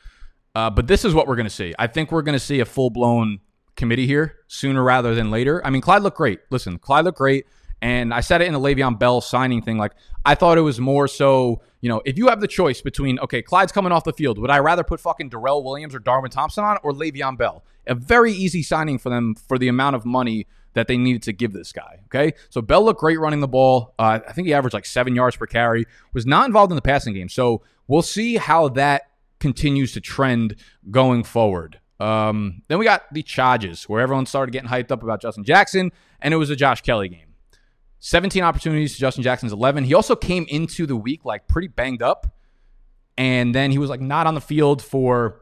Uh, 0.54 0.70
but 0.70 0.86
this 0.88 1.04
is 1.04 1.14
what 1.14 1.26
we're 1.26 1.36
going 1.36 1.46
to 1.46 1.50
see. 1.50 1.74
I 1.78 1.86
think 1.86 2.12
we're 2.12 2.22
going 2.22 2.34
to 2.34 2.44
see 2.44 2.60
a 2.60 2.64
full 2.64 2.90
blown 2.90 3.40
committee 3.76 4.06
here 4.06 4.36
sooner 4.46 4.82
rather 4.82 5.14
than 5.14 5.30
later. 5.30 5.64
I 5.64 5.70
mean, 5.70 5.82
Clyde 5.82 6.02
looked 6.02 6.16
great. 6.16 6.40
Listen, 6.50 6.78
Clyde 6.78 7.04
looked 7.04 7.18
great. 7.18 7.46
And 7.82 8.14
I 8.14 8.20
said 8.20 8.40
it 8.40 8.46
in 8.46 8.54
the 8.54 8.60
Le'Veon 8.60 8.98
Bell 8.98 9.20
signing 9.20 9.60
thing. 9.60 9.76
Like, 9.76 9.92
I 10.24 10.34
thought 10.34 10.56
it 10.56 10.62
was 10.62 10.80
more 10.80 11.06
so, 11.06 11.60
you 11.82 11.90
know, 11.90 12.00
if 12.06 12.16
you 12.16 12.28
have 12.28 12.40
the 12.40 12.48
choice 12.48 12.80
between, 12.80 13.18
okay, 13.18 13.42
Clyde's 13.42 13.72
coming 13.72 13.92
off 13.92 14.04
the 14.04 14.12
field, 14.14 14.38
would 14.38 14.48
I 14.48 14.58
rather 14.60 14.82
put 14.82 15.00
fucking 15.00 15.28
Darrel 15.28 15.62
Williams 15.62 15.94
or 15.94 15.98
Darwin 15.98 16.30
Thompson 16.30 16.64
on 16.64 16.78
or 16.82 16.92
Le'Veon 16.92 17.36
Bell? 17.36 17.62
A 17.86 17.94
very 17.94 18.32
easy 18.32 18.62
signing 18.62 18.98
for 18.98 19.10
them 19.10 19.34
for 19.34 19.58
the 19.58 19.68
amount 19.68 19.96
of 19.96 20.06
money 20.06 20.46
that 20.72 20.88
they 20.88 20.96
needed 20.96 21.22
to 21.24 21.32
give 21.32 21.52
this 21.52 21.72
guy. 21.72 22.00
Okay. 22.06 22.32
So 22.48 22.62
Bell 22.62 22.82
looked 22.82 23.00
great 23.00 23.20
running 23.20 23.40
the 23.40 23.48
ball. 23.48 23.94
Uh, 23.98 24.20
I 24.26 24.32
think 24.32 24.46
he 24.46 24.54
averaged 24.54 24.74
like 24.74 24.86
seven 24.86 25.14
yards 25.14 25.36
per 25.36 25.46
carry, 25.46 25.84
was 26.14 26.24
not 26.24 26.46
involved 26.46 26.72
in 26.72 26.76
the 26.76 26.82
passing 26.82 27.12
game. 27.12 27.28
So 27.28 27.62
we'll 27.86 28.02
see 28.02 28.36
how 28.36 28.68
that 28.68 29.02
continues 29.40 29.92
to 29.92 30.00
trend 30.00 30.56
going 30.90 31.22
forward. 31.22 31.80
Um, 32.00 32.62
then 32.68 32.78
we 32.78 32.84
got 32.84 33.02
the 33.12 33.22
Chargers 33.22 33.88
where 33.88 34.00
everyone 34.00 34.26
started 34.26 34.52
getting 34.52 34.68
hyped 34.68 34.90
up 34.90 35.02
about 35.02 35.22
Justin 35.22 35.44
Jackson, 35.44 35.92
and 36.20 36.34
it 36.34 36.36
was 36.36 36.50
a 36.50 36.56
Josh 36.56 36.80
Kelley 36.80 37.08
game. 37.08 37.34
17 38.00 38.42
opportunities 38.42 38.94
to 38.94 39.00
Justin 39.00 39.22
Jackson's 39.22 39.52
11. 39.52 39.84
He 39.84 39.94
also 39.94 40.14
came 40.14 40.44
into 40.48 40.86
the 40.86 40.96
week 40.96 41.24
like 41.24 41.48
pretty 41.48 41.68
banged 41.68 42.02
up, 42.02 42.36
and 43.16 43.54
then 43.54 43.70
he 43.70 43.78
was 43.78 43.88
like 43.88 44.00
not 44.00 44.26
on 44.26 44.34
the 44.34 44.40
field 44.40 44.82
for 44.82 45.40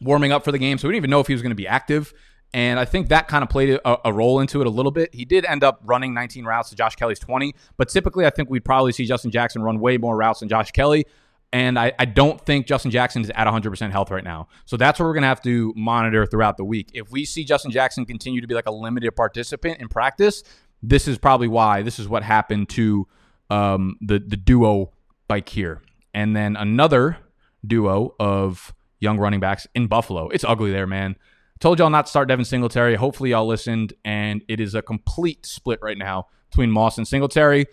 warming 0.00 0.32
up 0.32 0.44
for 0.44 0.52
the 0.52 0.58
game, 0.58 0.78
so 0.78 0.88
we 0.88 0.92
didn't 0.92 1.02
even 1.02 1.10
know 1.10 1.20
if 1.20 1.26
he 1.26 1.32
was 1.32 1.42
going 1.42 1.50
to 1.50 1.56
be 1.56 1.66
active. 1.66 2.12
And 2.54 2.80
I 2.80 2.86
think 2.86 3.08
that 3.08 3.28
kind 3.28 3.42
of 3.42 3.50
played 3.50 3.70
a, 3.70 4.08
a, 4.08 4.12
role 4.12 4.40
into 4.40 4.62
it 4.62 4.66
a 4.66 4.70
little 4.70 4.90
bit. 4.90 5.14
He 5.14 5.26
did 5.26 5.44
end 5.44 5.62
up 5.62 5.80
running 5.84 6.14
19 6.14 6.46
routes 6.46 6.70
to 6.70 6.76
Josh 6.76 6.96
Kelley's 6.96 7.18
20, 7.18 7.54
but 7.76 7.90
typically 7.90 8.24
I 8.24 8.30
think 8.30 8.48
we'd 8.48 8.64
probably 8.64 8.92
see 8.92 9.04
Justin 9.04 9.30
Jackson 9.30 9.60
run 9.60 9.80
way 9.80 9.98
more 9.98 10.16
routes 10.16 10.40
than 10.40 10.48
Josh 10.48 10.70
Kelley. 10.70 11.04
And 11.52 11.78
I, 11.78 11.92
I 11.98 12.04
don't 12.04 12.44
think 12.44 12.66
Justin 12.66 12.90
Jackson 12.90 13.22
is 13.22 13.30
at 13.30 13.46
100% 13.46 13.90
health 13.90 14.10
right 14.10 14.24
now. 14.24 14.48
So 14.66 14.76
that's 14.76 15.00
what 15.00 15.06
we're 15.06 15.14
going 15.14 15.22
to 15.22 15.28
have 15.28 15.42
to 15.42 15.72
monitor 15.76 16.26
throughout 16.26 16.58
the 16.58 16.64
week. 16.64 16.90
If 16.92 17.10
we 17.10 17.24
see 17.24 17.44
Justin 17.44 17.70
Jackson 17.70 18.04
continue 18.04 18.40
to 18.40 18.46
be 18.46 18.54
like 18.54 18.66
a 18.66 18.72
limited 18.72 19.16
participant 19.16 19.80
in 19.80 19.88
practice, 19.88 20.42
this 20.82 21.08
is 21.08 21.16
probably 21.16 21.48
why. 21.48 21.82
This 21.82 21.98
is 21.98 22.06
what 22.06 22.22
happened 22.22 22.68
to 22.70 23.08
um, 23.48 23.96
the, 24.02 24.18
the 24.18 24.36
duo 24.36 24.92
bike 25.26 25.48
here. 25.48 25.80
And 26.12 26.36
then 26.36 26.54
another 26.56 27.18
duo 27.66 28.14
of 28.20 28.74
young 29.00 29.18
running 29.18 29.40
backs 29.40 29.66
in 29.74 29.86
Buffalo. 29.86 30.28
It's 30.28 30.44
ugly 30.44 30.70
there, 30.70 30.86
man. 30.86 31.16
Told 31.60 31.78
y'all 31.78 31.90
not 31.90 32.06
to 32.06 32.10
start 32.10 32.28
Devin 32.28 32.44
Singletary. 32.44 32.94
Hopefully, 32.94 33.30
y'all 33.30 33.46
listened. 33.46 33.94
And 34.04 34.42
it 34.48 34.60
is 34.60 34.74
a 34.74 34.82
complete 34.82 35.46
split 35.46 35.80
right 35.82 35.98
now 35.98 36.26
between 36.50 36.70
Moss 36.70 36.98
and 36.98 37.08
Singletary. 37.08 37.66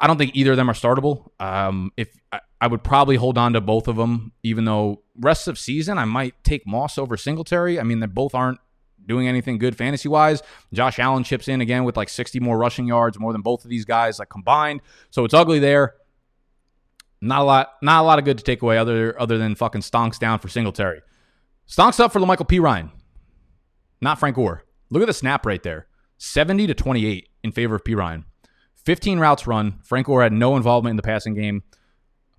I 0.00 0.06
don't 0.06 0.18
think 0.18 0.34
either 0.34 0.52
of 0.52 0.56
them 0.56 0.70
are 0.70 0.74
startable. 0.74 1.30
Um, 1.40 1.90
if 1.96 2.08
I, 2.32 2.40
I, 2.60 2.66
would 2.66 2.82
probably 2.82 3.16
hold 3.16 3.38
on 3.38 3.52
to 3.52 3.60
both 3.60 3.88
of 3.88 3.96
them, 3.96 4.32
even 4.42 4.64
though 4.64 5.02
rest 5.18 5.48
of 5.48 5.58
season 5.58 5.98
I 5.98 6.04
might 6.04 6.42
take 6.44 6.66
Moss 6.66 6.98
over 6.98 7.16
Singletary. 7.16 7.78
I 7.78 7.82
mean, 7.82 8.00
they 8.00 8.06
both 8.06 8.34
aren't 8.34 8.58
doing 9.06 9.26
anything 9.26 9.58
good 9.58 9.76
fantasy 9.76 10.08
wise. 10.08 10.42
Josh 10.72 10.98
Allen 10.98 11.24
chips 11.24 11.48
in 11.48 11.60
again 11.60 11.84
with 11.84 11.96
like 11.96 12.08
60 12.08 12.38
more 12.40 12.58
rushing 12.58 12.86
yards, 12.86 13.18
more 13.18 13.32
than 13.32 13.42
both 13.42 13.64
of 13.64 13.70
these 13.70 13.84
guys 13.84 14.18
like 14.18 14.28
combined. 14.28 14.80
So 15.10 15.24
it's 15.24 15.34
ugly 15.34 15.58
there. 15.58 15.94
Not 17.20 17.40
a 17.40 17.44
lot, 17.44 17.72
not 17.82 18.02
a 18.02 18.06
lot 18.06 18.18
of 18.18 18.24
good 18.24 18.38
to 18.38 18.44
take 18.44 18.62
away 18.62 18.78
other 18.78 19.20
other 19.20 19.38
than 19.38 19.56
fucking 19.56 19.80
stonks 19.80 20.18
down 20.18 20.38
for 20.38 20.48
Singletary. 20.48 21.00
Stonks 21.68 21.98
up 21.98 22.12
for 22.12 22.20
Michael 22.20 22.46
Perine, 22.46 22.90
not 24.00 24.20
Frank 24.20 24.36
Gore. 24.36 24.64
Look 24.90 25.02
at 25.02 25.06
the 25.06 25.12
snap 25.12 25.44
right 25.44 25.62
there, 25.62 25.88
70 26.18 26.68
to 26.68 26.74
28 26.74 27.28
in 27.42 27.52
favor 27.52 27.74
of 27.74 27.84
Perine. 27.84 28.24
15 28.84 29.18
routes 29.18 29.46
run. 29.46 29.80
Frank 29.82 30.06
Gore 30.06 30.22
had 30.22 30.32
no 30.32 30.56
involvement 30.56 30.92
in 30.92 30.96
the 30.96 31.02
passing 31.02 31.34
game. 31.34 31.62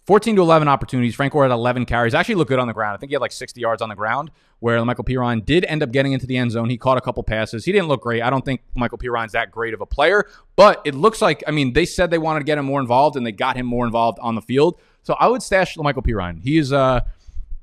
14 0.09 0.37
to 0.37 0.41
11 0.41 0.67
opportunities. 0.67 1.13
Frank 1.13 1.33
Gore 1.33 1.43
had 1.43 1.51
11 1.51 1.85
carries. 1.85 2.15
Actually 2.15 2.33
looked 2.33 2.49
good 2.49 2.57
on 2.57 2.65
the 2.65 2.73
ground. 2.73 2.95
I 2.95 2.97
think 2.97 3.11
he 3.11 3.13
had 3.13 3.21
like 3.21 3.31
60 3.31 3.61
yards 3.61 3.79
on 3.79 3.89
the 3.89 3.95
ground, 3.95 4.31
where 4.57 4.83
Michael 4.83 5.03
Perine 5.03 5.45
did 5.45 5.65
end 5.65 5.83
up 5.83 5.91
getting 5.91 6.13
into 6.13 6.25
the 6.25 6.35
end 6.35 6.49
zone. 6.49 6.67
He 6.67 6.79
caught 6.79 6.97
a 6.97 7.01
couple 7.01 7.21
passes. 7.21 7.63
He 7.63 7.71
didn't 7.71 7.89
look 7.89 8.01
great. 8.01 8.23
I 8.23 8.31
don't 8.31 8.43
think 8.43 8.61
Michael 8.75 8.97
Perine's 8.97 9.33
that 9.33 9.51
great 9.51 9.71
of 9.75 9.81
a 9.81 9.85
player, 9.85 10.27
but 10.55 10.81
it 10.83 10.95
looks 10.95 11.21
like, 11.21 11.43
I 11.45 11.51
mean, 11.51 11.73
they 11.73 11.85
said 11.85 12.09
they 12.09 12.17
wanted 12.17 12.39
to 12.39 12.45
get 12.45 12.57
him 12.57 12.65
more 12.65 12.81
involved, 12.81 13.17
and 13.17 13.23
they 13.23 13.31
got 13.31 13.55
him 13.55 13.67
more 13.67 13.85
involved 13.85 14.17
on 14.19 14.33
the 14.33 14.41
field. 14.41 14.81
So 15.03 15.13
I 15.13 15.27
would 15.27 15.43
stash 15.43 15.77
Michael 15.77 16.01
Perine. 16.01 16.41
He 16.41 16.57
is, 16.57 16.73
uh, 16.73 17.01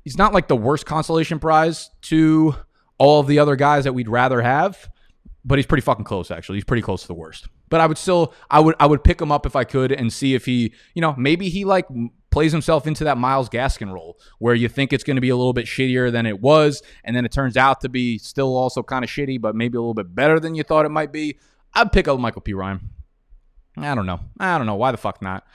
he's 0.05 0.17
not 0.17 0.31
like 0.31 0.47
the 0.47 0.55
worst 0.55 0.85
consolation 0.85 1.39
prize 1.39 1.89
to 2.03 2.55
all 2.97 3.19
of 3.19 3.27
the 3.27 3.39
other 3.39 3.57
guys 3.57 3.83
that 3.83 3.91
we'd 3.91 4.07
rather 4.07 4.41
have 4.41 4.89
but 5.47 5.57
he's 5.57 5.65
pretty 5.65 5.81
fucking 5.81 6.03
close 6.03 6.29
actually. 6.29 6.57
He's 6.57 6.65
pretty 6.65 6.81
close 6.81 7.03
to 7.03 7.07
the 7.07 7.13
worst. 7.13 7.47
But 7.69 7.79
I 7.79 7.87
would 7.87 7.97
still 7.97 8.33
I 8.51 8.59
would 8.59 8.75
I 8.81 8.85
would 8.85 9.01
pick 9.01 9.21
him 9.21 9.31
up 9.31 9.45
if 9.45 9.55
I 9.55 9.63
could 9.63 9.93
and 9.93 10.11
see 10.11 10.35
if 10.35 10.45
he, 10.45 10.73
you 10.93 11.01
know, 11.01 11.15
maybe 11.17 11.47
he 11.47 11.63
like 11.63 11.87
plays 12.37 12.51
himself 12.51 12.85
into 12.85 13.03
that 13.03 13.17
Myles 13.17 13.49
Gaskin 13.49 13.91
role 13.91 14.15
where 14.37 14.53
you 14.53 14.69
think 14.69 14.93
it's 14.93 15.03
going 15.03 15.15
to 15.15 15.21
be 15.21 15.29
a 15.29 15.35
little 15.35 15.53
bit 15.53 15.65
shittier 15.65 16.11
than 16.11 16.27
it 16.27 16.39
was 16.39 16.83
and 17.03 17.15
then 17.15 17.25
it 17.25 17.31
turns 17.31 17.57
out 17.57 17.81
to 17.81 17.89
be 17.89 18.19
still 18.19 18.55
also 18.55 18.83
kind 18.83 19.03
of 19.03 19.09
shitty 19.09 19.41
but 19.41 19.55
maybe 19.55 19.75
a 19.75 19.81
little 19.81 19.95
bit 19.95 20.13
better 20.13 20.39
than 20.39 20.53
you 20.53 20.61
thought 20.61 20.85
it 20.85 20.89
might 20.89 21.11
be. 21.11 21.39
I'd 21.73 21.91
pick 21.91 22.07
up 22.07 22.19
Michael 22.19 22.43
Perine. 22.43 22.79
I 23.75 23.95
don't 23.95 24.05
know. 24.05 24.19
I 24.39 24.59
don't 24.59 24.67
know. 24.67 24.75
Why 24.75 24.91
the 24.91 24.97
fuck 24.97 25.19
not? 25.19 25.47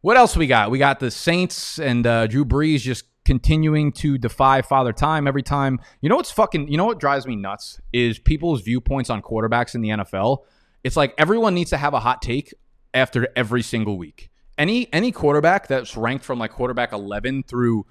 What 0.00 0.16
else 0.16 0.36
we 0.36 0.48
got? 0.48 0.72
We 0.72 0.80
got 0.80 0.98
the 0.98 1.12
Saints 1.12 1.78
and 1.78 2.04
uh, 2.04 2.26
Drew 2.26 2.44
Brees 2.44 2.80
just 2.80 3.04
continuing 3.24 3.92
to 3.92 4.18
defy 4.18 4.62
father 4.62 4.92
time 4.92 5.28
every 5.28 5.44
time. 5.44 5.78
You 6.00 6.08
know 6.08 6.16
what's 6.16 6.32
fucking 6.32 6.66
you 6.66 6.76
know 6.76 6.86
what 6.86 6.98
drives 6.98 7.24
me 7.24 7.36
nuts 7.36 7.80
is 7.92 8.18
people's 8.18 8.62
viewpoints 8.62 9.10
on 9.10 9.22
quarterbacks 9.22 9.76
in 9.76 9.80
the 9.80 9.90
NFL. 9.90 10.38
It's 10.82 10.96
like 10.96 11.14
everyone 11.18 11.54
needs 11.54 11.70
to 11.70 11.76
have 11.76 11.94
a 11.94 12.00
hot 12.00 12.20
take 12.20 12.52
after 12.92 13.28
every 13.36 13.62
single 13.62 13.96
week. 13.96 14.32
Any 14.58 14.92
any 14.92 15.12
quarterback 15.12 15.68
that's 15.68 15.96
ranked 15.96 16.24
from 16.24 16.38
like 16.38 16.52
quarterback 16.52 16.92
11 16.92 17.44
through 17.44 17.86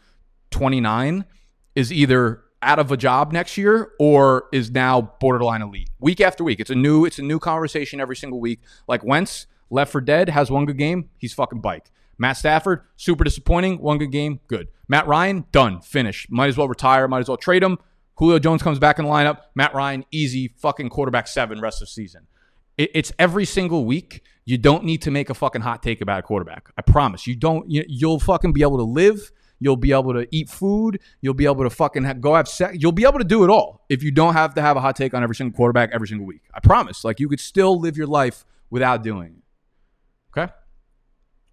29 0.51 1.25
is 1.75 1.93
either 1.93 2.41
out 2.61 2.79
of 2.79 2.91
a 2.91 2.97
job 2.97 3.31
next 3.31 3.57
year 3.57 3.91
or 3.99 4.45
is 4.51 4.71
now 4.71 5.13
borderline 5.19 5.61
elite. 5.61 5.89
Week 5.99 6.19
after 6.19 6.43
week. 6.43 6.59
It's 6.59 6.71
a 6.71 6.75
new 6.75 7.05
it's 7.05 7.19
a 7.19 7.23
new 7.23 7.39
conversation 7.39 7.99
every 7.99 8.15
single 8.15 8.39
week. 8.39 8.61
Like 8.87 9.03
Wentz 9.03 9.45
left 9.69 9.91
for 9.91 10.01
dead 10.01 10.29
has 10.29 10.49
one 10.49 10.65
good 10.65 10.77
game, 10.77 11.09
he's 11.17 11.33
fucking 11.33 11.61
bike. 11.61 11.91
Matt 12.17 12.37
Stafford, 12.37 12.81
super 12.95 13.23
disappointing. 13.23 13.79
One 13.79 13.97
good 13.97 14.11
game, 14.11 14.39
good. 14.47 14.69
Matt 14.87 15.07
Ryan, 15.07 15.45
done, 15.51 15.81
finished. 15.81 16.31
Might 16.31 16.47
as 16.47 16.57
well 16.57 16.67
retire. 16.67 17.07
Might 17.07 17.19
as 17.19 17.27
well 17.27 17.37
trade 17.37 17.61
him. 17.63 17.77
Julio 18.15 18.39
Jones 18.39 18.63
comes 18.63 18.79
back 18.79 18.99
in 18.99 19.05
the 19.05 19.11
lineup. 19.11 19.39
Matt 19.53 19.73
Ryan, 19.73 20.05
easy 20.11 20.53
fucking 20.57 20.89
quarterback 20.89 21.27
seven 21.27 21.59
rest 21.59 21.81
of 21.81 21.89
season. 21.89 22.27
It, 22.77 22.91
it's 22.93 23.11
every 23.19 23.45
single 23.45 23.85
week. 23.85 24.23
You 24.45 24.57
don't 24.57 24.83
need 24.83 25.01
to 25.03 25.11
make 25.11 25.29
a 25.29 25.33
fucking 25.33 25.61
hot 25.61 25.81
take 25.81 26.01
about 26.01 26.19
a 26.19 26.21
quarterback. 26.21 26.69
I 26.77 26.81
promise. 26.81 27.25
You 27.25 27.35
don't. 27.35 27.69
You, 27.69 27.83
you'll 27.87 28.19
fucking 28.19 28.53
be 28.53 28.61
able 28.61 28.77
to 28.77 28.83
live. 28.83 29.31
You'll 29.59 29.77
be 29.77 29.93
able 29.93 30.13
to 30.13 30.27
eat 30.31 30.49
food. 30.49 30.99
You'll 31.21 31.33
be 31.33 31.45
able 31.45 31.63
to 31.63 31.69
fucking 31.69 32.03
ha- 32.03 32.13
go 32.13 32.35
have 32.35 32.47
sex. 32.47 32.77
You'll 32.79 32.91
be 32.91 33.05
able 33.05 33.19
to 33.19 33.25
do 33.25 33.43
it 33.43 33.49
all 33.49 33.85
if 33.89 34.03
you 34.03 34.11
don't 34.11 34.33
have 34.33 34.53
to 34.55 34.61
have 34.61 34.77
a 34.77 34.81
hot 34.81 34.95
take 34.95 35.13
on 35.13 35.23
every 35.23 35.35
single 35.35 35.55
quarterback 35.55 35.91
every 35.93 36.07
single 36.07 36.27
week. 36.27 36.41
I 36.53 36.59
promise. 36.59 37.03
Like 37.03 37.19
you 37.19 37.29
could 37.29 37.39
still 37.39 37.79
live 37.79 37.97
your 37.97 38.07
life 38.07 38.45
without 38.69 39.01
doing 39.01 39.37
it. 39.37 40.37
Okay. 40.37 40.51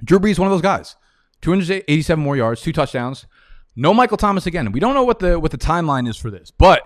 Drew 0.04 0.18
Brees, 0.18 0.38
one 0.38 0.48
of 0.48 0.52
those 0.52 0.62
guys. 0.62 0.96
287 1.42 2.22
more 2.22 2.36
yards, 2.36 2.60
two 2.60 2.72
touchdowns. 2.72 3.26
No 3.74 3.94
Michael 3.94 4.16
Thomas 4.16 4.46
again. 4.46 4.72
We 4.72 4.80
don't 4.80 4.94
know 4.94 5.04
what 5.04 5.18
the 5.18 5.38
what 5.38 5.50
the 5.50 5.58
timeline 5.58 6.08
is 6.08 6.16
for 6.16 6.30
this, 6.30 6.50
but 6.50 6.82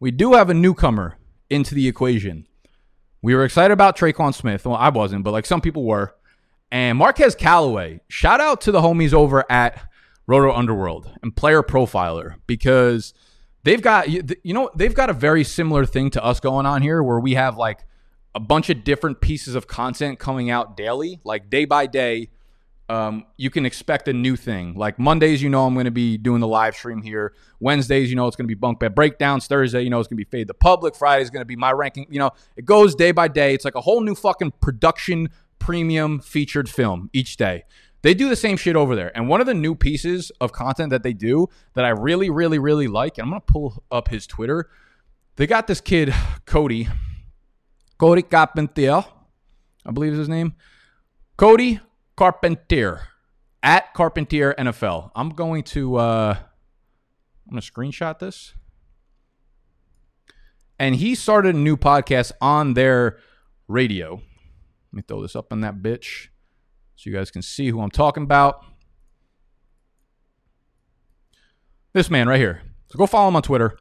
we 0.00 0.10
do 0.10 0.32
have 0.32 0.50
a 0.50 0.54
newcomer 0.54 1.18
into 1.50 1.74
the 1.74 1.86
equation. 1.86 2.45
We 3.26 3.34
were 3.34 3.44
excited 3.44 3.72
about 3.72 3.96
Tre'Quan 3.96 4.32
Smith. 4.32 4.64
Well, 4.64 4.76
I 4.76 4.88
wasn't, 4.88 5.24
but 5.24 5.32
like 5.32 5.46
some 5.46 5.60
people 5.60 5.82
were. 5.82 6.14
And 6.70 6.96
Marquez 6.96 7.34
Callaway, 7.34 7.98
shout 8.06 8.40
out 8.40 8.60
to 8.60 8.70
the 8.70 8.80
homies 8.80 9.12
over 9.12 9.44
at 9.50 9.82
Roto 10.28 10.52
Underworld 10.52 11.10
and 11.24 11.34
Player 11.34 11.64
Profiler 11.64 12.36
because 12.46 13.14
they've 13.64 13.82
got 13.82 14.08
you 14.08 14.54
know 14.54 14.70
they've 14.76 14.94
got 14.94 15.10
a 15.10 15.12
very 15.12 15.42
similar 15.42 15.84
thing 15.84 16.10
to 16.10 16.24
us 16.24 16.38
going 16.38 16.66
on 16.66 16.82
here 16.82 17.02
where 17.02 17.18
we 17.18 17.34
have 17.34 17.56
like 17.56 17.84
a 18.32 18.38
bunch 18.38 18.70
of 18.70 18.84
different 18.84 19.20
pieces 19.20 19.56
of 19.56 19.66
content 19.66 20.20
coming 20.20 20.48
out 20.48 20.76
daily, 20.76 21.18
like 21.24 21.50
day 21.50 21.64
by 21.64 21.86
day 21.86 22.30
um, 22.88 23.26
you 23.36 23.50
can 23.50 23.66
expect 23.66 24.06
a 24.08 24.12
new 24.12 24.36
thing. 24.36 24.74
Like 24.74 24.98
Mondays, 24.98 25.42
you 25.42 25.48
know, 25.48 25.66
I'm 25.66 25.74
going 25.74 25.86
to 25.86 25.90
be 25.90 26.16
doing 26.16 26.40
the 26.40 26.46
live 26.46 26.76
stream 26.76 27.02
here. 27.02 27.34
Wednesdays, 27.58 28.10
you 28.10 28.16
know, 28.16 28.26
it's 28.26 28.36
going 28.36 28.44
to 28.44 28.48
be 28.48 28.54
bunk 28.54 28.78
bed 28.78 28.94
breakdowns. 28.94 29.46
Thursday, 29.46 29.82
you 29.82 29.90
know, 29.90 29.98
it's 29.98 30.08
going 30.08 30.18
to 30.18 30.24
be 30.24 30.30
fade 30.30 30.46
the 30.46 30.54
public. 30.54 30.94
Friday 30.94 31.22
is 31.22 31.30
going 31.30 31.40
to 31.40 31.46
be 31.46 31.56
my 31.56 31.72
ranking. 31.72 32.06
You 32.10 32.20
know, 32.20 32.30
it 32.56 32.64
goes 32.64 32.94
day 32.94 33.10
by 33.10 33.28
day. 33.28 33.54
It's 33.54 33.64
like 33.64 33.74
a 33.74 33.80
whole 33.80 34.00
new 34.00 34.14
fucking 34.14 34.52
production 34.60 35.30
premium 35.58 36.20
featured 36.20 36.68
film 36.68 37.10
each 37.12 37.36
day. 37.36 37.64
They 38.02 38.14
do 38.14 38.28
the 38.28 38.36
same 38.36 38.56
shit 38.56 38.76
over 38.76 38.94
there. 38.94 39.10
And 39.16 39.28
one 39.28 39.40
of 39.40 39.46
the 39.46 39.54
new 39.54 39.74
pieces 39.74 40.30
of 40.40 40.52
content 40.52 40.90
that 40.90 41.02
they 41.02 41.12
do 41.12 41.48
that 41.74 41.84
I 41.84 41.88
really, 41.88 42.30
really, 42.30 42.58
really 42.58 42.86
like, 42.86 43.18
and 43.18 43.24
I'm 43.24 43.30
going 43.30 43.40
to 43.40 43.52
pull 43.52 43.82
up 43.90 44.08
his 44.08 44.28
Twitter. 44.28 44.70
They 45.36 45.48
got 45.48 45.66
this 45.66 45.80
kid, 45.80 46.14
Cody, 46.44 46.88
Cody 47.98 48.22
Carpentier, 48.22 49.04
I 49.84 49.90
believe 49.90 50.12
is 50.12 50.18
his 50.18 50.28
name. 50.28 50.54
Cody 51.36 51.80
Carpentier 52.16 53.08
at 53.62 53.92
Carpentier 53.94 54.54
NFL. 54.58 55.10
I'm 55.14 55.30
going 55.30 55.62
to 55.64 55.96
uh, 55.96 56.36
I'm 57.50 57.60
to 57.60 57.72
screenshot 57.72 58.18
this. 58.18 58.54
And 60.78 60.94
he 60.96 61.14
started 61.14 61.54
a 61.54 61.58
new 61.58 61.76
podcast 61.76 62.32
on 62.40 62.74
their 62.74 63.18
radio. 63.68 64.14
Let 64.14 64.92
me 64.92 65.02
throw 65.06 65.22
this 65.22 65.36
up 65.36 65.52
on 65.52 65.60
that 65.60 65.76
bitch 65.76 66.28
so 66.96 67.10
you 67.10 67.16
guys 67.16 67.30
can 67.30 67.42
see 67.42 67.68
who 67.68 67.80
I'm 67.80 67.90
talking 67.90 68.22
about. 68.22 68.64
This 71.92 72.10
man 72.10 72.28
right 72.28 72.38
here. 72.38 72.62
So 72.88 72.98
go 72.98 73.06
follow 73.06 73.28
him 73.28 73.36
on 73.36 73.42
Twitter. 73.42 73.78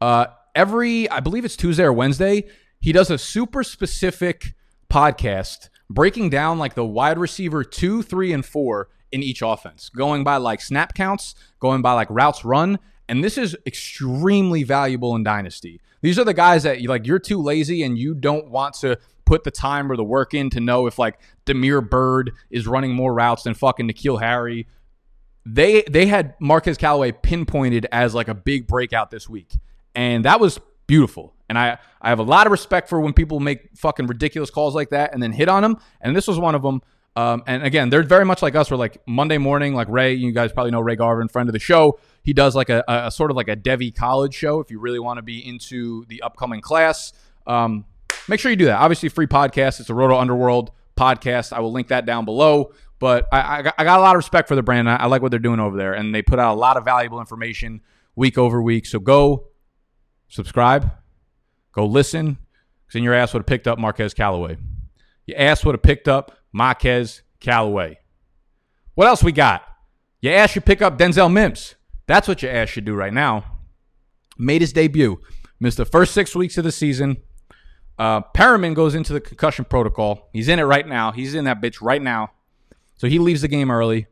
Uh, 0.00 0.26
every, 0.54 1.10
I 1.10 1.20
believe 1.20 1.44
it's 1.44 1.56
Tuesday 1.56 1.82
or 1.84 1.92
Wednesday, 1.92 2.48
he 2.80 2.92
does 2.92 3.10
a 3.10 3.18
super 3.18 3.64
specific 3.64 4.54
podcast 4.88 5.68
breaking 5.90 6.30
down 6.30 6.58
like 6.58 6.74
the 6.74 6.84
wide 6.84 7.18
receiver 7.18 7.64
two, 7.64 8.02
three, 8.02 8.32
and 8.32 8.44
four 8.44 8.88
in 9.10 9.22
each 9.22 9.42
offense, 9.42 9.88
going 9.88 10.24
by 10.24 10.36
like 10.36 10.60
snap 10.60 10.94
counts, 10.94 11.34
going 11.60 11.82
by 11.82 11.92
like 11.92 12.08
routes 12.10 12.44
run. 12.44 12.78
And 13.08 13.24
this 13.24 13.38
is 13.38 13.56
extremely 13.66 14.64
valuable 14.64 15.16
in 15.16 15.24
Dynasty. 15.24 15.80
These 16.02 16.18
are 16.18 16.24
the 16.24 16.34
guys 16.34 16.62
that 16.64 16.82
like 16.82 17.06
you're 17.06 17.18
too 17.18 17.42
lazy 17.42 17.82
and 17.82 17.98
you 17.98 18.14
don't 18.14 18.50
want 18.50 18.74
to 18.80 18.98
put 19.24 19.44
the 19.44 19.50
time 19.50 19.90
or 19.90 19.96
the 19.96 20.04
work 20.04 20.34
in 20.34 20.50
to 20.50 20.60
know 20.60 20.86
if 20.86 20.98
like 20.98 21.18
Damiere 21.44 21.80
Byrd 21.80 22.32
is 22.50 22.66
running 22.66 22.94
more 22.94 23.12
routes 23.12 23.42
than 23.42 23.54
fucking 23.54 23.88
N'Keal 23.88 24.20
Harry. 24.20 24.66
They 25.44 25.82
they 25.82 26.06
had 26.06 26.34
Marquez 26.38 26.76
Callaway 26.76 27.12
pinpointed 27.12 27.86
as 27.90 28.14
like 28.14 28.28
a 28.28 28.34
big 28.34 28.66
breakout 28.66 29.10
this 29.10 29.28
week. 29.28 29.54
And 29.94 30.24
that 30.24 30.38
was 30.38 30.60
beautiful. 30.86 31.34
And 31.48 31.58
I, 31.58 31.78
I 32.00 32.10
have 32.10 32.18
a 32.18 32.24
lot 32.24 32.46
of 32.46 32.52
respect 32.52 32.88
for 32.88 33.00
when 33.00 33.12
people 33.12 33.40
make 33.40 33.76
fucking 33.76 34.06
ridiculous 34.06 34.50
calls 34.50 34.74
like 34.74 34.90
that 34.90 35.14
and 35.14 35.22
then 35.22 35.32
hit 35.32 35.48
on 35.48 35.62
them. 35.62 35.78
And 36.00 36.14
this 36.14 36.26
was 36.26 36.38
one 36.38 36.54
of 36.54 36.62
them. 36.62 36.82
Um, 37.16 37.42
and 37.46 37.64
again, 37.64 37.90
they're 37.90 38.02
very 38.02 38.24
much 38.24 38.42
like 38.42 38.54
us. 38.54 38.70
We're 38.70 38.76
like 38.76 38.98
Monday 39.06 39.38
morning, 39.38 39.74
like 39.74 39.88
Ray. 39.88 40.14
You 40.14 40.30
guys 40.30 40.52
probably 40.52 40.70
know 40.70 40.80
Ray 40.80 40.94
Garvin, 40.94 41.28
friend 41.28 41.48
of 41.48 41.52
the 41.52 41.58
show. 41.58 41.98
He 42.22 42.32
does 42.32 42.54
like 42.54 42.68
a, 42.68 42.84
a 42.86 43.10
sort 43.10 43.30
of 43.30 43.36
like 43.36 43.48
a 43.48 43.56
Devy 43.56 43.94
College 43.94 44.34
show. 44.34 44.60
If 44.60 44.70
you 44.70 44.78
really 44.78 45.00
want 45.00 45.18
to 45.18 45.22
be 45.22 45.46
into 45.46 46.04
the 46.06 46.22
upcoming 46.22 46.60
class, 46.60 47.12
um, 47.46 47.86
make 48.28 48.38
sure 48.38 48.50
you 48.50 48.56
do 48.56 48.66
that. 48.66 48.78
Obviously, 48.78 49.08
free 49.08 49.26
podcast. 49.26 49.80
It's 49.80 49.90
a 49.90 49.94
Roto 49.94 50.16
Underworld 50.16 50.70
podcast. 50.96 51.52
I 51.52 51.60
will 51.60 51.72
link 51.72 51.88
that 51.88 52.06
down 52.06 52.24
below. 52.24 52.72
But 52.98 53.26
I, 53.32 53.58
I, 53.58 53.62
got, 53.62 53.74
I 53.78 53.84
got 53.84 53.98
a 53.98 54.02
lot 54.02 54.16
of 54.16 54.18
respect 54.18 54.48
for 54.48 54.54
the 54.54 54.62
brand. 54.62 54.88
I, 54.88 54.96
I 54.96 55.06
like 55.06 55.22
what 55.22 55.30
they're 55.30 55.38
doing 55.38 55.60
over 55.60 55.76
there, 55.76 55.94
and 55.94 56.14
they 56.14 56.22
put 56.22 56.38
out 56.38 56.54
a 56.54 56.58
lot 56.58 56.76
of 56.76 56.84
valuable 56.84 57.20
information 57.20 57.80
week 58.16 58.36
over 58.36 58.60
week. 58.60 58.86
So 58.86 58.98
go 58.98 59.48
subscribe, 60.28 60.90
go 61.78 61.86
listen, 61.86 62.38
because 62.86 62.94
then 62.94 63.04
your 63.04 63.14
ass 63.14 63.32
would 63.32 63.40
have 63.40 63.46
picked 63.46 63.68
up 63.68 63.78
Marquez 63.78 64.12
Callaway. 64.12 64.56
Your 65.26 65.38
ass 65.38 65.64
would 65.64 65.74
have 65.74 65.82
picked 65.82 66.08
up 66.08 66.36
Marquez 66.52 67.22
Callaway. 67.38 67.98
What 68.94 69.06
else 69.06 69.22
we 69.22 69.30
got? 69.30 69.62
Your 70.20 70.34
ass 70.34 70.50
should 70.50 70.64
pick 70.64 70.82
up 70.82 70.98
Denzel 70.98 71.32
Mims. 71.32 71.76
That's 72.08 72.26
what 72.26 72.42
your 72.42 72.50
ass 72.50 72.68
should 72.68 72.84
do 72.84 72.94
right 72.94 73.12
now. 73.12 73.44
Made 74.36 74.60
his 74.60 74.72
debut. 74.72 75.20
Missed 75.60 75.76
the 75.76 75.84
first 75.84 76.14
six 76.14 76.34
weeks 76.34 76.58
of 76.58 76.64
the 76.64 76.72
season. 76.72 77.18
Uh, 77.96 78.22
Perriman 78.34 78.74
goes 78.74 78.96
into 78.96 79.12
the 79.12 79.20
concussion 79.20 79.64
protocol. 79.64 80.30
He's 80.32 80.48
in 80.48 80.58
it 80.58 80.64
right 80.64 80.86
now. 80.86 81.12
He's 81.12 81.34
in 81.34 81.44
that 81.44 81.60
bitch 81.60 81.80
right 81.80 82.02
now. 82.02 82.32
So 82.96 83.06
he 83.06 83.20
leaves 83.20 83.42
the 83.42 83.48
game 83.48 83.70
early. 83.70 84.06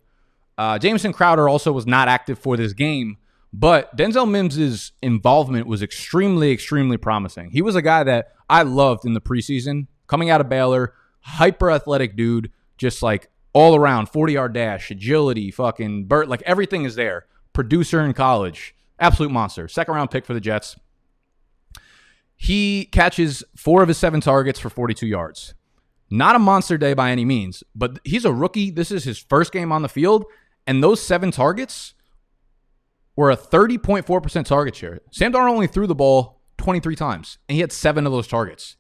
Uh, 0.57 0.79
Jamison 0.79 1.13
Crowder 1.13 1.49
also 1.49 1.73
was 1.73 1.87
not 1.87 2.07
active 2.07 2.39
for 2.39 2.57
this 2.57 2.73
game, 2.73 3.17
but 3.53 3.97
Denzel 3.97 4.31
Mims' 4.31 4.93
involvement 5.03 5.67
was 5.67 5.83
extremely, 5.83 6.53
extremely 6.53 6.97
promising. 6.97 7.51
He 7.51 7.63
was 7.63 7.75
a 7.75 7.83
guy 7.83 8.05
that 8.05 8.33
I 8.49 8.63
loved 8.63 9.05
in 9.05 9.15
the 9.15 9.21
preseason, 9.21 9.87
coming 10.07 10.31
out 10.31 10.41
of 10.41 10.49
Baylor, 10.49 10.95
hyper 11.21 11.71
athletic 11.71 12.17
dude, 12.17 12.51
just 12.77 13.03
like 13.03 13.31
all 13.53 13.75
around 13.75 14.11
40 14.11 14.35
yard 14.35 14.53
dash, 14.53 14.91
agility, 14.91 15.51
fucking 15.51 16.09
like 16.09 16.43
everything 16.43 16.85
is 16.85 16.95
there. 16.95 17.27
Producer 17.53 18.03
in 18.03 18.13
college, 18.13 18.75
absolute 18.99 19.33
monster. 19.33 19.67
Second 19.69 19.95
round 19.95 20.11
pick 20.11 20.27
for 20.27 20.35
the 20.35 20.41
Jets. 20.41 20.77
He 22.37 22.85
catches 22.93 23.43
four 23.57 23.83
of 23.83 23.89
his 23.89 23.97
seven 23.97 24.21
targets 24.21 24.61
for 24.61 24.69
42 24.69 25.07
yards. 25.07 25.55
Not 26.11 26.37
a 26.37 26.39
monster 26.39 26.77
day 26.77 26.93
by 26.93 27.11
any 27.11 27.25
means, 27.25 27.65
but 27.75 27.99
he's 28.05 28.27
a 28.27 28.33
rookie. 28.33 28.71
This 28.71 28.91
is 28.93 29.05
his 29.05 29.19
first 29.19 29.53
game 29.53 29.73
on 29.73 29.83
the 29.83 29.89
field, 29.89 30.27
and 30.67 30.83
those 30.83 31.01
seven 31.01 31.31
targets 31.31 31.95
were 33.17 33.31
a 33.31 33.37
30.4% 33.37 34.45
target 34.45 34.77
share. 34.77 35.01
Sam 35.11 35.33
Darnold 35.33 35.51
only 35.51 35.67
threw 35.67 35.87
the 35.87 35.95
ball 35.95 36.43
23 36.59 36.95
times, 36.95 37.39
and 37.49 37.55
he 37.55 37.61
had 37.61 37.73
seven 37.73 38.07
of 38.07 38.13
those 38.13 38.29
targets. 38.29 38.77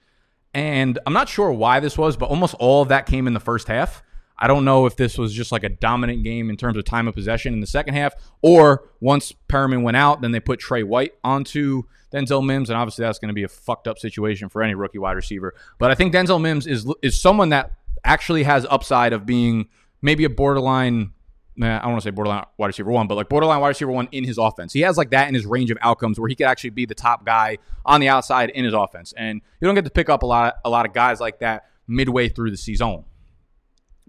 And 0.54 0.98
I'm 1.06 1.12
not 1.12 1.28
sure 1.28 1.50
why 1.50 1.80
this 1.80 1.98
was, 1.98 2.16
but 2.16 2.30
almost 2.30 2.54
all 2.54 2.82
of 2.82 2.88
that 2.88 3.06
came 3.06 3.26
in 3.26 3.34
the 3.34 3.40
first 3.40 3.68
half. 3.68 4.02
I 4.38 4.46
don't 4.46 4.64
know 4.64 4.86
if 4.86 4.96
this 4.96 5.16
was 5.16 5.32
just 5.32 5.50
like 5.50 5.64
a 5.64 5.68
dominant 5.68 6.22
game 6.22 6.50
in 6.50 6.56
terms 6.56 6.76
of 6.76 6.84
time 6.84 7.08
of 7.08 7.14
possession 7.14 7.54
in 7.54 7.60
the 7.60 7.66
second 7.66 7.94
half, 7.94 8.12
or 8.42 8.90
once 9.00 9.32
Perriman 9.48 9.82
went 9.82 9.96
out, 9.96 10.20
then 10.20 10.32
they 10.32 10.40
put 10.40 10.60
Trey 10.60 10.82
White 10.82 11.14
onto 11.24 11.84
Denzel 12.12 12.44
Mims, 12.44 12.68
and 12.68 12.76
obviously 12.76 13.04
that's 13.04 13.18
going 13.18 13.28
to 13.28 13.34
be 13.34 13.44
a 13.44 13.48
fucked 13.48 13.88
up 13.88 13.98
situation 13.98 14.48
for 14.48 14.62
any 14.62 14.74
rookie 14.74 14.98
wide 14.98 15.16
receiver. 15.16 15.54
But 15.78 15.90
I 15.90 15.94
think 15.94 16.14
Denzel 16.14 16.40
Mims 16.40 16.66
is 16.66 16.90
is 17.02 17.20
someone 17.20 17.48
that 17.50 17.72
actually 18.04 18.42
has 18.44 18.66
upside 18.68 19.12
of 19.12 19.26
being 19.26 19.68
maybe 20.02 20.24
a 20.24 20.30
borderline 20.30 21.12
nah, 21.56 21.78
I 21.78 21.82
don't 21.82 21.92
want 21.92 22.02
to 22.02 22.06
say 22.06 22.10
borderline 22.10 22.44
wide 22.58 22.66
receiver 22.68 22.90
one, 22.90 23.06
but 23.06 23.14
like 23.14 23.28
borderline 23.28 23.60
wide 23.60 23.68
receiver 23.68 23.90
one 23.90 24.08
in 24.12 24.24
his 24.24 24.38
offense. 24.38 24.72
He 24.72 24.80
has 24.80 24.96
like 24.96 25.10
that 25.10 25.28
in 25.28 25.34
his 25.34 25.46
range 25.46 25.70
of 25.70 25.78
outcomes 25.80 26.20
where 26.20 26.28
he 26.28 26.34
could 26.34 26.46
actually 26.46 26.70
be 26.70 26.86
the 26.86 26.94
top 26.94 27.24
guy 27.24 27.58
on 27.84 28.00
the 28.00 28.08
outside 28.08 28.50
in 28.50 28.64
his 28.64 28.74
offense. 28.74 29.12
And 29.16 29.40
you 29.60 29.66
don't 29.66 29.74
get 29.74 29.84
to 29.84 29.90
pick 29.90 30.08
up 30.08 30.22
a 30.22 30.26
lot 30.26 30.54
of, 30.54 30.60
a 30.64 30.70
lot 30.70 30.86
of 30.86 30.92
guys 30.92 31.20
like 31.20 31.40
that 31.40 31.66
midway 31.88 32.28
through 32.28 32.50
the 32.50 32.56
season. 32.56 33.04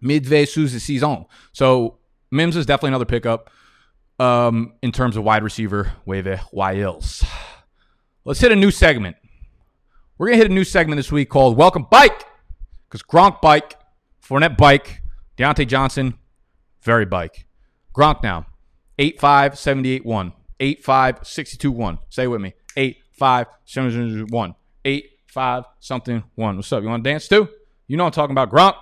Midway 0.01 0.45
through 0.45 0.67
the 0.67 0.79
season. 0.79 1.25
So 1.53 1.97
Mims 2.31 2.55
is 2.55 2.65
definitely 2.65 2.89
another 2.89 3.05
pickup 3.05 3.49
um, 4.19 4.73
in 4.81 4.91
terms 4.91 5.17
of 5.17 5.23
wide 5.23 5.43
receiver. 5.43 5.93
Wave 6.05 6.39
Wiles. 6.51 7.23
Let's 8.25 8.41
hit 8.41 8.51
a 8.51 8.55
new 8.55 8.71
segment. 8.71 9.15
We're 10.17 10.27
gonna 10.27 10.37
hit 10.37 10.51
a 10.51 10.53
new 10.53 10.63
segment 10.63 10.97
this 10.97 11.11
week 11.11 11.29
called 11.29 11.57
Welcome 11.57 11.87
Bike. 11.89 12.25
Because 12.89 13.03
Gronk 13.03 13.41
bike, 13.41 13.75
Fournette 14.25 14.57
bike, 14.57 15.01
Diontae 15.37 15.67
Johnson, 15.67 16.17
very 16.87 17.05
bike. 17.05 17.45
Gronk 17.93 18.23
now. 18.23 18.47
8'5, 18.97 19.57
78 19.57 20.05
1. 20.05 20.33
8'5, 20.59 21.25
62 21.27 21.71
1. 21.71 21.99
Say 22.09 22.27
with 22.27 22.41
me. 22.41 22.53
8'5, 22.75 23.45
78 23.65 24.31
1. 24.31 24.55
8'5, 24.85 25.63
something 25.79 26.23
1. 26.33 26.55
What's 26.55 26.71
up? 26.71 26.81
You 26.81 26.89
want 26.89 27.03
to 27.03 27.09
dance 27.09 27.27
too? 27.27 27.49
You 27.87 27.97
know 27.97 28.05
I'm 28.05 28.11
talking 28.11 28.31
about 28.31 28.49
Gronk. 28.49 28.75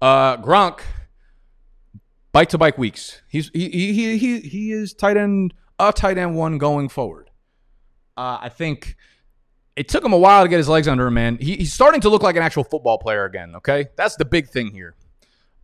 Uh, 0.00 0.36
Gronk 0.36 0.80
bike 2.32 2.48
to 2.50 2.58
bike 2.58 2.78
weeks. 2.78 3.20
He's 3.28 3.50
he 3.52 3.68
he 3.68 4.16
he 4.16 4.40
he 4.40 4.72
is 4.72 4.94
tight 4.94 5.16
end 5.16 5.52
a 5.78 5.92
tight 5.92 6.16
end 6.16 6.36
one 6.36 6.58
going 6.58 6.88
forward. 6.88 7.28
Uh, 8.16 8.38
I 8.40 8.48
think 8.48 8.96
it 9.76 9.88
took 9.88 10.04
him 10.04 10.12
a 10.12 10.18
while 10.18 10.44
to 10.44 10.48
get 10.48 10.58
his 10.58 10.68
legs 10.68 10.88
under 10.88 11.06
him, 11.06 11.14
man. 11.14 11.38
He, 11.40 11.56
he's 11.56 11.72
starting 11.72 12.00
to 12.02 12.08
look 12.08 12.22
like 12.22 12.36
an 12.36 12.42
actual 12.42 12.64
football 12.64 12.98
player 12.98 13.24
again. 13.24 13.54
Okay, 13.56 13.88
that's 13.96 14.16
the 14.16 14.24
big 14.24 14.48
thing 14.48 14.70
here. 14.70 14.94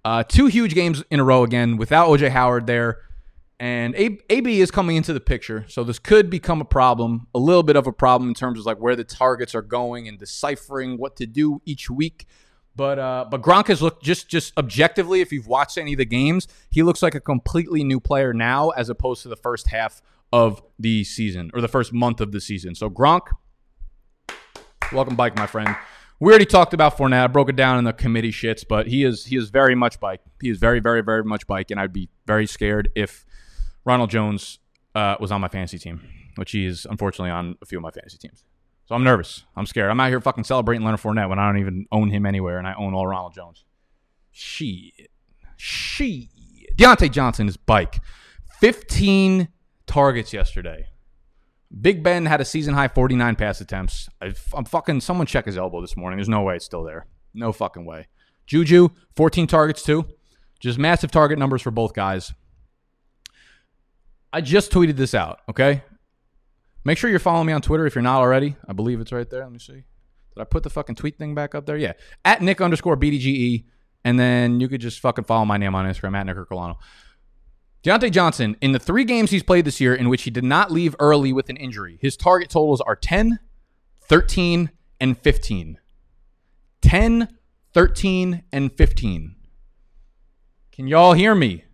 Uh, 0.07 0.23
two 0.23 0.47
huge 0.47 0.73
games 0.73 1.03
in 1.11 1.19
a 1.19 1.25
row 1.25 1.43
again 1.43 1.77
without 1.77 2.07
OJ 2.07 2.29
Howard 2.31 2.69
there. 2.69 3.01
And 3.59 3.93
AB 3.97 4.61
is 4.61 4.71
coming 4.71 4.95
into 4.95 5.13
the 5.13 5.19
picture, 5.19 5.65
so 5.67 5.83
this 5.83 5.99
could 5.99 6.31
become 6.31 6.61
a 6.61 6.65
problem, 6.65 7.27
a 7.35 7.41
little 7.41 7.65
bit 7.65 7.75
of 7.75 7.89
a 7.89 7.93
problem 7.93 8.29
in 8.29 8.35
terms 8.35 8.61
of 8.61 8.67
like 8.67 8.79
where 8.79 8.95
the 8.95 9.03
targets 9.03 9.53
are 9.53 9.63
going 9.63 10.07
and 10.07 10.17
deciphering 10.17 10.97
what 10.97 11.17
to 11.17 11.27
do 11.27 11.61
each 11.65 11.91
week. 11.91 12.27
But 12.77 13.01
uh, 13.01 13.25
but 13.29 13.43
Gronk 13.43 13.67
has 13.67 13.83
looked 13.83 14.05
just 14.05 14.29
just 14.29 14.57
objectively, 14.57 15.23
if 15.23 15.33
you've 15.33 15.49
watched 15.49 15.77
any 15.77 15.95
of 15.95 15.99
the 15.99 16.05
games, 16.05 16.47
he 16.71 16.85
looks 16.85 17.03
like 17.03 17.17
a 17.17 17.21
completely 17.21 17.83
new 17.83 17.99
player 17.99 18.33
now 18.33 18.71
as 18.71 18.89
opposed 18.89 19.23
to 19.23 19.29
the 19.29 19.37
first 19.37 19.71
half 19.71 20.03
of 20.33 20.63
the 20.79 21.03
season 21.03 21.51
or 21.53 21.61
the 21.61 21.67
first 21.67 21.93
month 21.93 22.21
of 22.21 22.31
the 22.31 22.41
season. 22.41 22.77
So 22.77 22.89
Gronk, 22.89 23.27
welcome 24.93 25.17
bike, 25.17 25.35
my 25.35 25.49
friend. 25.49 25.75
We 26.19 26.31
already 26.31 26.47
talked 26.47 26.73
about 26.73 26.97
Fournette. 26.97 27.25
I 27.25 27.27
broke 27.27 27.51
it 27.51 27.57
down 27.57 27.79
in 27.79 27.85
the 27.85 27.93
committee 27.93 28.33
shits, 28.33 28.65
but 28.67 28.87
he 28.87 29.05
is 29.05 29.27
he 29.27 29.37
is 29.37 29.51
very 29.51 29.75
much 29.75 30.01
bike. 30.01 30.23
He 30.41 30.49
is 30.49 30.59
very 30.59 30.81
very 30.81 31.03
very 31.03 31.23
much 31.25 31.47
bike, 31.47 31.71
and 31.71 31.79
I'd 31.79 31.93
be 31.93 32.09
very 32.27 32.47
scared 32.47 32.89
if 32.95 33.27
Ronald 33.85 34.11
Jones 34.11 34.59
uh, 34.95 35.17
was 35.21 35.31
on 35.31 35.41
my 35.43 35.49
fantasy 35.49 35.79
team, 35.79 36.01
which 36.37 36.53
he 36.53 36.65
is 36.65 36.87
unfortunately 36.89 37.31
on 37.31 37.57
a 37.61 37.67
few 37.67 37.79
of 37.79 37.83
my 37.83 37.91
fantasy 37.91 38.17
teams. 38.17 38.45
So 38.87 38.95
I'm 38.95 39.05
nervous. 39.05 39.45
I'm 39.57 39.67
scared. 39.67 39.91
I'm 39.91 40.01
out 40.01 40.09
here 40.09 40.21
fucking 40.21 40.45
celebrating 40.45 40.85
Leonard 40.85 41.01
Fournette 41.01 41.29
when 41.29 41.39
I 41.39 41.47
don't 41.47 41.59
even 41.59 41.87
own 41.93 42.11
him 42.11 42.25
anywhere, 42.25 42.59
and 42.59 42.67
I 42.67 42.75
own 42.75 42.95
all 42.95 43.07
Ronald 43.07 43.35
Jones. 43.35 43.65
Shit. 44.31 45.11
Shit. 45.57 46.29
Diontae 46.77 47.11
Johnson 47.11 47.49
is 47.49 47.57
bike. 47.57 48.01
15 48.61 49.49
targets 49.87 50.33
yesterday. 50.33 50.87
Big 51.81 52.03
Ben 52.03 52.27
had 52.27 52.41
a 52.41 52.45
season 52.45 52.75
high 52.75 52.89
49 52.89 53.37
pass 53.37 53.61
attempts. 53.61 54.09
I, 54.23 54.33
am 54.55 54.65
fucking 54.65 55.01
someone 55.01 55.27
check 55.27 55.47
his 55.47 55.59
elbow 55.59 55.81
this 55.81 55.97
morning. 55.97 56.19
There's 56.19 56.29
no 56.29 56.43
way 56.43 56.57
it's 56.57 56.65
still 56.65 56.85
there. 56.85 57.07
No 57.35 57.53
fucking 57.53 57.85
way. 57.85 58.09
Juju 58.47 58.91
14 59.17 59.47
targets 59.47 59.83
too. 59.83 60.07
Just 60.61 60.79
massive 60.79 61.11
target 61.11 61.39
numbers 61.39 61.63
for 61.63 61.71
both 61.71 61.93
guys. 61.93 62.33
I 64.33 64.41
just 64.41 64.71
tweeted 64.71 64.97
this 64.97 65.15
out, 65.15 65.41
okay? 65.49 65.83
Make 66.85 66.99
sure 66.99 67.11
you're 67.11 67.19
following 67.19 67.47
me 67.47 67.53
on 67.53 67.63
Twitter 67.63 67.87
if 67.87 67.95
you're 67.95 68.03
not 68.03 68.21
already. 68.21 68.57
I 68.69 68.73
believe 68.73 69.01
it's 69.01 69.13
right 69.13 69.29
there. 69.29 69.43
Let 69.43 69.53
me 69.53 69.59
see. 69.59 69.73
Did 70.37 70.43
I 70.43 70.45
put 70.45 70.63
the 70.63 70.71
fucking 70.71 70.95
tweet 70.95 71.19
thing 71.19 71.35
back 71.35 71.55
up 71.55 71.67
there? 71.67 71.77
Yeah. 71.77 71.95
At 72.25 72.43
Nick 72.43 72.61
underscore 72.61 72.97
BDGE. 72.97 73.65
And 74.05 74.21
then 74.21 74.61
you 74.61 74.69
could 74.69 74.81
just 74.81 75.01
fucking 75.01 75.25
follow 75.25 75.45
my 75.45 75.57
name 75.57 75.75
on 75.75 75.85
Instagram 75.85 76.15
at 76.17 76.27
Nick 76.27 76.37
Ercolano. 76.37 76.77
Diontae 77.83 78.11
Johnson, 78.11 78.57
in 78.61 78.73
the 78.73 78.79
three 78.79 79.05
games 79.05 79.31
he's 79.31 79.43
played 79.43 79.65
this 79.65 79.81
year 79.81 79.95
in 79.95 80.09
which 80.09 80.23
he 80.23 80.31
did 80.31 80.45
not 80.45 80.73
leave 80.73 80.97
early 80.99 81.33
with 81.33 81.49
an 81.49 81.57
injury, 81.57 81.99
his 82.01 82.17
target 82.17 82.51
totals 82.51 82.81
are 82.81 82.97
10, 82.97 83.39
13, 84.01 84.71
and 85.01 85.17
15. 85.19 85.79
10, 86.83 87.29
13, 87.73 88.43
and 88.53 88.73
15. 88.73 89.37
Can 90.73 90.87
y'all 90.89 91.13
hear 91.13 91.35
me? 91.35 91.65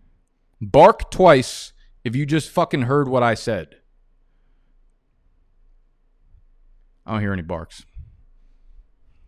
Bark 0.61 1.11
twice 1.11 1.73
if 2.03 2.15
you 2.15 2.25
just 2.25 2.49
fucking 2.49 2.83
heard 2.83 3.07
what 3.07 3.23
I 3.23 3.33
said. 3.33 3.75
I 7.05 7.13
don't 7.13 7.21
hear 7.21 7.33
any 7.33 7.41
barks. 7.41 7.85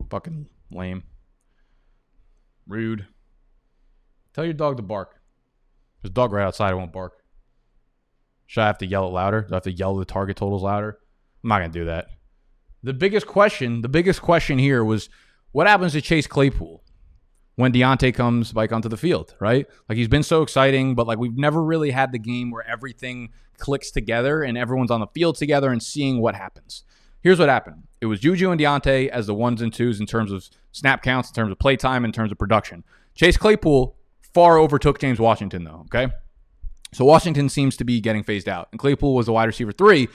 Fucking 0.10 0.48
lame. 0.72 1.04
Rude. 2.68 3.08
Tell 4.34 4.46
your 4.46 4.54
dog 4.54 4.78
to 4.78 4.84
bark. 4.84 5.20
There's 6.06 6.12
a 6.12 6.14
dog 6.14 6.34
right 6.34 6.46
outside. 6.46 6.72
It 6.72 6.76
won't 6.76 6.94
bark. 6.94 7.14
Should 8.46 8.62
I 8.62 8.68
have 8.68 8.78
to 8.78 8.86
yell 8.86 9.08
it 9.08 9.10
louder? 9.10 9.42
Do 9.42 9.54
I 9.54 9.56
have 9.56 9.64
to 9.64 9.72
yell 9.72 9.96
the 9.96 10.06
target 10.06 10.38
totals 10.38 10.62
louder? 10.62 11.00
I'm 11.44 11.50
not 11.50 11.62
going 11.62 11.72
to 11.72 11.80
do 11.80 11.86
that. 11.86 12.10
The 12.84 12.94
biggest 12.94 13.26
question, 13.26 13.82
the 13.82 13.90
biggest 13.90 14.22
question 14.22 14.60
here 14.60 14.84
was 14.84 15.10
what 15.52 15.66
happens 15.66 15.94
to 15.94 16.02
Chase 16.02 16.28
Claypool? 16.28 16.84
when 17.56 17.72
Diontae 17.72 18.14
comes 18.14 18.54
like 18.54 18.74
onto 18.74 18.90
the 18.90 18.98
field, 18.98 19.34
right? 19.40 19.66
Like 19.88 19.98
he's 19.98 20.10
been 20.10 20.24
so 20.24 20.42
exciting, 20.42 20.94
but 20.94 21.08
like 21.08 21.18
we've 21.18 21.38
never 21.38 21.64
really 21.64 21.92
had 21.92 22.12
the 22.12 22.20
game 22.20 22.52
where 22.52 22.68
everything 22.68 23.30
clicks 23.58 23.92
together 23.92 24.44
and 24.44 24.58
everyone's 24.58 24.92
on 24.92 25.00
the 25.00 25.08
field 25.08 25.38
together 25.38 25.72
and 25.72 25.82
seeing 25.82 26.22
what 26.22 26.36
happens. 26.36 26.84
Here's 27.22 27.40
what 27.40 27.48
happened. 27.48 27.84
It 28.02 28.08
was 28.08 28.20
Juju 28.20 28.52
and 28.52 28.60
Diontae 28.60 29.08
as 29.08 29.26
the 29.28 29.34
ones 29.34 29.62
and 29.62 29.74
twos 29.74 30.02
in 30.02 30.06
terms 30.06 30.34
of 30.34 30.48
snap 30.74 31.02
counts, 31.02 31.30
in 31.30 31.34
terms 31.34 31.52
of 31.52 31.58
play 31.58 31.78
time, 31.78 32.04
in 32.04 32.12
terms 32.12 32.32
of 32.32 32.38
production. 32.38 32.84
Chase 33.16 33.38
Claypool 33.38 33.96
far 34.36 34.60
overtook 34.60 35.00
James 35.00 35.18
Washington, 35.18 35.64
though. 35.64 35.86
Okay. 35.86 36.14
So 36.94 37.06
Washington 37.06 37.50
seems 37.50 37.78
to 37.78 37.86
be 37.86 38.02
getting 38.02 38.22
phased 38.22 38.48
out, 38.48 38.68
and 38.72 38.80
Claypool 38.80 39.16
was 39.16 39.28
a 39.28 39.32
wide 39.32 39.46
receiver 39.46 39.72
three. 39.72 40.10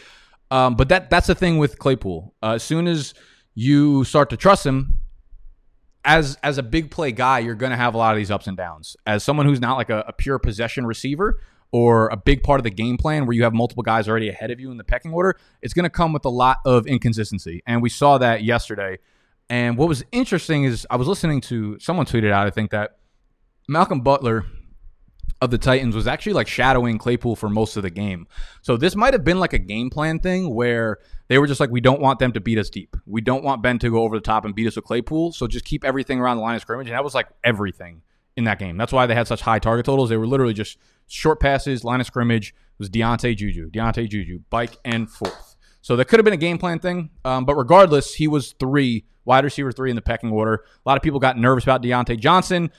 Um, 0.50 0.76
but 0.76 0.88
that 0.90 1.10
that's 1.10 1.26
the 1.26 1.34
thing 1.34 1.58
with 1.58 1.78
Claypool. 1.78 2.34
Uh, 2.42 2.52
as 2.52 2.62
soon 2.62 2.86
as 2.86 3.14
you 3.54 4.04
start 4.04 4.30
to 4.30 4.36
trust 4.36 4.66
him, 4.66 4.98
as 6.04 6.38
as 6.42 6.58
a 6.58 6.62
big 6.62 6.90
play 6.90 7.12
guy, 7.12 7.38
you're 7.38 7.54
going 7.54 7.70
to 7.70 7.76
have 7.76 7.94
a 7.94 7.98
lot 7.98 8.12
of 8.12 8.18
these 8.18 8.30
ups 8.30 8.46
and 8.46 8.56
downs. 8.56 8.96
As 9.06 9.24
someone 9.24 9.46
who's 9.46 9.60
not 9.60 9.76
like 9.76 9.90
a, 9.90 10.04
a, 10.08 10.12
pure 10.12 10.38
possession 10.38 10.86
receiver 10.86 11.40
or 11.72 12.08
a 12.08 12.16
big 12.16 12.42
part 12.42 12.60
of 12.60 12.64
the 12.64 12.70
game 12.70 12.96
plan 12.96 13.26
where 13.26 13.34
you 13.34 13.44
have 13.44 13.54
multiple 13.54 13.82
guys 13.82 14.08
already 14.08 14.28
ahead 14.28 14.50
of 14.50 14.60
you 14.60 14.70
in 14.70 14.76
the 14.76 14.84
pecking 14.84 15.12
order, 15.12 15.38
it's 15.62 15.72
going 15.72 15.84
to 15.84 15.90
come 15.90 16.12
with 16.12 16.24
a 16.24 16.30
lot 16.30 16.58
of 16.64 16.86
inconsistency. 16.86 17.62
And 17.66 17.80
we 17.80 17.88
saw 17.88 18.18
that 18.18 18.42
yesterday. 18.42 18.98
And 19.48 19.76
what 19.76 19.88
was 19.88 20.04
interesting 20.12 20.64
is 20.64 20.86
I 20.90 20.96
was 20.96 21.08
listening 21.08 21.40
to 21.42 21.78
someone 21.78 22.06
tweeted 22.06 22.32
out, 22.32 22.46
I 22.46 22.50
think 22.50 22.70
that 22.70 22.96
Malcolm 23.70 24.00
Butler 24.00 24.46
of 25.40 25.50
the 25.50 25.58
Titans 25.58 25.94
was 25.94 26.06
actually 26.06 26.32
like 26.32 26.48
shadowing 26.48 26.98
Claypool 26.98 27.36
for 27.36 27.48
most 27.48 27.76
of 27.76 27.82
the 27.82 27.90
game. 27.90 28.26
So 28.62 28.76
this 28.76 28.96
might 28.96 29.14
have 29.14 29.24
been 29.24 29.38
like 29.38 29.52
a 29.52 29.58
game 29.58 29.88
plan 29.90 30.18
thing 30.18 30.52
where 30.54 30.98
they 31.28 31.38
were 31.38 31.46
just 31.46 31.60
like, 31.60 31.70
we 31.70 31.80
don't 31.80 32.00
want 32.00 32.18
them 32.18 32.32
to 32.32 32.40
beat 32.40 32.58
us 32.58 32.68
deep. 32.68 32.96
We 33.06 33.20
don't 33.20 33.44
want 33.44 33.62
Ben 33.62 33.78
to 33.78 33.90
go 33.90 34.02
over 34.02 34.16
the 34.16 34.22
top 34.22 34.44
and 34.44 34.54
beat 34.54 34.66
us 34.66 34.76
with 34.76 34.84
Claypool. 34.84 35.32
So 35.32 35.46
just 35.46 35.64
keep 35.64 35.84
everything 35.84 36.18
around 36.18 36.38
the 36.38 36.42
line 36.42 36.56
of 36.56 36.60
scrimmage. 36.60 36.88
And 36.88 36.94
that 36.94 37.04
was 37.04 37.14
like 37.14 37.28
everything 37.44 38.02
in 38.36 38.44
that 38.44 38.58
game. 38.58 38.76
That's 38.76 38.92
why 38.92 39.06
they 39.06 39.14
had 39.14 39.28
such 39.28 39.40
high 39.40 39.60
target 39.60 39.86
totals. 39.86 40.10
They 40.10 40.16
were 40.16 40.26
literally 40.26 40.52
just 40.52 40.76
short 41.06 41.40
passes, 41.40 41.84
line 41.84 42.00
of 42.00 42.06
scrimmage. 42.06 42.48
It 42.48 42.78
was 42.78 42.90
Diontae 42.90 43.36
Juju, 43.36 43.70
Diontae 43.70 44.08
Juju, 44.08 44.40
bike 44.50 44.78
and 44.84 45.08
forth. 45.08 45.56
So 45.80 45.96
that 45.96 46.06
could 46.06 46.18
have 46.18 46.24
been 46.24 46.34
a 46.34 46.38
game 46.38 46.58
plan 46.58 46.80
thing. 46.80 47.10
Um, 47.24 47.44
but 47.44 47.54
regardless, 47.54 48.14
he 48.14 48.26
was 48.28 48.52
three, 48.58 49.04
wide 49.24 49.44
receiver 49.44 49.72
three 49.72 49.90
in 49.90 49.96
the 49.96 50.02
pecking 50.02 50.30
order. 50.30 50.64
A 50.84 50.88
lot 50.88 50.96
of 50.96 51.02
people 51.02 51.20
got 51.20 51.38
nervous 51.38 51.64
about 51.64 51.82
Diontae 51.82 52.18
Johnson. 52.18 52.70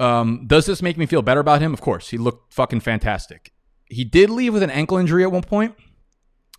Um, 0.00 0.46
does 0.46 0.66
this 0.66 0.82
make 0.82 0.96
me 0.96 1.06
feel 1.06 1.22
better 1.22 1.40
about 1.40 1.60
him? 1.60 1.72
Of 1.72 1.80
course. 1.80 2.10
He 2.10 2.18
looked 2.18 2.52
fucking 2.52 2.80
fantastic. 2.80 3.52
He 3.86 4.04
did 4.04 4.30
leave 4.30 4.52
with 4.52 4.62
an 4.62 4.70
ankle 4.70 4.98
injury 4.98 5.22
at 5.22 5.30
one 5.30 5.42
point, 5.42 5.74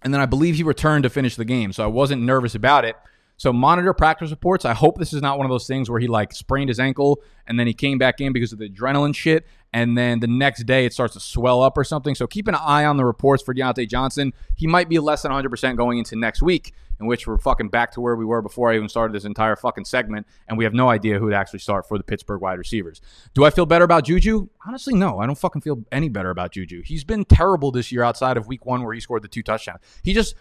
and 0.04 0.14
then 0.14 0.22
I 0.22 0.26
believe 0.26 0.56
he 0.56 0.64
returned 0.64 1.04
to 1.04 1.10
finish 1.10 1.36
the 1.36 1.46
game. 1.46 1.74
So 1.74 1.84
I 1.84 1.88
wasn't 1.88 2.22
nervous 2.22 2.56
about 2.56 2.86
it. 2.86 2.96
So 3.38 3.52
monitor 3.52 3.94
practice 3.94 4.32
reports. 4.32 4.64
I 4.64 4.74
hope 4.74 4.98
this 4.98 5.14
is 5.14 5.22
not 5.22 5.38
one 5.38 5.46
of 5.46 5.52
those 5.52 5.68
things 5.68 5.90
where 5.90 6.00
he 6.00 6.08
like 6.08 6.34
sprained 6.34 6.70
his 6.70 6.80
ankle 6.80 7.22
and 7.48 7.60
then 7.60 7.68
he 7.68 7.74
came 7.74 7.98
back 7.98 8.22
in 8.22 8.32
because 8.32 8.54
of 8.54 8.60
the 8.60 8.70
adrenaline 8.70 9.16
shit 9.16 9.46
and 9.74 9.98
then 9.98 10.20
the 10.20 10.28
next 10.28 10.64
day 10.64 10.86
it 10.86 10.94
starts 10.94 11.14
to 11.16 11.20
swell 11.20 11.62
up 11.62 11.78
or 11.78 11.84
something. 11.84 12.16
So 12.16 12.28
keep 12.28 12.48
an 12.48 12.56
eye 12.56 12.86
on 12.86 12.98
the 12.98 13.06
reports 13.06 13.42
for 13.42 13.54
Diontae 13.54 13.90
Johnson. 13.90 14.34
He 14.56 14.68
might 14.68 14.88
be 14.88 15.00
less 15.00 15.24
than 15.24 15.32
100% 15.32 15.76
going 15.76 15.98
into 15.98 16.16
next 16.16 16.42
week, 16.42 16.74
in 17.04 17.08
which 17.08 17.28
we're 17.28 17.38
fucking 17.38 17.70
back 17.70 17.92
to 17.92 18.02
where 18.02 18.16
we 18.16 18.26
were 18.26 18.42
before 18.42 18.72
I 18.72 18.76
even 18.76 18.90
started 18.90 19.14
this 19.14 19.26
entire 19.26 19.56
fucking 19.56 19.86
segment, 19.86 20.26
and 20.48 20.58
we 20.58 20.64
have 20.64 20.74
no 20.74 20.90
idea 20.90 21.20
who 21.20 21.30
to 21.30 21.36
actually 21.36 21.60
start 21.60 21.88
for 21.88 21.98
the 21.98 22.04
Pittsburgh 22.04 22.42
wide 22.42 22.58
receivers. 22.58 23.02
Do 23.34 23.44
I 23.44 23.50
feel 23.50 23.66
better 23.66 23.84
about 23.84 24.06
Juju? 24.06 24.48
Honestly, 24.66 24.96
no. 24.96 25.20
I 25.20 25.26
don't 25.26 25.38
fucking 25.38 25.62
feel 25.62 25.84
any 25.92 26.10
better 26.10 26.30
about 26.30 26.54
Juju. 26.54 26.82
He's 26.84 27.04
been 27.04 27.26
terrible 27.26 27.72
this 27.72 27.92
year 27.92 28.04
outside 28.04 28.38
of 28.38 28.48
week 28.48 28.66
one 28.66 28.84
where 28.84 28.94
he 28.94 29.00
scored 29.00 29.22
the 29.22 29.28
two 29.28 29.44
touchdowns. 29.44 29.82
He 30.04 30.14
just, 30.14 30.36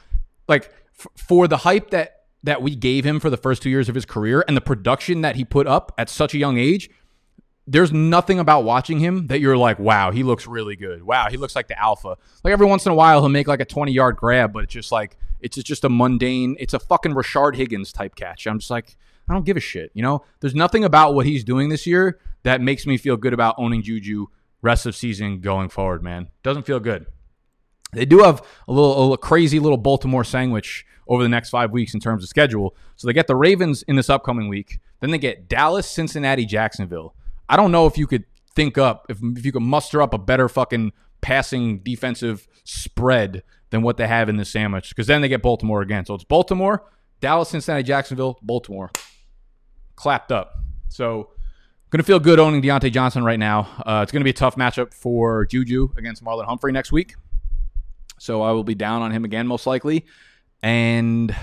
like, 0.48 0.72
f- 0.98 1.08
for 1.16 1.48
the 1.48 1.58
hype 1.58 1.90
that 1.90 2.20
that 2.44 2.60
we 2.62 2.74
gave 2.74 3.04
him 3.04 3.20
for 3.20 3.30
the 3.30 3.36
first 3.36 3.62
two 3.62 3.70
years 3.70 3.88
of 3.88 3.94
his 3.94 4.04
career 4.04 4.44
and 4.48 4.56
the 4.56 4.60
production 4.60 5.20
that 5.20 5.36
he 5.36 5.44
put 5.44 5.66
up 5.66 5.92
at 5.96 6.08
such 6.08 6.34
a 6.34 6.38
young 6.38 6.58
age, 6.58 6.90
there's 7.68 7.92
nothing 7.92 8.40
about 8.40 8.64
watching 8.64 8.98
him 8.98 9.28
that 9.28 9.38
you're 9.38 9.56
like, 9.56 9.78
wow, 9.78 10.10
he 10.10 10.24
looks 10.24 10.46
really 10.46 10.74
good. 10.74 11.02
Wow, 11.04 11.28
he 11.30 11.36
looks 11.36 11.54
like 11.54 11.68
the 11.68 11.80
alpha. 11.80 12.16
Like 12.42 12.52
every 12.52 12.66
once 12.66 12.84
in 12.84 12.92
a 12.92 12.94
while, 12.94 13.20
he'll 13.20 13.28
make 13.28 13.46
like 13.46 13.60
a 13.60 13.64
20 13.64 13.92
yard 13.92 14.16
grab, 14.16 14.52
but 14.52 14.64
it's 14.64 14.72
just 14.72 14.90
like, 14.90 15.16
it's 15.42 15.56
just 15.56 15.84
a 15.84 15.88
mundane, 15.88 16.56
it's 16.58 16.74
a 16.74 16.78
fucking 16.78 17.12
Rashard 17.12 17.56
Higgins 17.56 17.92
type 17.92 18.14
catch. 18.14 18.46
I'm 18.46 18.58
just 18.58 18.70
like, 18.70 18.96
I 19.28 19.34
don't 19.34 19.44
give 19.44 19.56
a 19.56 19.60
shit. 19.60 19.90
You 19.94 20.02
know, 20.02 20.24
there's 20.40 20.54
nothing 20.54 20.84
about 20.84 21.14
what 21.14 21.26
he's 21.26 21.44
doing 21.44 21.68
this 21.68 21.86
year 21.86 22.18
that 22.42 22.60
makes 22.60 22.86
me 22.86 22.96
feel 22.96 23.16
good 23.16 23.32
about 23.32 23.54
owning 23.58 23.82
Juju 23.82 24.26
rest 24.62 24.86
of 24.86 24.96
season 24.96 25.40
going 25.40 25.68
forward, 25.68 26.02
man. 26.02 26.28
Doesn't 26.42 26.64
feel 26.64 26.80
good. 26.80 27.06
They 27.92 28.04
do 28.04 28.20
have 28.20 28.42
a 28.68 28.72
little, 28.72 29.12
a 29.12 29.18
crazy 29.18 29.58
little 29.58 29.76
Baltimore 29.76 30.24
sandwich 30.24 30.86
over 31.06 31.22
the 31.22 31.28
next 31.28 31.50
five 31.50 31.72
weeks 31.72 31.94
in 31.94 32.00
terms 32.00 32.22
of 32.22 32.28
schedule. 32.28 32.74
So 32.96 33.06
they 33.06 33.12
get 33.12 33.26
the 33.26 33.36
Ravens 33.36 33.82
in 33.82 33.96
this 33.96 34.08
upcoming 34.08 34.48
week. 34.48 34.78
Then 35.00 35.10
they 35.10 35.18
get 35.18 35.48
Dallas, 35.48 35.86
Cincinnati, 35.86 36.46
Jacksonville. 36.46 37.14
I 37.48 37.56
don't 37.56 37.72
know 37.72 37.86
if 37.86 37.98
you 37.98 38.06
could 38.06 38.24
think 38.54 38.78
up 38.78 39.06
if 39.08 39.18
if 39.22 39.46
you 39.46 39.52
could 39.52 39.62
muster 39.62 40.02
up 40.02 40.14
a 40.14 40.18
better 40.18 40.48
fucking 40.48 40.92
passing 41.20 41.78
defensive 41.78 42.46
spread 42.64 43.42
than 43.72 43.82
what 43.82 43.96
they 43.96 44.06
have 44.06 44.28
in 44.28 44.36
this 44.36 44.50
sandwich 44.50 44.90
because 44.90 45.08
then 45.08 45.20
they 45.20 45.28
get 45.28 45.42
Baltimore 45.42 45.82
again. 45.82 46.06
So 46.06 46.14
it's 46.14 46.22
Baltimore, 46.22 46.84
Dallas, 47.20 47.48
Cincinnati, 47.48 47.82
Jacksonville, 47.82 48.38
Baltimore, 48.40 48.92
clapped 49.96 50.30
up. 50.30 50.54
So 50.88 51.30
Gonna 51.92 52.04
feel 52.04 52.20
good 52.20 52.40
owning 52.40 52.62
Diontae 52.62 52.90
Johnson 52.90 53.22
right 53.22 53.38
now. 53.38 53.68
Uh, 53.84 54.00
it's 54.02 54.10
gonna 54.10 54.24
be 54.24 54.30
a 54.30 54.32
tough 54.32 54.56
matchup 54.56 54.94
for 54.94 55.44
Juju 55.44 55.90
against 55.98 56.24
Marlon 56.24 56.46
Humphrey 56.46 56.72
next 56.72 56.90
week. 56.90 57.16
So 58.18 58.40
I 58.40 58.52
will 58.52 58.64
be 58.64 58.74
down 58.74 59.02
on 59.02 59.10
him 59.10 59.26
again, 59.26 59.46
most 59.46 59.66
likely. 59.66 60.06
And 60.62 61.36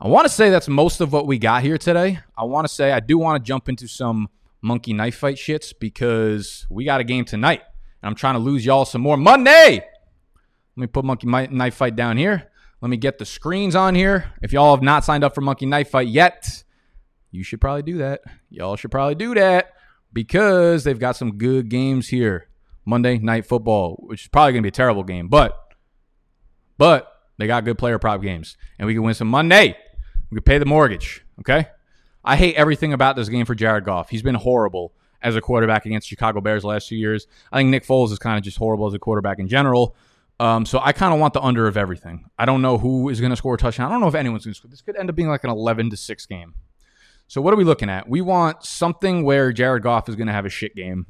I 0.00 0.08
want 0.08 0.26
to 0.26 0.28
say 0.28 0.50
that's 0.50 0.66
most 0.66 1.00
of 1.00 1.12
what 1.12 1.28
we 1.28 1.38
got 1.38 1.62
here 1.62 1.78
today. 1.78 2.18
I 2.36 2.44
want 2.44 2.66
to 2.66 2.74
say 2.74 2.90
I 2.90 2.98
do 2.98 3.16
want 3.16 3.40
to 3.40 3.46
jump 3.46 3.68
into 3.68 3.86
some 3.86 4.28
monkey 4.60 4.92
knife 4.92 5.14
fight 5.14 5.36
shits 5.36 5.72
because 5.78 6.66
we 6.68 6.84
got 6.84 7.00
a 7.00 7.04
game 7.04 7.24
tonight. 7.24 7.62
And 8.02 8.08
I'm 8.08 8.16
trying 8.16 8.34
to 8.34 8.40
lose 8.40 8.66
y'all 8.66 8.86
some 8.86 9.02
more 9.02 9.16
money. 9.16 9.82
Let 10.78 10.82
me 10.82 10.86
put 10.86 11.04
monkey 11.04 11.26
knife 11.26 11.74
fight 11.74 11.96
down 11.96 12.16
here. 12.16 12.52
Let 12.80 12.88
me 12.88 12.96
get 12.96 13.18
the 13.18 13.24
screens 13.24 13.74
on 13.74 13.96
here. 13.96 14.32
If 14.42 14.52
y'all 14.52 14.76
have 14.76 14.82
not 14.82 15.04
signed 15.04 15.24
up 15.24 15.34
for 15.34 15.40
monkey 15.40 15.66
knife 15.66 15.90
fight 15.90 16.06
yet, 16.06 16.62
you 17.32 17.42
should 17.42 17.60
probably 17.60 17.82
do 17.82 17.98
that. 17.98 18.20
Y'all 18.48 18.76
should 18.76 18.92
probably 18.92 19.16
do 19.16 19.34
that 19.34 19.72
because 20.12 20.84
they've 20.84 20.98
got 20.98 21.16
some 21.16 21.36
good 21.36 21.68
games 21.68 22.06
here. 22.06 22.46
Monday 22.84 23.18
night 23.18 23.44
football, 23.44 23.96
which 24.06 24.22
is 24.22 24.28
probably 24.28 24.52
going 24.52 24.62
to 24.62 24.66
be 24.66 24.68
a 24.68 24.70
terrible 24.70 25.02
game, 25.02 25.26
but 25.26 25.58
but 26.78 27.12
they 27.38 27.48
got 27.48 27.64
good 27.64 27.76
player 27.76 27.98
prop 27.98 28.22
games, 28.22 28.56
and 28.78 28.86
we 28.86 28.94
can 28.94 29.02
win 29.02 29.14
some 29.14 29.28
Monday. 29.28 29.76
We 30.30 30.36
can 30.36 30.44
pay 30.44 30.58
the 30.58 30.64
mortgage. 30.64 31.24
Okay. 31.40 31.66
I 32.24 32.36
hate 32.36 32.54
everything 32.54 32.92
about 32.92 33.16
this 33.16 33.28
game 33.28 33.46
for 33.46 33.56
Jared 33.56 33.84
Goff. 33.84 34.10
He's 34.10 34.22
been 34.22 34.36
horrible 34.36 34.92
as 35.20 35.34
a 35.34 35.40
quarterback 35.40 35.86
against 35.86 36.06
Chicago 36.06 36.40
Bears 36.40 36.64
last 36.64 36.86
two 36.86 36.94
years. 36.94 37.26
I 37.50 37.58
think 37.58 37.70
Nick 37.70 37.84
Foles 37.84 38.12
is 38.12 38.20
kind 38.20 38.38
of 38.38 38.44
just 38.44 38.58
horrible 38.58 38.86
as 38.86 38.94
a 38.94 39.00
quarterback 39.00 39.40
in 39.40 39.48
general. 39.48 39.96
Um, 40.40 40.64
so 40.64 40.80
I 40.82 40.92
kind 40.92 41.12
of 41.12 41.18
want 41.18 41.34
the 41.34 41.40
under 41.40 41.66
of 41.66 41.76
everything. 41.76 42.26
I 42.38 42.44
don't 42.44 42.62
know 42.62 42.78
who 42.78 43.08
is 43.08 43.20
going 43.20 43.30
to 43.30 43.36
score 43.36 43.54
a 43.54 43.58
touchdown. 43.58 43.88
I 43.88 43.90
don't 43.90 44.00
know 44.00 44.08
if 44.08 44.14
anyone's 44.14 44.44
going 44.44 44.54
to 44.54 44.58
score. 44.58 44.70
This 44.70 44.82
could 44.82 44.96
end 44.96 45.10
up 45.10 45.16
being 45.16 45.28
like 45.28 45.42
an 45.44 45.50
11 45.50 45.90
to 45.90 45.96
6 45.96 46.26
game. 46.26 46.54
So 47.26 47.42
what 47.42 47.52
are 47.52 47.56
we 47.56 47.64
looking 47.64 47.90
at? 47.90 48.08
We 48.08 48.20
want 48.20 48.64
something 48.64 49.24
where 49.24 49.52
Jared 49.52 49.82
Goff 49.82 50.08
is 50.08 50.16
going 50.16 50.28
to 50.28 50.32
have 50.32 50.46
a 50.46 50.50
shit 50.50 50.74
game. 50.74 51.06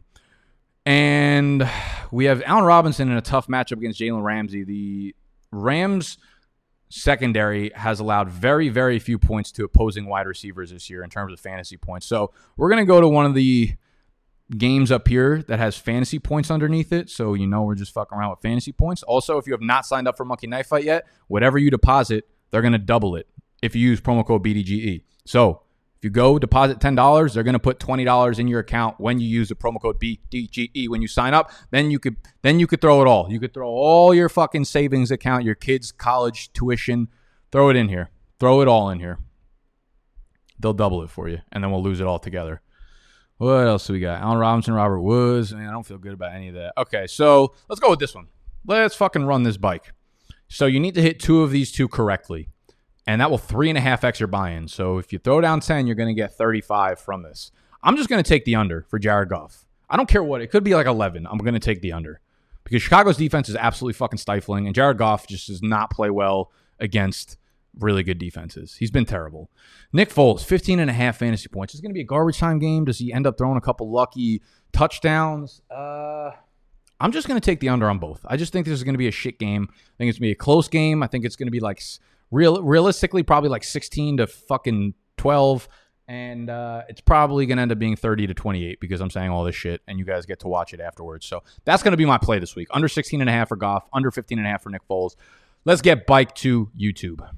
And 0.87 1.69
we 2.11 2.25
have 2.25 2.43
Allen 2.47 2.65
Robinson 2.65 3.11
in 3.11 3.17
a 3.17 3.23
tough 3.23 3.47
matchup 3.47 3.73
against 3.73 4.01
Jalen 4.01 4.23
Ramsey. 4.23 4.65
The 4.65 5.15
Rams 5.51 6.17
secondary 6.89 7.71
has 7.75 8.01
allowed 8.01 8.31
very, 8.31 8.71
very 8.71 8.99
few 8.99 9.19
points 9.19 9.53
to 9.53 9.65
opposing 9.65 10.07
wide 10.07 10.27
receivers 10.27 10.71
this 10.71 10.89
year 10.89 11.05
in 11.05 11.11
terms 11.11 11.33
of 11.33 11.41
fantasy 11.41 11.77
points. 11.77 12.07
So 12.07 12.33
we're 12.57 12.71
going 12.71 12.83
to 12.83 12.87
go 12.87 13.01
to 13.01 13.09
one 13.09 13.27
of 13.27 13.35
the 13.35 13.75
games 14.57 14.91
up 14.91 15.09
here 15.09 15.43
that 15.49 15.59
has 15.59 15.77
fantasy 15.77 16.19
points 16.19 16.51
underneath 16.51 16.93
it. 16.93 17.11
So 17.11 17.35
you 17.35 17.47
know 17.47 17.63
we're 17.63 17.75
just 17.75 17.93
fucking 17.93 18.17
around 18.17 18.31
with 18.31 18.41
fantasy 18.41 18.73
points. 18.73 19.03
Also, 19.03 19.39
if 19.39 19.47
you 19.47 19.53
have 19.53 19.61
not 19.61 19.85
signed 19.85 20.09
up 20.09 20.17
for 20.17 20.25
Monkey 20.25 20.47
Knife 20.47 20.69
Fight 20.69 20.85
yet, 20.85 21.07
whatever 21.27 21.59
you 21.59 21.71
deposit, 21.71 22.29
they're 22.51 22.63
to 22.63 22.79
double 22.79 23.17
it 23.17 23.27
if 23.63 23.75
you 23.75 23.83
use 23.89 24.01
promo 24.01 24.27
code 24.27 24.43
BDGE. 24.43 25.03
So 25.27 25.63
if 25.99 26.05
you 26.05 26.11
go 26.11 26.39
deposit 26.39 26.79
$10, 26.79 27.35
they're 27.35 27.43
going 27.43 27.55
to 27.55 27.59
put 27.59 27.81
$20 27.81 28.39
in 28.39 28.47
your 28.47 28.61
account 28.61 29.01
when 29.01 29.19
you 29.19 29.27
use 29.27 29.49
the 29.49 29.57
promo 29.57 29.81
code 29.81 30.01
BDGE 30.01 30.89
when 30.89 31.03
you 31.03 31.09
sign 31.09 31.35
up. 31.35 31.51
Then 31.71 31.91
you 31.91 31.99
could 31.99 32.17
then 32.43 32.61
you 32.61 32.67
could 32.67 32.81
throw 32.81 33.03
it 33.03 33.09
all. 33.09 33.31
You 33.31 33.41
could 33.41 33.53
throw 33.53 33.69
all 33.69 34.15
your 34.15 34.29
fucking 34.29 34.65
savings 34.65 35.11
account, 35.11 35.45
your 35.45 35.57
kids' 35.57 35.93
college 35.93 36.53
tuition, 36.53 37.09
throw 37.51 37.69
it 37.69 37.77
in 37.77 37.89
here. 37.89 38.11
Throw 38.39 38.61
it 38.63 38.69
all 38.69 38.89
in 38.91 39.01
here. 39.01 39.19
They'll 40.61 40.73
double 40.73 41.03
it 41.03 41.11
for 41.11 41.29
you, 41.29 41.41
and 41.51 41.63
then 41.63 41.71
we'll 41.71 41.83
lose 41.83 42.01
it 42.01 42.07
all 42.07 42.19
together. 42.19 42.63
What 43.39 43.67
else 43.67 43.87
do 43.87 43.93
we 43.93 44.01
got? 44.01 44.21
Allen 44.21 44.39
Robinson, 44.39 44.75
Robert 44.75 45.01
Woods. 45.01 45.53
Man, 45.53 45.69
I 45.69 45.73
don't 45.73 45.87
feel 45.87 45.99
good 45.99 46.13
about 46.13 46.35
any 46.35 46.49
of 46.49 46.55
that. 46.55 46.75
Okay, 46.77 47.07
so 47.07 47.55
let's 47.69 47.81
go 47.81 47.91
with 47.91 47.99
this 47.99 48.15
one. 48.15 48.27
Let's 48.67 48.95
fucking 48.95 49.25
run 49.25 49.45
this 49.45 49.57
bike. 49.57 49.93
So 50.49 50.67
you 50.67 50.81
need 50.81 50.95
to 50.95 51.03
hit 51.03 51.21
two 51.21 51.43
of 51.43 51.51
these 51.51 51.73
two 51.73 51.89
correctly 51.89 52.49
and 53.09 53.23
that 53.23 53.31
will 53.31 53.39
three 53.39 53.71
and 53.71 53.79
a 53.79 53.81
half 53.81 54.05
x 54.05 54.21
your 54.21 54.27
buy-in. 54.27 54.69
So 54.69 54.99
if 54.99 55.15
you 55.15 55.19
throw 55.19 55.41
down 55.41 55.61
10, 55.61 55.87
you're 55.87 55.97
going 55.97 56.15
to 56.15 56.15
get 56.15 56.35
35 56.35 57.01
from 57.01 57.23
this. 57.23 57.51
I'm 57.83 57.97
just 57.97 58.11
going 58.11 58.23
to 58.23 58.29
take 58.29 58.45
the 58.45 58.55
under 58.55 58.83
for 58.83 58.99
Jared 58.99 59.31
Goff. 59.31 59.65
I 59.89 59.97
don't 59.97 60.09
care 60.09 60.23
what. 60.23 60.43
It 60.43 60.49
could 60.49 60.63
be 60.63 60.75
like 60.75 60.87
11. 60.87 61.27
I'm 61.27 61.39
going 61.39 61.55
to 61.55 61.59
take 61.59 61.81
the 61.81 61.93
under 61.93 62.21
because 62.65 62.83
Chicago's 62.83 63.17
defense 63.17 63.49
is 63.49 63.57
absolutely 63.57 63.95
fucking 63.95 64.19
stifling, 64.19 64.67
and 64.67 64.75
Jared 64.75 64.99
Goff 64.99 65.27
just 65.27 65.47
does 65.47 65.63
not 65.63 65.89
play 65.91 66.11
well 66.11 66.53
against 66.79 67.39
really 67.79 68.03
good 68.03 68.19
defenses. 68.19 68.77
He's 68.77 68.91
been 68.91 69.05
terrible. 69.05 69.51
Nick 69.93 70.11
Foles, 70.11 70.45
15 70.45 70.81
and 70.81 70.91
a 70.91 70.93
half 70.93 71.19
fantasy 71.19 71.49
points. 71.49 71.75
It's 71.75 71.81
going 71.81 71.91
to 71.91 71.95
be 71.95 72.01
a 72.01 72.05
garbage 72.05 72.39
time 72.39 72.59
game. 72.59 72.85
Does 72.85 72.99
he 72.99 73.13
end 73.13 73.27
up 73.27 73.39
throwing 73.39 73.57
a 73.57 73.61
couple 73.61 73.91
lucky 73.91 74.43
touchdowns? 74.73 75.63
Uh, 75.71 76.31
I'm 77.01 77.13
just 77.13 77.29
going 77.29 77.41
to 77.41 77.45
take 77.45 77.61
the 77.61 77.69
under 77.69 77.89
on 77.89 77.99
both. 77.99 78.25
I 78.27 78.37
just 78.37 78.53
think 78.53 78.67
this 78.67 78.75
is 78.75 78.85
going 78.85 78.95
to 78.95 78.99
be 78.99 79.09
a 79.09 79.13
shit 79.13 79.39
game. 79.39 79.69
I 79.71 79.97
think 79.99 80.11
it's 80.11 80.19
going 80.19 80.29
to 80.29 80.29
be 80.29 80.33
a 80.33 80.37
close 80.37 80.69
game. 80.69 81.03
I 81.03 81.07
think 81.07 81.25
it's 81.25 81.37
going 81.37 81.47
to 81.47 81.53
be 81.53 81.61
like 81.61 81.83
real 82.31 82.63
realistically 82.63 83.23
probably 83.23 83.49
like 83.49 83.65
16 83.65 84.19
to 84.19 84.27
fucking 84.27 84.95
12 85.17 85.69
and 86.09 86.49
uh, 86.49 86.83
it's 86.89 87.03
probably 87.03 87.45
going 87.45 87.59
to 87.59 87.63
end 87.63 87.73
up 87.73 87.79
being 87.79 87.95
30 87.95 88.29
to 88.29 88.35
28 88.35 88.81
because 88.81 89.01
I'm 89.01 89.11
saying 89.11 89.31
all 89.31 89.45
this 89.45 89.55
shit 89.55 89.83
and 89.87 89.99
you 89.99 90.07
guys 90.07 90.25
get 90.25 90.41
to 90.41 90.49
watch 90.49 90.73
it 90.73 90.81
afterwards. 90.81 91.27
So 91.27 91.43
that's 91.65 91.83
going 91.83 91.93
to 91.93 91.99
be 91.99 92.07
my 92.07 92.17
play 92.17 92.39
this 92.39 92.57
week. 92.57 92.69
Under 92.71 92.89
16 92.89 93.21
and 93.21 93.29
a 93.29 93.33
half 93.33 93.49
for 93.49 93.57
Goff, 93.57 93.87
under 93.93 94.11
15 94.11 94.39
and 94.39 94.47
a 94.47 94.51
half 94.51 94.63
for 94.63 94.71
Nick 94.71 94.87
Foles. 94.89 95.17
Let's 95.67 95.83
get 95.83 96.07
bike 96.07 96.35
to 96.37 96.71
YouTube. 96.79 97.29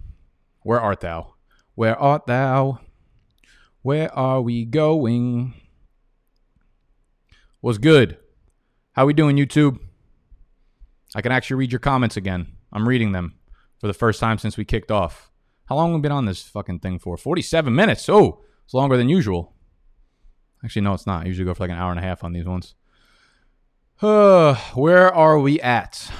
Where 0.62 0.80
art 0.80 1.00
thou? 1.00 1.34
Where 1.74 1.98
art 1.98 2.26
thou? 2.26 2.80
Where 3.82 4.14
are 4.14 4.42
we 4.42 4.64
going? 4.64 5.54
Was 7.62 7.78
good. 7.78 8.18
How 8.92 9.06
we 9.06 9.14
doing, 9.14 9.36
YouTube? 9.36 9.78
I 11.14 11.22
can 11.22 11.32
actually 11.32 11.56
read 11.56 11.72
your 11.72 11.78
comments 11.78 12.16
again. 12.16 12.56
I'm 12.72 12.88
reading 12.88 13.12
them 13.12 13.34
for 13.78 13.86
the 13.86 13.94
first 13.94 14.20
time 14.20 14.38
since 14.38 14.56
we 14.56 14.64
kicked 14.64 14.90
off. 14.90 15.30
How 15.66 15.76
long 15.76 15.90
have 15.90 15.98
we 15.98 16.02
been 16.02 16.12
on 16.12 16.26
this 16.26 16.42
fucking 16.42 16.80
thing 16.80 16.98
for? 16.98 17.16
47 17.16 17.74
minutes. 17.74 18.08
Oh, 18.08 18.42
it's 18.64 18.74
longer 18.74 18.96
than 18.96 19.08
usual. 19.08 19.54
Actually, 20.62 20.82
no, 20.82 20.94
it's 20.94 21.06
not. 21.06 21.22
I 21.24 21.26
usually 21.26 21.46
go 21.46 21.54
for 21.54 21.64
like 21.64 21.70
an 21.70 21.78
hour 21.78 21.90
and 21.90 21.98
a 21.98 22.02
half 22.02 22.22
on 22.22 22.32
these 22.32 22.44
ones. 22.44 22.74
Uh, 24.02 24.54
where 24.74 25.12
are 25.12 25.38
we 25.38 25.60
at? 25.60 26.10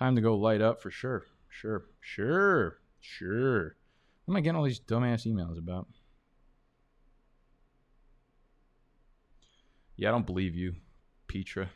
Time 0.00 0.16
to 0.16 0.22
go 0.22 0.34
light 0.34 0.62
up 0.62 0.80
for 0.80 0.90
sure. 0.90 1.26
Sure. 1.50 1.84
Sure. 2.00 2.78
Sure. 3.00 3.76
What 4.24 4.32
am 4.32 4.36
I 4.36 4.40
getting 4.40 4.56
all 4.56 4.64
these 4.64 4.80
dumbass 4.80 5.26
emails 5.26 5.58
about? 5.58 5.88
Yeah, 9.96 10.08
I 10.08 10.12
don't 10.12 10.24
believe 10.24 10.54
you, 10.54 10.76
Petra. 11.28 11.68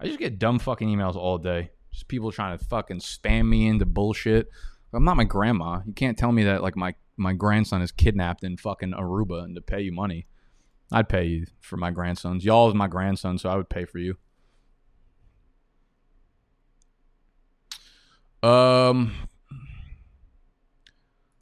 I 0.00 0.06
just 0.06 0.18
get 0.18 0.38
dumb 0.38 0.58
fucking 0.58 0.88
emails 0.88 1.16
all 1.16 1.36
day. 1.36 1.72
Just 1.92 2.08
people 2.08 2.32
trying 2.32 2.56
to 2.56 2.64
fucking 2.64 3.00
spam 3.00 3.46
me 3.46 3.66
into 3.66 3.84
bullshit. 3.84 4.48
I'm 4.94 5.04
not 5.04 5.18
my 5.18 5.24
grandma. 5.24 5.80
You 5.84 5.92
can't 5.92 6.16
tell 6.16 6.32
me 6.32 6.44
that 6.44 6.62
like 6.62 6.76
my 6.76 6.94
my 7.18 7.34
grandson 7.34 7.82
is 7.82 7.92
kidnapped 7.92 8.42
in 8.42 8.56
fucking 8.56 8.92
Aruba 8.92 9.44
and 9.44 9.54
to 9.54 9.60
pay 9.60 9.82
you 9.82 9.92
money. 9.92 10.26
I'd 10.90 11.10
pay 11.10 11.24
you 11.24 11.46
for 11.60 11.76
my 11.76 11.90
grandsons. 11.90 12.42
Y'all 12.42 12.68
is 12.68 12.74
my 12.74 12.88
grandson, 12.88 13.36
so 13.36 13.50
I 13.50 13.56
would 13.56 13.68
pay 13.68 13.84
for 13.84 13.98
you. 13.98 14.16
Um 18.44 19.12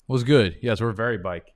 was 0.07 0.25
good. 0.25 0.57
Yes, 0.61 0.81
we're 0.81 0.93
very 0.93 1.19
bike. 1.19 1.55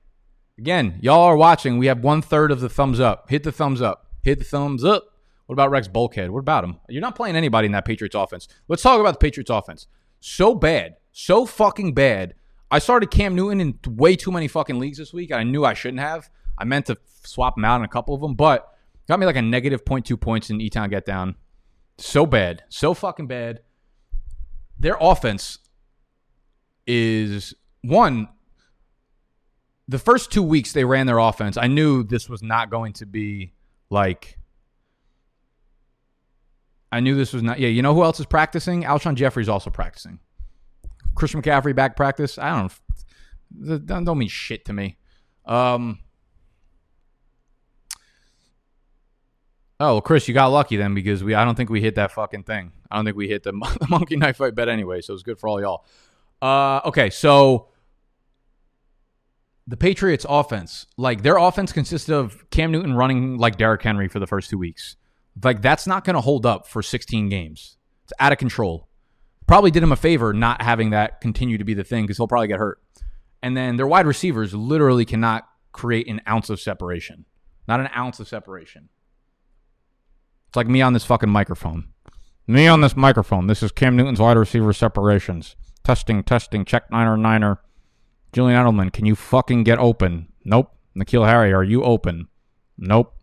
Again, 0.57 0.97
y'all 1.01 1.21
are 1.21 1.37
watching. 1.37 1.77
We 1.77 1.85
have 1.85 2.03
one 2.03 2.21
third 2.21 2.51
of 2.51 2.59
the 2.59 2.69
thumbs 2.69 2.99
up. 2.99 3.29
Hit 3.29 3.43
the 3.43 3.51
thumbs 3.51 3.81
up. 3.81 4.07
Hit 4.23 4.39
the 4.39 4.45
thumbs 4.45 4.83
up. 4.83 5.05
What 5.45 5.53
about 5.53 5.69
Rex 5.69 5.87
Burkhead? 5.87 6.29
What 6.29 6.39
about 6.39 6.63
him? 6.63 6.79
You're 6.89 7.01
not 7.01 7.15
playing 7.15 7.35
anybody 7.35 7.67
in 7.67 7.71
that 7.73 7.85
Patriots 7.85 8.15
offense. 8.15 8.47
Let's 8.67 8.81
talk 8.81 8.99
about 8.99 9.13
the 9.13 9.19
Patriots 9.19 9.51
offense. 9.51 9.87
So 10.19 10.55
bad, 10.55 10.97
so 11.11 11.45
fucking 11.45 11.93
bad. 11.93 12.33
I 12.69 12.79
started 12.79 13.11
Cam 13.11 13.35
Newton 13.35 13.61
in 13.61 13.79
way 13.87 14.15
too 14.15 14.31
many 14.31 14.47
fucking 14.47 14.79
leagues 14.79 14.97
this 14.97 15.13
week. 15.13 15.31
I 15.31 15.43
knew 15.43 15.63
I 15.63 15.73
shouldn't 15.73 16.01
have. 16.01 16.29
I 16.57 16.65
meant 16.65 16.87
to 16.87 16.97
swap 17.23 17.57
him 17.57 17.63
out 17.63 17.77
in 17.77 17.85
a 17.85 17.87
couple 17.87 18.15
of 18.15 18.21
them, 18.21 18.33
but 18.33 18.67
got 19.07 19.19
me 19.19 19.25
like 19.25 19.37
a 19.37 19.41
negative 19.41 19.85
0.2 19.85 20.19
points 20.19 20.49
in 20.49 20.59
E-Town 20.59 20.89
get 20.89 21.05
down. 21.05 21.35
So 21.97 22.25
bad, 22.25 22.63
so 22.69 22.93
fucking 22.93 23.27
bad. 23.27 23.61
Their 24.79 24.97
offense 24.99 25.59
is 26.85 27.53
one. 27.81 28.29
The 29.87 29.99
first 29.99 30.31
two 30.31 30.43
weeks 30.43 30.73
they 30.73 30.83
ran 30.83 31.07
their 31.07 31.17
offense, 31.19 31.57
I 31.57 31.67
knew 31.67 32.03
this 32.03 32.29
was 32.29 32.43
not 32.43 32.69
going 32.69 32.93
to 32.93 33.05
be 33.05 33.53
like 33.89 34.37
I 36.91 36.99
knew 36.99 37.15
this 37.15 37.33
was 37.33 37.43
not. 37.43 37.59
Yeah, 37.59 37.67
you 37.67 37.81
know 37.81 37.93
who 37.93 38.03
else 38.03 38.19
is 38.19 38.25
practicing? 38.25 38.83
Alshon 38.83 39.15
Jeffery's 39.15 39.49
also 39.49 39.69
practicing. 39.69 40.19
Christian 41.15 41.41
McCaffrey 41.41 41.75
back 41.75 41.95
practice. 41.95 42.37
I 42.37 42.57
don't. 42.57 43.85
Don't, 43.85 44.03
don't 44.03 44.17
mean 44.17 44.29
shit 44.29 44.65
to 44.65 44.73
me. 44.73 44.97
Um. 45.45 45.99
Oh, 49.79 49.93
well, 49.93 50.01
Chris, 50.01 50.27
you 50.27 50.33
got 50.33 50.47
lucky 50.47 50.75
then 50.75 50.93
because 50.95 51.23
we. 51.23 51.35
I 51.35 51.45
don't 51.45 51.55
think 51.55 51.69
we 51.69 51.81
hit 51.81 51.95
that 51.95 52.11
fucking 52.11 52.43
thing. 52.43 52.71
I 52.89 52.95
don't 52.95 53.05
think 53.05 53.17
we 53.17 53.27
hit 53.27 53.43
the, 53.43 53.51
the 53.79 53.87
monkey 53.89 54.15
knife 54.15 54.37
fight 54.37 54.55
bet 54.55 54.69
anyway. 54.69 55.01
So 55.01 55.13
it's 55.13 55.23
good 55.23 55.39
for 55.39 55.47
all 55.47 55.61
y'all. 55.61 55.85
Uh. 56.41 56.81
Okay, 56.85 57.09
so 57.09 57.69
the 59.67 59.77
Patriots' 59.77 60.25
offense, 60.27 60.87
like 60.95 61.21
their 61.21 61.37
offense, 61.37 61.71
consisted 61.71 62.15
of 62.15 62.49
Cam 62.49 62.71
Newton 62.71 62.95
running 62.95 63.37
like 63.37 63.57
Derrick 63.57 63.83
Henry 63.83 64.07
for 64.07 64.19
the 64.19 64.27
first 64.27 64.49
two 64.49 64.57
weeks. 64.57 64.95
Like 65.43 65.61
that's 65.61 65.85
not 65.85 66.05
going 66.05 66.15
to 66.15 66.21
hold 66.21 66.45
up 66.45 66.67
for 66.67 66.81
16 66.81 67.29
games. 67.29 67.77
It's 68.05 68.13
out 68.19 68.31
of 68.31 68.37
control. 68.37 68.87
Probably 69.45 69.69
did 69.69 69.83
him 69.83 69.91
a 69.91 69.97
favor 69.97 70.33
not 70.33 70.61
having 70.61 70.89
that 70.91 71.21
continue 71.21 71.57
to 71.57 71.63
be 71.63 71.73
the 71.73 71.83
thing 71.83 72.05
because 72.05 72.17
he'll 72.17 72.27
probably 72.27 72.47
get 72.47 72.59
hurt. 72.59 72.81
And 73.43 73.55
then 73.55 73.77
their 73.77 73.87
wide 73.87 74.07
receivers 74.07 74.53
literally 74.53 75.05
cannot 75.05 75.47
create 75.71 76.07
an 76.07 76.21
ounce 76.27 76.49
of 76.49 76.59
separation. 76.59 77.25
Not 77.67 77.79
an 77.79 77.89
ounce 77.95 78.19
of 78.19 78.27
separation. 78.27 78.89
It's 80.57 80.65
like 80.65 80.73
me 80.73 80.81
on 80.81 80.93
this 80.93 81.05
fucking 81.05 81.29
microphone. 81.29 81.89
Me 82.47 82.65
on 82.65 82.81
this 82.81 82.95
microphone. 82.95 83.45
This 83.45 83.61
is 83.61 83.71
Cam 83.71 83.95
Newton's 83.95 84.19
wide 84.19 84.37
receiver 84.37 84.73
separations. 84.73 85.55
Testing, 85.83 86.23
testing, 86.23 86.65
check 86.65 86.89
niner, 86.89 87.15
niner. 87.15 87.59
Julian 88.33 88.59
Edelman, 88.59 88.91
can 88.91 89.05
you 89.05 89.13
fucking 89.15 89.65
get 89.65 89.77
open? 89.77 90.29
Nope. 90.43 90.75
N'Keal 90.95 91.27
Harry, 91.27 91.53
are 91.53 91.63
you 91.63 91.83
open? 91.83 92.27
Nope. 92.75 93.13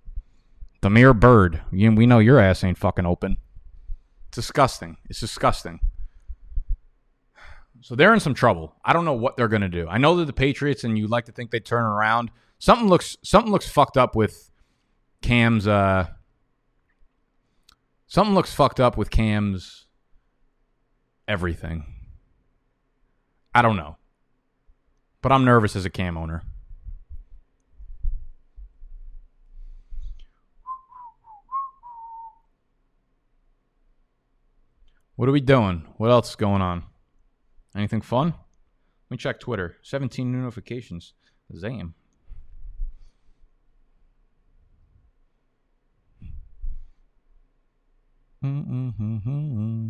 Damiere 0.81 1.13
Byrd, 1.13 1.61
you, 1.73 1.91
we 1.91 2.07
know 2.07 2.21
your 2.21 2.39
ass 2.39 2.63
ain't 2.63 2.79
fucking 2.79 3.05
open. 3.05 3.39
It's 4.29 4.37
disgusting. 4.37 4.99
It's 5.11 5.19
disgusting. 5.19 5.81
So 7.81 7.97
they're 7.97 8.15
in 8.15 8.21
some 8.21 8.35
trouble. 8.35 8.77
I 8.85 8.93
don't 8.93 9.05
know 9.05 9.13
what 9.13 9.37
they're 9.37 9.49
gonna 9.49 9.69
do. 9.69 9.89
I 9.89 9.99
know 9.99 10.15
they're 10.15 10.25
the 10.25 10.33
Patriots, 10.33 10.85
and 10.85 10.97
you 10.97 11.09
like 11.09 11.25
to 11.25 11.33
think 11.33 11.51
they 11.51 11.59
turn 11.59 11.83
around. 11.83 12.31
Something 12.61 12.87
looks 12.87 13.17
something 13.25 13.51
looks 13.51 13.69
fucked 13.69 13.97
up 13.97 14.15
with 14.15 14.53
Cam's. 15.21 15.67
Uh, 15.67 16.07
something 18.15 18.37
looks 18.37 18.55
fucked 18.55 18.79
up 18.79 18.97
with 18.97 19.11
Cam's 19.11 19.87
everything. 21.27 21.85
I 23.53 23.61
don't 23.61 23.77
know, 23.77 23.97
but 25.21 25.33
I'm 25.33 25.45
nervous 25.45 25.75
as 25.75 25.85
a 25.85 25.91
Cam 25.91 26.17
owner. 26.17 26.45
What 35.17 35.29
are 35.29 35.33
we 35.33 35.41
doing? 35.41 35.85
What 35.97 36.13
else 36.13 36.31
is 36.31 36.37
going 36.37 36.63
on? 36.63 36.85
Anything 37.75 38.01
fun? 38.01 38.29
Let 38.29 39.11
me 39.11 39.17
check 39.17 39.41
Twitter. 39.41 39.77
17 39.83 40.31
new 40.31 40.39
notifications. 40.39 41.15
Zam. 41.57 41.95
Mm-hmm. 48.45 49.89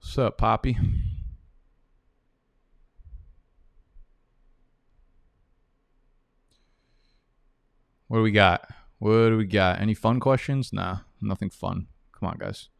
What's 0.00 0.16
up, 0.16 0.38
Poppy? 0.38 0.78
What 8.08 8.16
do 8.16 8.22
we 8.22 8.30
got? 8.30 8.66
What 8.98 9.28
do 9.28 9.36
we 9.36 9.44
got? 9.44 9.82
Any 9.82 9.92
fun 9.92 10.18
questions? 10.18 10.72
Nah, 10.72 11.00
nothing 11.20 11.50
fun. 11.50 11.88
Come 12.18 12.30
on, 12.30 12.38
guys. 12.38 12.70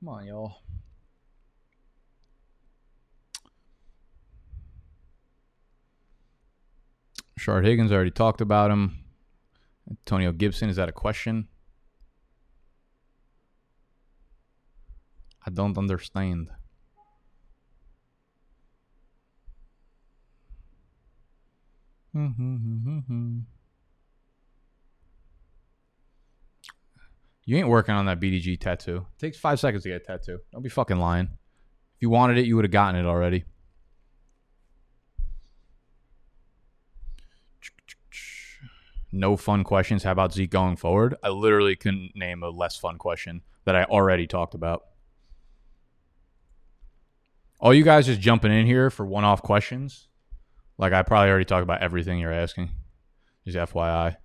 Come 0.00 0.08
on, 0.08 0.26
y'all. 0.26 0.56
Shard 7.40 7.64
Higgins, 7.64 7.90
I 7.90 7.94
already 7.94 8.10
talked 8.10 8.42
about 8.42 8.70
him. 8.70 8.98
Antonio 9.88 10.30
Gibson, 10.30 10.68
is 10.68 10.76
that 10.76 10.90
a 10.90 10.92
question? 10.92 11.48
I 15.46 15.50
don't 15.50 15.78
understand. 15.78 16.50
You 22.12 22.34
ain't 27.56 27.68
working 27.68 27.94
on 27.94 28.04
that 28.04 28.20
BDG 28.20 28.60
tattoo. 28.60 29.06
It 29.16 29.18
takes 29.18 29.38
five 29.38 29.58
seconds 29.58 29.84
to 29.84 29.88
get 29.88 30.02
a 30.02 30.04
tattoo. 30.04 30.40
Don't 30.52 30.60
be 30.60 30.68
fucking 30.68 30.98
lying. 30.98 31.30
If 31.96 32.02
you 32.02 32.10
wanted 32.10 32.36
it, 32.36 32.44
you 32.44 32.56
would 32.56 32.66
have 32.66 32.70
gotten 32.70 33.00
it 33.00 33.08
already. 33.08 33.44
No 39.12 39.36
fun 39.36 39.64
questions. 39.64 40.04
How 40.04 40.12
about 40.12 40.32
Zeke 40.32 40.50
going 40.50 40.76
forward? 40.76 41.16
I 41.22 41.30
literally 41.30 41.74
couldn't 41.76 42.12
name 42.14 42.42
a 42.42 42.50
less 42.50 42.76
fun 42.76 42.96
question 42.96 43.42
that 43.64 43.74
I 43.74 43.84
already 43.84 44.26
talked 44.26 44.54
about. 44.54 44.84
All 47.58 47.74
you 47.74 47.84
guys 47.84 48.06
just 48.06 48.20
jumping 48.20 48.52
in 48.52 48.66
here 48.66 48.88
for 48.88 49.04
one 49.04 49.24
off 49.24 49.42
questions. 49.42 50.08
Like 50.78 50.92
I 50.92 51.02
probably 51.02 51.28
already 51.28 51.44
talked 51.44 51.62
about 51.62 51.82
everything 51.82 52.18
you're 52.18 52.32
asking. 52.32 52.70
Just 53.46 53.58
FYI. 53.74 54.16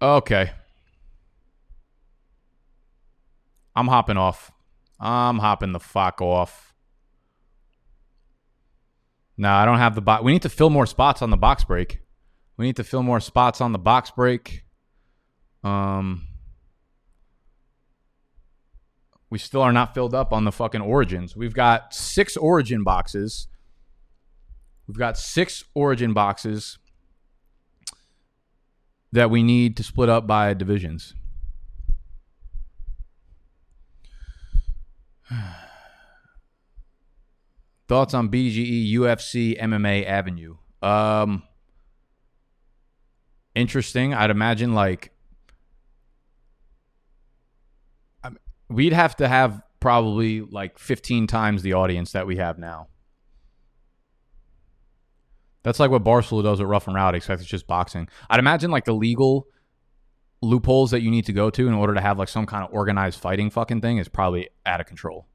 Okay. 0.00 0.50
I'm 3.74 3.88
hopping 3.88 4.16
off. 4.16 4.52
I'm 5.00 5.38
hopping 5.38 5.72
the 5.72 5.80
fuck 5.80 6.20
off. 6.20 6.73
No, 9.36 9.50
I 9.50 9.64
don't 9.64 9.78
have 9.78 9.94
the 9.94 10.00
box. 10.00 10.22
We 10.22 10.32
need 10.32 10.42
to 10.42 10.48
fill 10.48 10.70
more 10.70 10.86
spots 10.86 11.20
on 11.22 11.30
the 11.30 11.36
box 11.36 11.64
break. 11.64 12.00
We 12.56 12.66
need 12.66 12.76
to 12.76 12.84
fill 12.84 13.02
more 13.02 13.20
spots 13.20 13.60
on 13.60 13.72
the 13.72 13.78
box 13.78 14.12
break. 14.12 14.64
Um, 15.64 16.28
we 19.30 19.38
still 19.38 19.62
are 19.62 19.72
not 19.72 19.94
filled 19.94 20.14
up 20.14 20.32
on 20.32 20.44
the 20.44 20.52
fucking 20.52 20.80
origins. 20.80 21.34
We've 21.36 21.54
got 21.54 21.92
six 21.92 22.36
origin 22.36 22.84
boxes. 22.84 23.48
We've 24.86 24.98
got 24.98 25.18
six 25.18 25.64
origin 25.74 26.12
boxes 26.12 26.78
that 29.10 29.30
we 29.30 29.42
need 29.42 29.76
to 29.78 29.82
split 29.82 30.08
up 30.08 30.26
by 30.26 30.54
divisions. 30.54 31.14
Thoughts 37.86 38.14
on 38.14 38.28
BGE, 38.30 38.92
UFC, 38.92 39.60
MMA 39.60 40.06
Avenue? 40.06 40.56
Um, 40.82 41.42
interesting. 43.54 44.14
I'd 44.14 44.30
imagine 44.30 44.74
like 44.74 45.12
we'd 48.68 48.92
have 48.92 49.16
to 49.16 49.28
have 49.28 49.62
probably 49.80 50.40
like 50.40 50.78
15 50.78 51.26
times 51.26 51.62
the 51.62 51.74
audience 51.74 52.12
that 52.12 52.26
we 52.26 52.36
have 52.36 52.58
now. 52.58 52.88
That's 55.62 55.80
like 55.80 55.90
what 55.90 56.04
Barcelona 56.04 56.48
does 56.48 56.60
with 56.60 56.68
Rough 56.68 56.86
and 56.86 56.96
Rowdy, 56.96 57.18
except 57.18 57.40
it's 57.40 57.50
just 57.50 57.66
boxing. 57.66 58.08
I'd 58.28 58.38
imagine 58.38 58.70
like 58.70 58.84
the 58.84 58.94
legal 58.94 59.46
loopholes 60.42 60.90
that 60.90 61.00
you 61.00 61.10
need 61.10 61.24
to 61.26 61.32
go 61.32 61.48
to 61.48 61.66
in 61.66 61.74
order 61.74 61.94
to 61.94 62.00
have 62.00 62.18
like 62.18 62.28
some 62.28 62.44
kind 62.44 62.64
of 62.64 62.72
organized 62.72 63.18
fighting 63.18 63.50
fucking 63.50 63.80
thing 63.80 63.96
is 63.98 64.08
probably 64.08 64.50
out 64.66 64.80
of 64.80 64.86
control. 64.86 65.26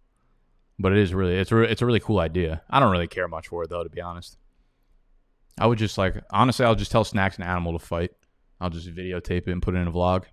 But 0.79 0.93
it 0.93 0.99
is 0.99 1.13
really 1.13 1.35
it's 1.35 1.51
a, 1.51 1.61
it's 1.61 1.81
a 1.81 1.85
really 1.85 1.99
cool 1.99 2.19
idea. 2.19 2.63
I 2.69 2.79
don't 2.79 2.91
really 2.91 3.07
care 3.07 3.27
much 3.27 3.49
for 3.49 3.63
it 3.63 3.69
though, 3.69 3.83
to 3.83 3.89
be 3.89 4.01
honest. 4.01 4.37
I 5.59 5.67
would 5.67 5.77
just 5.77 5.97
like 5.97 6.15
honestly, 6.31 6.65
I'll 6.65 6.75
just 6.75 6.91
tell 6.91 7.03
Snacks 7.03 7.35
and 7.35 7.43
Animal 7.43 7.77
to 7.77 7.85
fight. 7.85 8.11
I'll 8.61 8.69
just 8.69 8.87
videotape 8.87 9.47
it 9.47 9.49
and 9.49 9.61
put 9.61 9.75
it 9.75 9.79
in 9.79 9.87
a 9.87 9.91
vlog. 9.91 10.25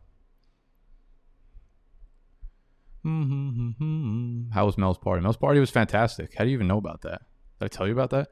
How 4.52 4.66
was 4.66 4.76
Mel's 4.76 4.98
party? 4.98 5.22
Mel's 5.22 5.36
party 5.36 5.60
was 5.60 5.70
fantastic. 5.70 6.34
How 6.36 6.44
do 6.44 6.50
you 6.50 6.56
even 6.56 6.66
know 6.66 6.78
about 6.78 7.02
that? 7.02 7.22
Did 7.58 7.66
I 7.66 7.68
tell 7.68 7.86
you 7.86 7.92
about 7.92 8.10
that? 8.10 8.28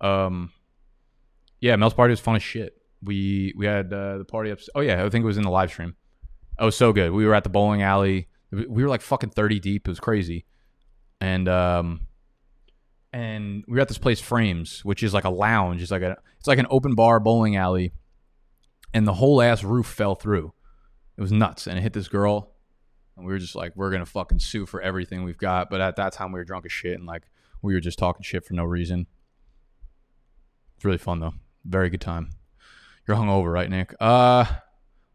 Um, 0.00 0.50
yeah, 1.60 1.76
Mel's 1.76 1.94
party 1.94 2.12
was 2.12 2.20
fun 2.20 2.36
as 2.36 2.42
shit. 2.42 2.74
We 3.02 3.52
we 3.56 3.66
had 3.66 3.92
uh, 3.92 4.18
the 4.18 4.24
party 4.24 4.50
up. 4.50 4.60
Oh 4.74 4.80
yeah, 4.80 5.04
I 5.04 5.10
think 5.10 5.22
it 5.22 5.26
was 5.26 5.36
in 5.36 5.44
the 5.44 5.50
live 5.50 5.70
stream. 5.70 5.96
Oh, 6.58 6.70
so 6.70 6.92
good. 6.92 7.12
We 7.12 7.26
were 7.26 7.34
at 7.34 7.44
the 7.44 7.50
bowling 7.50 7.82
alley. 7.82 8.28
We 8.50 8.82
were 8.82 8.88
like 8.88 9.02
fucking 9.02 9.30
thirty 9.30 9.60
deep. 9.60 9.86
It 9.86 9.90
was 9.90 10.00
crazy, 10.00 10.46
and 11.20 11.48
um, 11.48 12.06
and 13.12 13.64
we 13.68 13.74
were 13.74 13.80
at 13.80 13.88
this 13.88 13.98
place 13.98 14.20
Frames, 14.20 14.84
which 14.84 15.02
is 15.02 15.14
like 15.14 15.24
a 15.24 15.30
lounge. 15.30 15.82
It's 15.82 15.90
like 15.90 16.02
a 16.02 16.16
it's 16.38 16.46
like 16.46 16.58
an 16.58 16.66
open 16.70 16.94
bar 16.94 17.20
bowling 17.20 17.56
alley, 17.56 17.92
and 18.92 19.06
the 19.06 19.14
whole 19.14 19.40
ass 19.40 19.62
roof 19.62 19.86
fell 19.86 20.14
through. 20.14 20.52
It 21.16 21.20
was 21.20 21.32
nuts, 21.32 21.66
and 21.66 21.78
it 21.78 21.82
hit 21.82 21.92
this 21.92 22.08
girl, 22.08 22.54
and 23.16 23.24
we 23.24 23.32
were 23.32 23.38
just 23.38 23.54
like, 23.54 23.72
we're 23.76 23.90
gonna 23.90 24.06
fucking 24.06 24.40
sue 24.40 24.66
for 24.66 24.80
everything 24.80 25.24
we've 25.24 25.38
got. 25.38 25.70
But 25.70 25.80
at 25.80 25.96
that 25.96 26.12
time, 26.12 26.32
we 26.32 26.40
were 26.40 26.44
drunk 26.44 26.66
as 26.66 26.72
shit, 26.72 26.94
and 26.94 27.06
like 27.06 27.22
we 27.62 27.74
were 27.74 27.80
just 27.80 27.98
talking 27.98 28.22
shit 28.22 28.44
for 28.44 28.54
no 28.54 28.64
reason. 28.64 29.06
It's 30.76 30.84
really 30.84 30.98
fun 30.98 31.20
though. 31.20 31.34
Very 31.64 31.88
good 31.88 32.00
time. 32.00 32.30
You're 33.06 33.16
hungover, 33.16 33.52
right, 33.52 33.70
Nick? 33.70 33.94
Uh, 34.00 34.44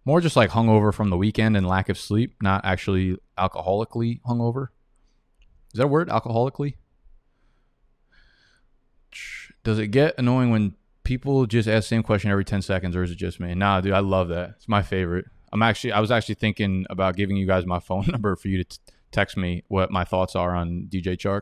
more 0.06 0.22
just 0.22 0.36
like 0.36 0.52
hungover 0.52 0.94
from 0.94 1.10
the 1.10 1.18
weekend 1.18 1.58
and 1.58 1.68
lack 1.68 1.90
of 1.90 1.98
sleep, 1.98 2.36
not 2.42 2.64
actually 2.64 3.18
alcoholically 3.38 4.22
hungover. 4.22 4.68
Is 5.74 5.78
that 5.78 5.86
a 5.86 5.88
word? 5.88 6.10
Alcoholically? 6.10 6.76
Does 9.64 9.80
it 9.80 9.88
get 9.88 10.16
annoying 10.18 10.52
when 10.52 10.76
people 11.04 11.46
just 11.46 11.68
ask 11.68 11.86
the 11.86 11.96
same 11.96 12.04
question 12.04 12.32
every 12.32 12.46
10 12.46 12.62
seconds, 12.62 12.96
or 12.96 13.04
is 13.04 13.12
it 13.12 13.16
just 13.16 13.40
me? 13.40 13.54
Nah, 13.56 13.82
dude, 13.82 13.94
I 13.94 14.00
love 14.00 14.30
that. 14.30 14.52
It's 14.58 14.68
my 14.68 14.82
favorite. 14.82 15.26
I'm 15.52 15.62
actually, 15.62 15.92
I 15.92 16.00
was 16.00 16.12
actually 16.12 16.36
thinking 16.36 16.86
about 16.90 17.16
giving 17.16 17.36
you 17.36 17.46
guys 17.46 17.66
my 17.66 17.80
phone 17.90 18.06
number 18.08 18.36
for 18.36 18.48
you 18.48 18.64
to 18.64 18.64
t- 18.64 18.78
text 19.12 19.36
me 19.38 19.64
what 19.68 19.92
my 19.92 20.04
thoughts 20.04 20.36
are 20.36 20.56
on 20.56 20.88
DJ 20.90 21.18
Chark. 21.18 21.42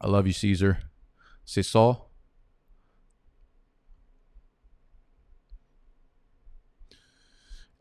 I 0.00 0.08
love 0.08 0.26
you, 0.26 0.32
Caesar. 0.32 0.78
C'est 1.44 1.62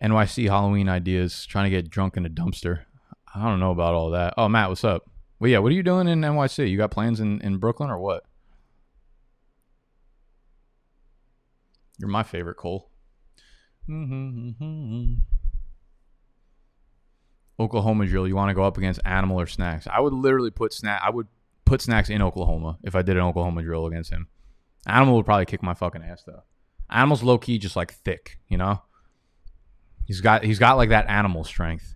NYC 0.02 0.50
Halloween 0.50 0.90
ideas, 0.90 1.46
trying 1.46 1.66
to 1.66 1.70
get 1.70 1.90
drunk 1.90 2.18
in 2.18 2.26
a 2.26 2.30
dumpster. 2.30 2.86
I 3.34 3.48
don't 3.48 3.60
know 3.60 3.72
about 3.72 3.94
all 3.94 4.10
that. 4.12 4.34
Oh, 4.38 4.50
Matt, 4.50 4.70
what's 4.70 4.84
up? 4.84 5.10
Well, 5.40 5.50
yeah, 5.50 5.60
what 5.60 5.72
are 5.72 5.76
you 5.76 5.84
doing 5.84 6.08
in 6.08 6.22
NYC? 6.22 6.70
You 6.70 6.78
got 6.78 6.92
plans 6.92 7.20
in, 7.20 7.40
in 7.42 7.58
Brooklyn 7.58 7.90
or 7.90 8.00
what? 8.00 8.24
You're 12.00 12.10
my 12.10 12.24
favorite, 12.24 12.56
Cole. 12.56 12.90
Oklahoma 17.60 18.06
drill. 18.08 18.28
You 18.28 18.36
want 18.36 18.50
to 18.50 18.56
go 18.56 18.64
up 18.64 18.78
against 18.78 19.00
Animal 19.06 19.40
or 19.40 19.46
Snacks? 19.46 19.88
I 19.88 20.00
would 20.00 20.14
literally 20.14 20.50
put 20.50 20.74
snack. 20.74 21.02
I 21.04 21.12
would 21.12 21.28
put 21.66 21.82
Snacks 21.82 22.10
in 22.10 22.22
Oklahoma 22.22 22.80
if 22.84 22.96
I 22.96 23.04
did 23.04 23.18
an 23.18 23.24
Oklahoma 23.24 23.62
drill 23.62 23.86
against 23.86 24.10
him. 24.10 24.28
Animal 24.88 25.16
would 25.18 25.26
probably 25.26 25.46
kick 25.46 25.62
my 25.62 25.76
fucking 25.76 26.02
ass 26.02 26.24
though. 26.26 26.42
Animal's 26.90 27.24
low 27.24 27.38
key 27.38 27.60
just 27.60 27.76
like 27.76 27.94
thick, 27.94 28.40
you 28.48 28.58
know. 28.58 28.82
He's 30.06 30.22
got 30.22 30.44
he's 30.44 30.60
got 30.60 30.78
like 30.78 30.90
that 30.90 31.10
animal 31.10 31.44
strength, 31.44 31.96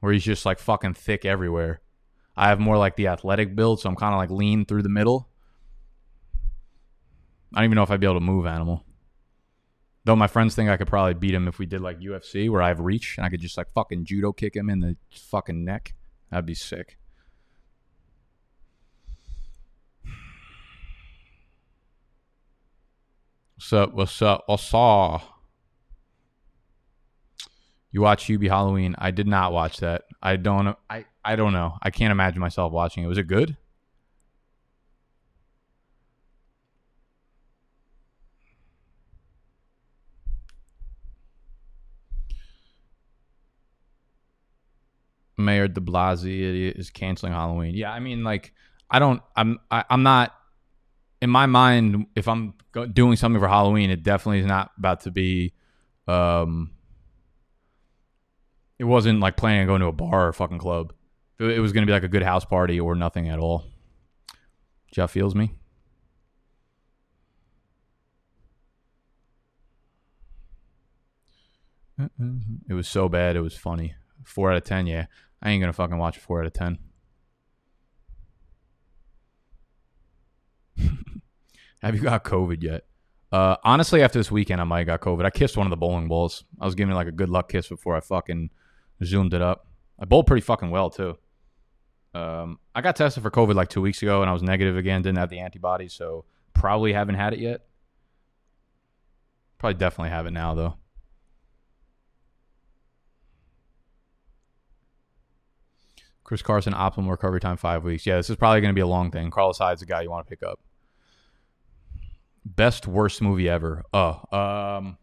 where 0.00 0.12
he's 0.12 0.24
just 0.24 0.44
like 0.44 0.58
fucking 0.58 0.94
thick 0.94 1.24
everywhere. 1.24 1.80
I 2.36 2.48
have 2.48 2.60
more 2.60 2.78
like 2.78 2.96
the 2.96 3.08
athletic 3.08 3.54
build, 3.54 3.80
so 3.80 3.88
I'm 3.88 3.96
kind 3.96 4.14
of 4.14 4.18
like 4.18 4.30
lean 4.30 4.64
through 4.64 4.82
the 4.82 4.88
middle. 4.88 5.28
I 7.54 7.58
don't 7.58 7.66
even 7.66 7.76
know 7.76 7.82
if 7.82 7.90
I'd 7.90 8.00
be 8.00 8.06
able 8.06 8.16
to 8.16 8.20
move 8.20 8.46
Animal. 8.46 8.84
Though 10.04 10.16
my 10.16 10.26
friends 10.26 10.54
think 10.54 10.68
I 10.68 10.76
could 10.76 10.88
probably 10.88 11.14
beat 11.14 11.34
him 11.34 11.46
if 11.46 11.58
we 11.58 11.66
did 11.66 11.80
like 11.80 12.00
UFC, 12.00 12.50
where 12.50 12.62
I 12.62 12.68
have 12.68 12.80
reach 12.80 13.16
and 13.16 13.24
I 13.24 13.28
could 13.28 13.40
just 13.40 13.56
like 13.56 13.70
fucking 13.70 14.04
judo 14.04 14.32
kick 14.32 14.56
him 14.56 14.68
in 14.68 14.80
the 14.80 14.96
fucking 15.10 15.64
neck. 15.64 15.94
That'd 16.30 16.46
be 16.46 16.54
sick. 16.54 16.98
What's 23.54 23.72
up? 23.72 23.94
What's 23.94 24.22
up? 24.22 24.44
What's 24.46 24.74
up? 24.74 25.31
You 27.92 28.00
watch 28.00 28.24
Hubie 28.24 28.48
Halloween? 28.48 28.94
I 28.98 29.10
did 29.10 29.26
not 29.26 29.52
watch 29.52 29.78
that. 29.78 30.04
I 30.22 30.36
don't. 30.36 30.76
I 30.88 31.04
I 31.22 31.36
don't 31.36 31.52
know. 31.52 31.76
I 31.82 31.90
can't 31.90 32.10
imagine 32.10 32.40
myself 32.40 32.72
watching 32.72 33.04
it. 33.04 33.06
Was 33.06 33.18
it 33.18 33.26
good? 33.26 33.56
Mayor 45.36 45.68
De 45.68 45.80
Blasio 45.80 46.72
is 46.74 46.90
canceling 46.90 47.32
Halloween. 47.32 47.74
Yeah, 47.74 47.92
I 47.92 48.00
mean, 48.00 48.24
like, 48.24 48.52
I 48.90 48.98
don't. 48.98 49.22
I'm. 49.36 49.58
I, 49.70 49.80
am 49.80 49.84
i 49.90 49.94
am 49.94 50.02
not. 50.02 50.34
In 51.20 51.30
my 51.30 51.46
mind, 51.46 52.06
if 52.16 52.26
I'm 52.26 52.54
doing 52.92 53.16
something 53.16 53.40
for 53.40 53.48
Halloween, 53.48 53.90
it 53.90 54.02
definitely 54.02 54.40
is 54.40 54.46
not 54.46 54.70
about 54.78 55.00
to 55.02 55.10
be. 55.10 55.52
Um. 56.08 56.70
It 58.82 58.86
wasn't 58.86 59.20
like 59.20 59.36
planning 59.36 59.60
on 59.60 59.66
going 59.68 59.80
to 59.80 59.86
a 59.86 59.92
bar 59.92 60.26
or 60.26 60.30
a 60.30 60.34
fucking 60.34 60.58
club. 60.58 60.92
It, 61.38 61.44
it 61.44 61.60
was 61.60 61.72
going 61.72 61.82
to 61.82 61.86
be 61.86 61.92
like 61.92 62.02
a 62.02 62.08
good 62.08 62.24
house 62.24 62.44
party 62.44 62.80
or 62.80 62.96
nothing 62.96 63.28
at 63.28 63.38
all. 63.38 63.62
Jeff 64.90 65.12
feels 65.12 65.36
me. 65.36 65.54
It 72.68 72.74
was 72.74 72.88
so 72.88 73.08
bad. 73.08 73.36
It 73.36 73.40
was 73.42 73.56
funny. 73.56 73.94
Four 74.24 74.50
out 74.50 74.56
of 74.56 74.64
ten. 74.64 74.88
Yeah, 74.88 75.06
I 75.40 75.50
ain't 75.50 75.60
gonna 75.62 75.72
fucking 75.72 75.98
watch 75.98 76.16
a 76.16 76.20
four 76.20 76.40
out 76.40 76.46
of 76.46 76.52
ten. 76.52 76.78
Have 81.82 81.94
you 81.94 82.00
got 82.00 82.24
COVID 82.24 82.60
yet? 82.64 82.86
Uh, 83.30 83.54
honestly, 83.62 84.02
after 84.02 84.18
this 84.18 84.32
weekend, 84.32 84.60
I 84.60 84.64
might 84.64 84.88
have 84.88 85.00
got 85.00 85.00
COVID. 85.02 85.24
I 85.24 85.30
kissed 85.30 85.56
one 85.56 85.68
of 85.68 85.70
the 85.70 85.76
bowling 85.76 86.08
balls. 86.08 86.42
I 86.60 86.66
was 86.66 86.74
giving 86.74 86.96
like 86.96 87.06
a 87.06 87.12
good 87.12 87.28
luck 87.28 87.48
kiss 87.48 87.68
before 87.68 87.94
I 87.96 88.00
fucking 88.00 88.50
zoomed 89.04 89.34
it 89.34 89.42
up. 89.42 89.66
I 89.98 90.04
bowled 90.04 90.26
pretty 90.26 90.42
fucking 90.42 90.70
well 90.70 90.90
too. 90.90 91.16
Um, 92.14 92.58
I 92.74 92.80
got 92.82 92.96
tested 92.96 93.22
for 93.22 93.30
COVID 93.30 93.54
like 93.54 93.68
two 93.68 93.80
weeks 93.80 94.02
ago, 94.02 94.20
and 94.20 94.28
I 94.28 94.32
was 94.32 94.42
negative 94.42 94.76
again. 94.76 95.02
Didn't 95.02 95.18
have 95.18 95.30
the 95.30 95.40
antibodies, 95.40 95.92
so 95.94 96.24
probably 96.52 96.92
haven't 96.92 97.14
had 97.14 97.32
it 97.32 97.38
yet. 97.38 97.62
Probably 99.58 99.78
definitely 99.78 100.10
have 100.10 100.26
it 100.26 100.32
now 100.32 100.54
though. 100.54 100.74
Chris 106.24 106.42
Carson, 106.42 106.72
optimal 106.72 107.10
recovery 107.10 107.40
time 107.40 107.56
five 107.56 107.84
weeks. 107.84 108.06
Yeah, 108.06 108.16
this 108.16 108.30
is 108.30 108.36
probably 108.36 108.60
going 108.60 108.72
to 108.72 108.74
be 108.74 108.80
a 108.80 108.86
long 108.86 109.10
thing. 109.10 109.30
Carlos 109.30 109.58
Hyde's 109.58 109.82
a 109.82 109.86
guy 109.86 110.02
you 110.02 110.10
want 110.10 110.26
to 110.26 110.30
pick 110.30 110.42
up. 110.42 110.60
Best 112.44 112.86
worst 112.86 113.20
movie 113.20 113.48
ever. 113.48 113.84
Oh, 113.92 114.22
um, 114.32 114.98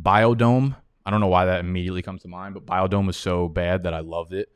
Biodome. 0.00 0.76
I 1.06 1.10
don't 1.10 1.20
know 1.20 1.28
why 1.28 1.44
that 1.46 1.60
immediately 1.60 2.02
comes 2.02 2.22
to 2.22 2.28
mind, 2.28 2.54
but 2.54 2.64
Biodome 2.64 3.06
was 3.06 3.16
so 3.16 3.48
bad 3.48 3.82
that 3.82 3.94
I 3.94 4.00
loved 4.00 4.32
it. 4.32 4.48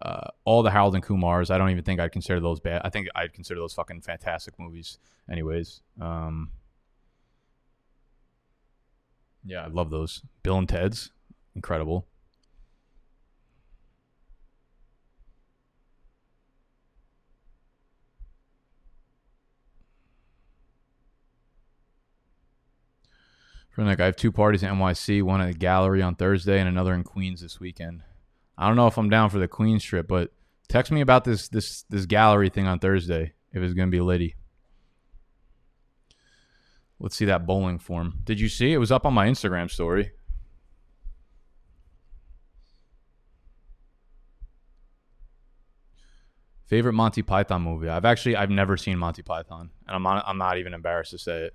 Uh, 0.00 0.28
all 0.44 0.62
the 0.62 0.70
Harold 0.70 0.94
and 0.94 1.02
Kumars. 1.02 1.50
I 1.50 1.56
don't 1.56 1.70
even 1.70 1.84
think 1.84 1.98
I'd 2.00 2.12
consider 2.12 2.40
those 2.40 2.60
bad. 2.60 2.82
I 2.84 2.90
think 2.90 3.08
I'd 3.14 3.32
consider 3.32 3.60
those 3.60 3.72
fucking 3.72 4.02
fantastic 4.02 4.58
movies. 4.58 4.98
Anyways, 5.30 5.80
um, 6.00 6.50
yeah, 9.46 9.64
I 9.64 9.68
love 9.68 9.90
those. 9.90 10.22
Bill 10.42 10.58
and 10.58 10.68
Ted's 10.68 11.10
incredible. 11.54 12.06
From 23.74 23.86
like, 23.86 23.98
I 23.98 24.04
have 24.04 24.14
two 24.14 24.30
parties 24.30 24.62
in 24.62 24.70
NYC, 24.70 25.20
one 25.24 25.40
at 25.40 25.48
the 25.48 25.58
gallery 25.58 26.00
on 26.00 26.14
Thursday 26.14 26.60
and 26.60 26.68
another 26.68 26.94
in 26.94 27.02
Queens 27.02 27.40
this 27.40 27.58
weekend. 27.58 28.02
I 28.56 28.68
don't 28.68 28.76
know 28.76 28.86
if 28.86 28.96
I'm 28.96 29.10
down 29.10 29.30
for 29.30 29.40
the 29.40 29.48
Queens 29.48 29.82
trip, 29.82 30.06
but 30.06 30.32
text 30.68 30.92
me 30.92 31.00
about 31.00 31.24
this 31.24 31.48
this 31.48 31.82
this 31.90 32.06
gallery 32.06 32.50
thing 32.50 32.68
on 32.68 32.78
Thursday 32.78 33.32
if 33.52 33.62
it's 33.62 33.74
gonna 33.74 33.90
be 33.90 34.00
litty. 34.00 34.36
Let's 37.00 37.16
see 37.16 37.24
that 37.24 37.46
bowling 37.46 37.80
form. 37.80 38.20
Did 38.22 38.38
you 38.38 38.48
see? 38.48 38.72
It 38.72 38.78
was 38.78 38.92
up 38.92 39.04
on 39.04 39.12
my 39.12 39.26
Instagram 39.26 39.68
story. 39.68 40.12
Favorite 46.66 46.92
Monty 46.92 47.22
Python 47.22 47.62
movie? 47.62 47.88
I've 47.88 48.04
actually 48.04 48.36
I've 48.36 48.50
never 48.50 48.76
seen 48.76 48.98
Monty 48.98 49.22
Python, 49.22 49.70
and 49.88 49.96
I'm 49.96 50.02
not 50.04 50.22
I'm 50.28 50.38
not 50.38 50.58
even 50.58 50.74
embarrassed 50.74 51.10
to 51.10 51.18
say 51.18 51.46
it. 51.46 51.54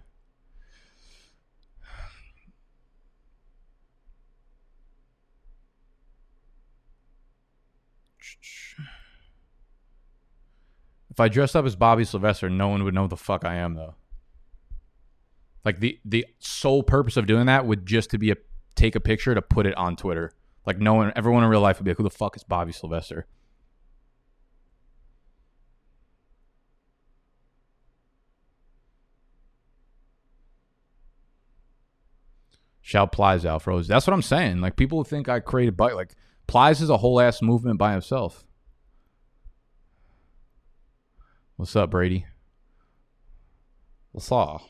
If 11.10 11.20
I 11.20 11.28
dressed 11.28 11.55
up 11.55 11.66
as 11.66 11.76
Bobby 11.76 12.05
Sylvester, 12.05 12.49
no 12.49 12.68
one 12.68 12.84
would 12.84 12.93
know 12.93 13.07
the 13.07 13.18
fuck 13.18 13.43
I 13.43 13.55
am 13.55 13.76
though. 13.76 13.95
Like 15.66 15.80
the 15.80 15.99
the 16.05 16.26
sole 16.39 16.84
purpose 16.84 17.18
of 17.18 17.28
doing 17.28 17.47
that 17.47 17.66
would 17.66 17.86
just 17.86 18.12
to 18.12 18.18
be 18.18 18.32
a 18.32 18.36
take 18.76 18.95
a 18.95 18.99
picture 18.99 19.36
to 19.36 19.41
put 19.41 19.66
it 19.66 19.76
on 19.76 19.95
Twitter. 19.95 20.32
Like 20.66 20.80
no 20.80 20.93
one, 20.93 21.12
everyone 21.16 21.43
in 21.43 21.49
real 21.49 21.62
life 21.62 21.80
would 21.80 21.86
be 21.86 21.91
like, 21.91 21.97
"Who 21.97 22.03
the 22.03 22.10
fuck 22.10 22.36
is 22.36 22.43
Bobby 22.43 22.72
Sylvester?" 22.72 23.26
Shout 32.82 33.12
Plies 33.12 33.45
out, 33.45 33.62
froze. 33.62 33.88
That's 33.88 34.07
what 34.07 34.14
I'm 34.16 34.22
saying. 34.24 34.62
Like 34.62 34.76
people 34.76 35.03
think 35.03 35.30
I 35.30 35.41
created 35.41 35.78
bike. 35.78 35.93
Like 35.93 36.16
Plies 36.47 36.82
is 36.82 36.89
a 36.89 36.97
whole 36.97 37.20
ass 37.22 37.39
movement 37.39 37.78
by 37.78 37.91
himself. 37.91 38.45
What's 41.60 41.76
up, 41.76 41.89
Brady? 41.89 42.26
What's 44.14 44.32
up? 44.32 44.32
All 44.32 44.62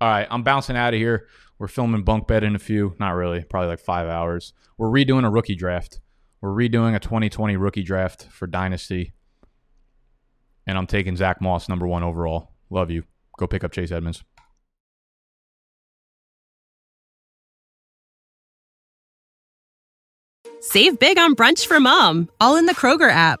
right, 0.00 0.28
I'm 0.30 0.44
bouncing 0.44 0.76
out 0.76 0.94
of 0.94 1.00
here. 1.00 1.26
We're 1.58 1.66
filming 1.66 2.04
bunk 2.04 2.28
bed 2.28 2.44
in 2.44 2.54
a 2.54 2.60
few, 2.60 2.94
not 3.00 3.16
really, 3.16 3.42
probably 3.42 3.70
like 3.70 3.80
five 3.80 4.06
hours. 4.06 4.52
We're 4.78 4.86
redoing 4.86 5.26
a 5.26 5.30
rookie 5.30 5.56
draft. 5.56 5.98
We're 6.40 6.50
redoing 6.50 6.94
a 6.94 7.00
2020 7.00 7.56
rookie 7.56 7.82
draft 7.82 8.28
for 8.30 8.46
Dynasty. 8.46 9.14
And 10.64 10.78
I'm 10.78 10.86
taking 10.86 11.16
Zack 11.16 11.40
Moss, 11.40 11.68
number 11.68 11.88
one 11.88 12.04
overall. 12.04 12.52
Love 12.70 12.92
you. 12.92 13.02
Go 13.36 13.48
pick 13.48 13.64
up 13.64 13.72
Chase 13.72 13.90
Edmonds. 13.90 14.22
Save 20.60 21.00
big 21.00 21.18
on 21.18 21.34
brunch 21.34 21.66
for 21.66 21.80
mom, 21.80 22.28
all 22.40 22.54
in 22.54 22.66
the 22.66 22.74
Kroger 22.74 23.10
app. 23.10 23.40